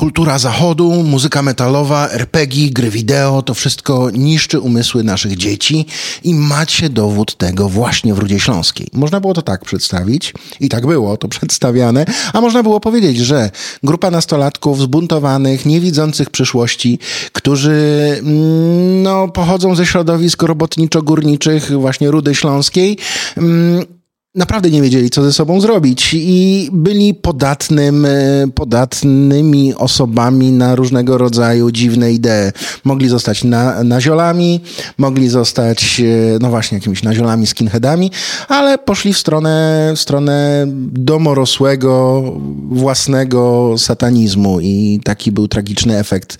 Kultura 0.00 0.38
zachodu, 0.38 0.90
muzyka 0.90 1.42
metalowa, 1.42 2.08
RPG, 2.10 2.70
gry 2.70 2.90
wideo, 2.90 3.42
to 3.42 3.54
wszystko 3.54 4.10
niszczy 4.10 4.60
umysły 4.60 5.04
naszych 5.04 5.36
dzieci 5.36 5.86
i 6.24 6.34
macie 6.34 6.88
dowód 6.88 7.36
tego 7.36 7.68
właśnie 7.68 8.14
w 8.14 8.18
Rudzie 8.18 8.40
Śląskiej. 8.40 8.86
Można 8.92 9.20
było 9.20 9.34
to 9.34 9.42
tak 9.42 9.64
przedstawić 9.64 10.34
i 10.60 10.68
tak 10.68 10.86
było 10.86 11.16
to 11.16 11.28
przedstawiane, 11.28 12.04
a 12.32 12.40
można 12.40 12.62
było 12.62 12.80
powiedzieć, 12.80 13.18
że 13.18 13.50
grupa 13.82 14.10
nastolatków 14.10 14.80
zbuntowanych, 14.80 15.66
niewidzących 15.66 16.30
przyszłości, 16.30 16.98
którzy 17.32 18.06
mm, 18.18 19.02
no, 19.02 19.28
pochodzą 19.28 19.74
ze 19.74 19.86
środowisk 19.86 20.42
robotniczo-górniczych 20.42 21.80
właśnie 21.80 22.10
Rudy 22.10 22.34
Śląskiej, 22.34 22.98
mm, 23.36 23.99
naprawdę 24.34 24.70
nie 24.70 24.82
wiedzieli, 24.82 25.10
co 25.10 25.22
ze 25.22 25.32
sobą 25.32 25.60
zrobić 25.60 26.10
i 26.14 26.68
byli 26.72 27.14
podatnym, 27.14 28.06
e, 28.06 28.08
podatnymi 28.54 29.74
osobami 29.74 30.52
na 30.52 30.74
różnego 30.74 31.18
rodzaju 31.18 31.70
dziwne 31.70 32.12
idee. 32.12 32.52
Mogli 32.84 33.08
zostać 33.08 33.44
na, 33.44 33.84
naziolami, 33.84 34.60
mogli 34.98 35.28
zostać, 35.28 36.00
e, 36.00 36.38
no 36.40 36.50
właśnie, 36.50 36.78
jakimiś 36.78 37.02
naziolami, 37.02 37.46
skinheadami, 37.46 38.10
ale 38.48 38.78
poszli 38.78 39.12
w 39.12 39.18
stronę, 39.18 39.92
w 39.96 40.00
stronę 40.00 40.64
domorosłego, 40.92 42.22
własnego 42.70 43.74
satanizmu 43.78 44.60
i 44.60 45.00
taki 45.04 45.32
był 45.32 45.48
tragiczny 45.48 45.98
efekt. 45.98 46.38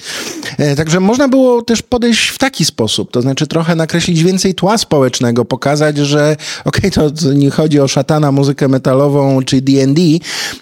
E, 0.58 0.76
także 0.76 1.00
można 1.00 1.28
było 1.28 1.62
też 1.62 1.82
podejść 1.82 2.28
w 2.28 2.38
taki 2.38 2.64
sposób, 2.64 3.10
to 3.10 3.22
znaczy 3.22 3.46
trochę 3.46 3.74
nakreślić 3.74 4.22
więcej 4.22 4.54
tła 4.54 4.78
społecznego, 4.78 5.44
pokazać, 5.44 5.96
że 5.96 6.36
okej, 6.64 6.90
okay, 6.90 7.10
to 7.10 7.32
nie 7.32 7.50
chodzi 7.50 7.79
o 7.82 7.88
szatana, 7.88 8.32
muzykę 8.32 8.68
metalową 8.68 9.42
czy 9.42 9.60
D&D, 9.60 10.02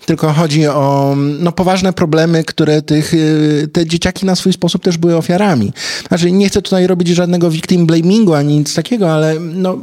tylko 0.07 0.33
chodzi 0.33 0.67
o 0.67 1.17
no, 1.39 1.53
poważne 1.53 1.93
problemy, 1.93 2.45
które 2.45 2.83
tych, 2.83 3.15
y, 3.15 3.69
te 3.73 3.87
dzieciaki 3.87 4.27
na 4.27 4.37
swój 4.37 4.53
sposób 4.53 4.83
też 4.83 4.99
były 4.99 5.17
ofiarami. 5.17 5.73
Znaczy, 6.09 6.33
nie 6.33 6.49
chcę 6.49 6.63
tutaj 6.63 6.87
robić 6.87 7.09
żadnego 7.09 7.51
victim 7.51 7.87
blamingu 7.87 8.35
ani 8.35 8.59
nic 8.59 8.75
takiego, 8.75 9.13
ale 9.13 9.35
no, 9.41 9.79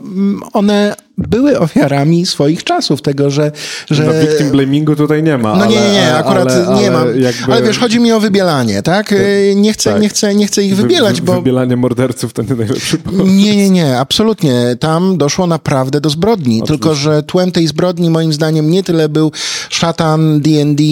one 0.53 0.95
były 1.17 1.59
ofiarami 1.59 2.25
swoich 2.25 2.63
czasów, 2.63 3.01
tego, 3.01 3.29
że... 3.29 3.51
że... 3.89 4.03
No 4.03 4.13
victim 4.27 4.51
blamingu 4.51 4.95
tutaj 4.95 5.23
nie 5.23 5.37
ma. 5.37 5.55
No 5.55 5.65
nie, 5.65 5.81
nie, 5.81 5.91
nie, 5.91 6.15
akurat 6.15 6.51
ale, 6.51 6.81
nie 6.81 6.91
ale 6.91 7.05
ma. 7.05 7.11
Jakby... 7.19 7.53
Ale 7.53 7.63
wiesz, 7.63 7.79
chodzi 7.79 7.99
mi 7.99 8.11
o 8.11 8.19
wybielanie, 8.19 8.81
tak? 8.81 9.15
Nie 9.55 9.73
chcę, 9.73 9.91
tak. 9.91 10.01
nie 10.01 10.09
chcę, 10.09 10.35
nie 10.35 10.47
chcę 10.47 10.63
ich 10.63 10.75
wybielać, 10.75 11.21
Wy, 11.21 11.27
bo... 11.27 11.33
Wybielanie 11.33 11.77
morderców 11.77 12.33
to 12.33 12.41
nie 12.41 12.55
najlepszy 12.55 12.97
pomysł. 12.97 13.25
Nie, 13.25 13.55
nie, 13.55 13.69
nie, 13.69 13.99
absolutnie. 13.99 14.75
Tam 14.79 15.17
doszło 15.17 15.47
naprawdę 15.47 16.01
do 16.01 16.09
zbrodni, 16.09 16.61
Oczywiście. 16.61 16.67
tylko 16.67 16.95
że 16.95 17.23
tłem 17.23 17.51
tej 17.51 17.67
zbrodni 17.67 18.09
moim 18.09 18.33
zdaniem 18.33 18.71
nie 18.71 18.83
tyle 18.83 19.09
był 19.09 19.31
szatan, 19.75 20.41
D&D, 20.41 20.83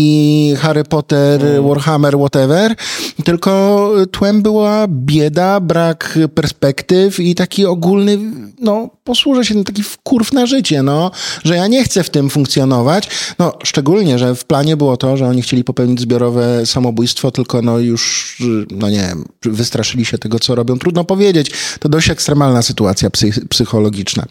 Harry 0.58 0.84
Potter, 0.84 1.42
hmm. 1.42 1.68
Warhammer, 1.68 2.18
whatever, 2.18 2.76
tylko 3.24 3.92
tłem 4.12 4.42
była 4.42 4.86
bieda, 4.88 5.60
brak 5.60 6.20
perspektyw 6.36 7.20
i 7.20 7.36
taki 7.36 7.66
ogólny, 7.66 8.18
no, 8.60 8.90
posłużę 9.04 9.46
się 9.46 9.64
taki 9.64 9.84
kurw 10.04 10.34
na 10.34 10.46
życie, 10.46 10.84
no, 10.84 11.12
że 11.44 11.56
ja 11.56 11.68
nie 11.68 11.84
chcę 11.84 12.04
w 12.04 12.10
tym 12.10 12.30
funkcjonować. 12.30 13.10
No, 13.40 13.54
szczególnie, 13.64 14.20
że 14.20 14.36
w 14.36 14.46
planie 14.46 14.78
było 14.78 14.98
to, 14.98 15.18
że 15.18 15.28
oni 15.28 15.42
chcieli 15.42 15.64
popełnić 15.64 16.02
zbiorowe 16.02 16.66
samobójstwo, 16.66 17.32
tylko 17.32 17.62
no 17.62 17.80
już, 17.80 18.38
no 18.72 18.90
nie 18.90 19.00
wiem, 19.00 19.26
wystraszyli 19.42 20.06
się 20.06 20.18
tego, 20.18 20.40
co 20.40 20.56
robią. 20.56 20.80
Trudno 20.80 21.04
powiedzieć. 21.04 21.52
To 21.80 21.90
dość 21.90 22.10
ekstremalna 22.10 22.62
sytuacja 22.62 23.10
psychologiczna. 23.50 24.26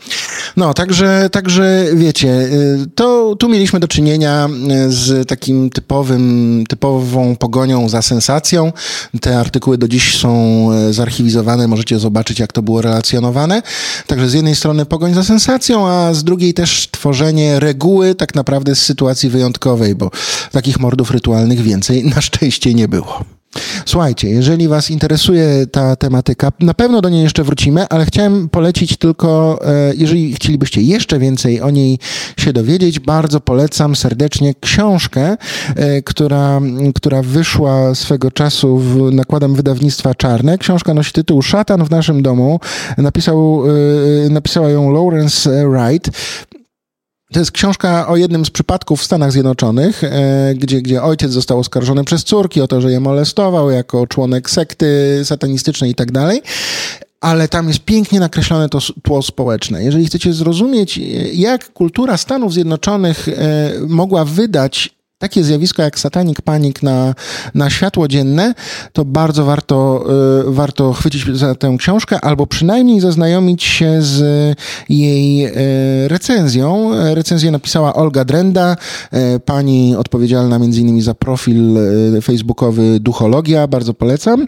No, 0.56 0.74
także, 0.74 1.28
także 1.32 1.84
wiecie, 1.94 2.28
y, 2.28 2.86
to 2.94 3.36
tu 3.36 3.48
mieliśmy 3.48 3.80
do 3.80 3.88
czynienia 3.88 4.41
y, 4.46 4.92
z 4.92 5.28
takim 5.28 5.70
typowym, 5.70 6.64
typową 6.68 7.36
pogonią 7.36 7.88
za 7.88 8.02
sensacją. 8.02 8.72
Te 9.20 9.38
artykuły 9.38 9.78
do 9.78 9.88
dziś 9.88 10.18
są 10.18 10.68
y, 10.72 10.92
zarchiwizowane, 10.92 11.68
możecie 11.68 11.98
zobaczyć, 11.98 12.38
jak 12.38 12.52
to 12.52 12.62
było 12.62 12.82
relacjonowane. 12.82 13.62
Także 14.06 14.28
z 14.28 14.34
jednej 14.34 14.56
strony 14.56 14.86
pogoń 14.86 15.14
za 15.14 15.24
sensacją, 15.24 15.88
a 15.88 16.14
z 16.14 16.24
drugiej 16.24 16.54
też 16.54 16.88
tworzenie 16.90 17.60
reguły 17.60 18.14
tak 18.14 18.34
naprawdę 18.34 18.74
z 18.74 18.82
sytuacji 18.82 19.28
wyjątkowej, 19.28 19.94
bo 19.94 20.10
takich 20.52 20.80
mordów 20.80 21.10
rytualnych 21.10 21.60
więcej 21.60 22.04
na 22.04 22.20
szczęście 22.20 22.74
nie 22.74 22.88
było. 22.88 23.41
Słuchajcie, 23.86 24.28
jeżeli 24.28 24.68
Was 24.68 24.90
interesuje 24.90 25.66
ta 25.66 25.96
tematyka, 25.96 26.52
na 26.60 26.74
pewno 26.74 27.00
do 27.00 27.08
niej 27.08 27.22
jeszcze 27.22 27.44
wrócimy, 27.44 27.88
ale 27.88 28.04
chciałem 28.04 28.48
polecić 28.48 28.96
tylko, 28.96 29.60
e, 29.64 29.94
jeżeli 29.94 30.34
chcielibyście 30.34 30.82
jeszcze 30.82 31.18
więcej 31.18 31.60
o 31.60 31.70
niej 31.70 31.98
się 32.36 32.52
dowiedzieć, 32.52 33.00
bardzo 33.00 33.40
polecam 33.40 33.96
serdecznie 33.96 34.54
książkę, 34.60 35.36
e, 35.76 36.02
która, 36.02 36.60
która 36.94 37.22
wyszła 37.22 37.94
swego 37.94 38.30
czasu 38.30 38.78
w 38.78 39.12
nakładem 39.12 39.54
wydawnictwa 39.54 40.14
Czarne. 40.14 40.58
Książka 40.58 40.94
nosi 40.94 41.12
tytuł 41.12 41.42
Szatan 41.42 41.84
w 41.84 41.90
naszym 41.90 42.22
domu. 42.22 42.60
Napisał, 42.98 43.64
e, 44.26 44.28
napisała 44.30 44.70
ją 44.70 44.92
Lawrence 44.92 45.68
Wright. 45.68 46.10
To 47.32 47.38
jest 47.38 47.52
książka 47.52 48.08
o 48.08 48.16
jednym 48.16 48.44
z 48.44 48.50
przypadków 48.50 49.00
w 49.00 49.04
Stanach 49.04 49.32
Zjednoczonych, 49.32 50.04
e, 50.04 50.54
gdzie, 50.54 50.82
gdzie 50.82 51.02
ojciec 51.02 51.30
został 51.30 51.58
oskarżony 51.58 52.04
przez 52.04 52.24
córki 52.24 52.60
o 52.60 52.68
to, 52.68 52.80
że 52.80 52.92
je 52.92 53.00
molestował 53.00 53.70
jako 53.70 54.06
członek 54.06 54.50
sekty 54.50 55.20
satanistycznej 55.24 55.90
i 55.90 55.94
tak 55.94 56.12
dalej 56.12 56.42
ale 57.22 57.48
tam 57.48 57.68
jest 57.68 57.80
pięknie 57.80 58.20
nakreślone 58.20 58.68
to 58.68 58.78
tło 59.02 59.22
społeczne. 59.22 59.84
Jeżeli 59.84 60.06
chcecie 60.06 60.32
zrozumieć, 60.32 60.98
e, 60.98 61.02
jak 61.32 61.72
kultura 61.72 62.16
Stanów 62.16 62.52
Zjednoczonych 62.52 63.28
e, 63.28 63.70
mogła 63.88 64.24
wydać 64.24 64.94
takie 65.22 65.44
zjawisko 65.44 65.82
jak 65.82 65.98
Satanic 65.98 66.40
Panic 66.40 66.82
na, 66.82 67.14
na 67.54 67.70
światło 67.70 68.08
dzienne, 68.08 68.54
to 68.92 69.04
bardzo 69.04 69.44
warto, 69.44 70.04
y, 70.48 70.52
warto 70.52 70.92
chwycić 70.92 71.36
za 71.36 71.54
tę 71.54 71.76
książkę 71.78 72.20
albo 72.20 72.46
przynajmniej 72.46 73.00
zaznajomić 73.00 73.64
się 73.64 74.02
z 74.02 74.18
jej 74.88 75.46
y, 75.46 76.08
recenzją. 76.08 76.90
Recenzję 77.14 77.50
napisała 77.50 77.94
Olga 77.94 78.24
Drenda, 78.24 78.76
y, 79.36 79.40
pani 79.40 79.96
odpowiedzialna 79.96 80.56
innymi 80.56 81.02
za 81.02 81.14
profil 81.14 81.76
facebookowy 82.22 83.00
Duchologia, 83.00 83.66
bardzo 83.66 83.94
polecam. 83.94 84.46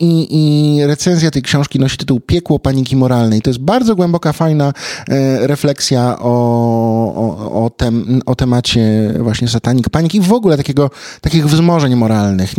I, 0.00 0.28
I 0.30 0.86
recenzja 0.86 1.30
tej 1.30 1.42
książki 1.42 1.78
nosi 1.78 1.96
tytuł 1.96 2.20
Piekło 2.20 2.58
paniki 2.58 2.96
moralnej. 2.96 3.42
To 3.42 3.50
jest 3.50 3.60
bardzo 3.60 3.96
głęboka, 3.96 4.32
fajna 4.32 4.72
refleksja 5.40 6.18
o, 6.18 6.32
o, 7.14 7.64
o, 7.64 7.70
tem, 7.70 8.20
o 8.26 8.34
temacie 8.34 9.14
właśnie 9.18 9.48
satanizmu 9.48 9.77
panik, 9.84 9.90
paniki 9.90 10.20
w 10.20 10.32
ogóle 10.32 10.56
takiego, 10.56 10.90
takich 11.20 11.46
wzmożeń 11.46 11.96
moralnych, 11.96 12.54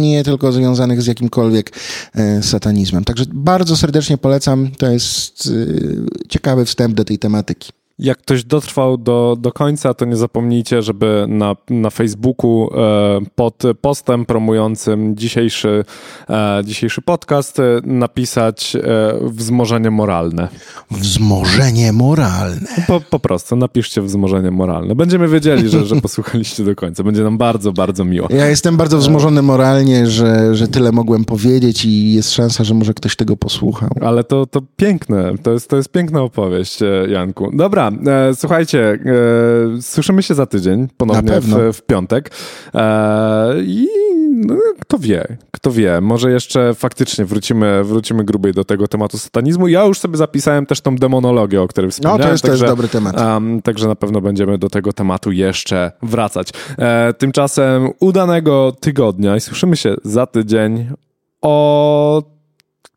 nie 0.00 0.24
tylko 0.24 0.52
związanych 0.52 1.02
z 1.02 1.06
jakimkolwiek 1.06 1.72
e, 2.14 2.42
satanizmem. 2.42 3.04
Także 3.04 3.24
bardzo 3.32 3.76
serdecznie 3.76 4.18
polecam. 4.18 4.70
To 4.78 4.90
jest 4.90 5.46
e, 5.46 6.28
ciekawy 6.28 6.64
wstęp 6.64 6.94
do 6.94 7.04
tej 7.04 7.18
tematyki. 7.18 7.72
Jak 8.00 8.18
ktoś 8.18 8.44
dotrwał 8.44 8.98
do, 8.98 9.36
do 9.40 9.52
końca, 9.52 9.94
to 9.94 10.04
nie 10.04 10.16
zapomnijcie, 10.16 10.82
żeby 10.82 11.24
na, 11.28 11.56
na 11.70 11.90
Facebooku 11.90 12.70
e, 12.74 13.20
pod 13.34 13.62
postem 13.80 14.26
promującym 14.26 15.16
dzisiejszy, 15.16 15.84
e, 16.30 16.62
dzisiejszy 16.64 17.02
podcast 17.02 17.58
e, 17.60 17.62
napisać 17.84 18.76
wzmożenie 19.22 19.90
moralne. 19.90 20.48
Wzmożenie 20.90 21.92
moralne. 21.92 22.68
Po, 22.86 23.00
po 23.00 23.18
prostu 23.18 23.56
napiszcie 23.56 24.02
wzmożenie 24.02 24.50
moralne. 24.50 24.94
Będziemy 24.94 25.28
wiedzieli, 25.28 25.68
że, 25.68 25.86
że 25.86 25.96
posłuchaliście 26.10 26.64
do 26.64 26.74
końca. 26.74 27.02
Będzie 27.02 27.22
nam 27.22 27.38
bardzo, 27.38 27.72
bardzo 27.72 28.04
miło. 28.04 28.28
Ja 28.30 28.46
jestem 28.46 28.76
bardzo 28.76 28.98
wzmożony 28.98 29.42
moralnie, 29.42 30.06
że, 30.06 30.54
że 30.54 30.68
tyle 30.68 30.92
mogłem 30.92 31.24
powiedzieć 31.24 31.84
i 31.84 32.12
jest 32.12 32.32
szansa, 32.32 32.64
że 32.64 32.74
może 32.74 32.94
ktoś 32.94 33.16
tego 33.16 33.36
posłuchał. 33.36 33.90
Ale 34.00 34.24
to, 34.24 34.46
to 34.46 34.60
piękne. 34.76 35.32
To 35.42 35.52
jest, 35.52 35.68
to 35.68 35.76
jest 35.76 35.92
piękna 35.92 36.22
opowieść, 36.22 36.78
Janku. 37.08 37.50
Dobra, 37.52 37.89
e, 38.06 38.34
słuchajcie, 38.34 38.98
e, 39.78 39.82
słyszymy 39.82 40.22
się 40.22 40.34
za 40.34 40.46
tydzień, 40.46 40.88
ponownie 40.96 41.40
w, 41.40 41.76
w, 41.76 41.82
piątek. 41.82 42.30
E, 42.74 43.54
I 43.58 43.86
no, 44.30 44.56
kto 44.80 44.98
wie, 44.98 45.36
kto 45.50 45.70
wie, 45.70 46.00
może 46.00 46.30
jeszcze 46.30 46.74
faktycznie 46.74 47.24
wrócimy, 47.24 47.84
wrócimy 47.84 48.24
grubej 48.24 48.52
do 48.52 48.64
tego 48.64 48.88
tematu 48.88 49.18
satanizmu. 49.18 49.68
Ja 49.68 49.84
już 49.84 49.98
sobie 49.98 50.16
zapisałem 50.16 50.66
też 50.66 50.80
tą 50.80 50.96
demonologię, 50.96 51.62
o 51.62 51.68
której 51.68 51.90
wspomniałem. 51.90 52.20
No, 52.20 52.26
to 52.26 52.32
jest 52.32 52.44
także, 52.44 52.60
też 52.60 52.70
dobry 52.70 52.88
temat. 52.88 53.20
Um, 53.20 53.62
także 53.62 53.88
na 53.88 53.94
pewno 53.94 54.20
będziemy 54.20 54.58
do 54.58 54.68
tego 54.68 54.92
tematu 54.92 55.32
jeszcze 55.32 55.92
wracać. 56.02 56.50
E, 56.78 57.14
tymczasem 57.18 57.88
udanego 58.00 58.72
tygodnia 58.80 59.36
i 59.36 59.40
słyszymy 59.40 59.76
się 59.76 59.94
za 60.04 60.26
tydzień 60.26 60.90
o 61.42 62.22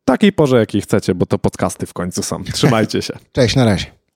takiej 0.05 0.33
porze, 0.33 0.57
jakiej 0.57 0.81
chcecie, 0.81 1.15
bo 1.15 1.25
to 1.25 1.39
podcasty 1.39 1.85
w 1.85 1.93
końcu 1.93 2.23
są. 2.23 2.43
Trzymajcie 2.43 3.01
się. 3.01 3.13
Cześć, 3.31 3.55
na 3.55 3.65
razie. 3.65 4.02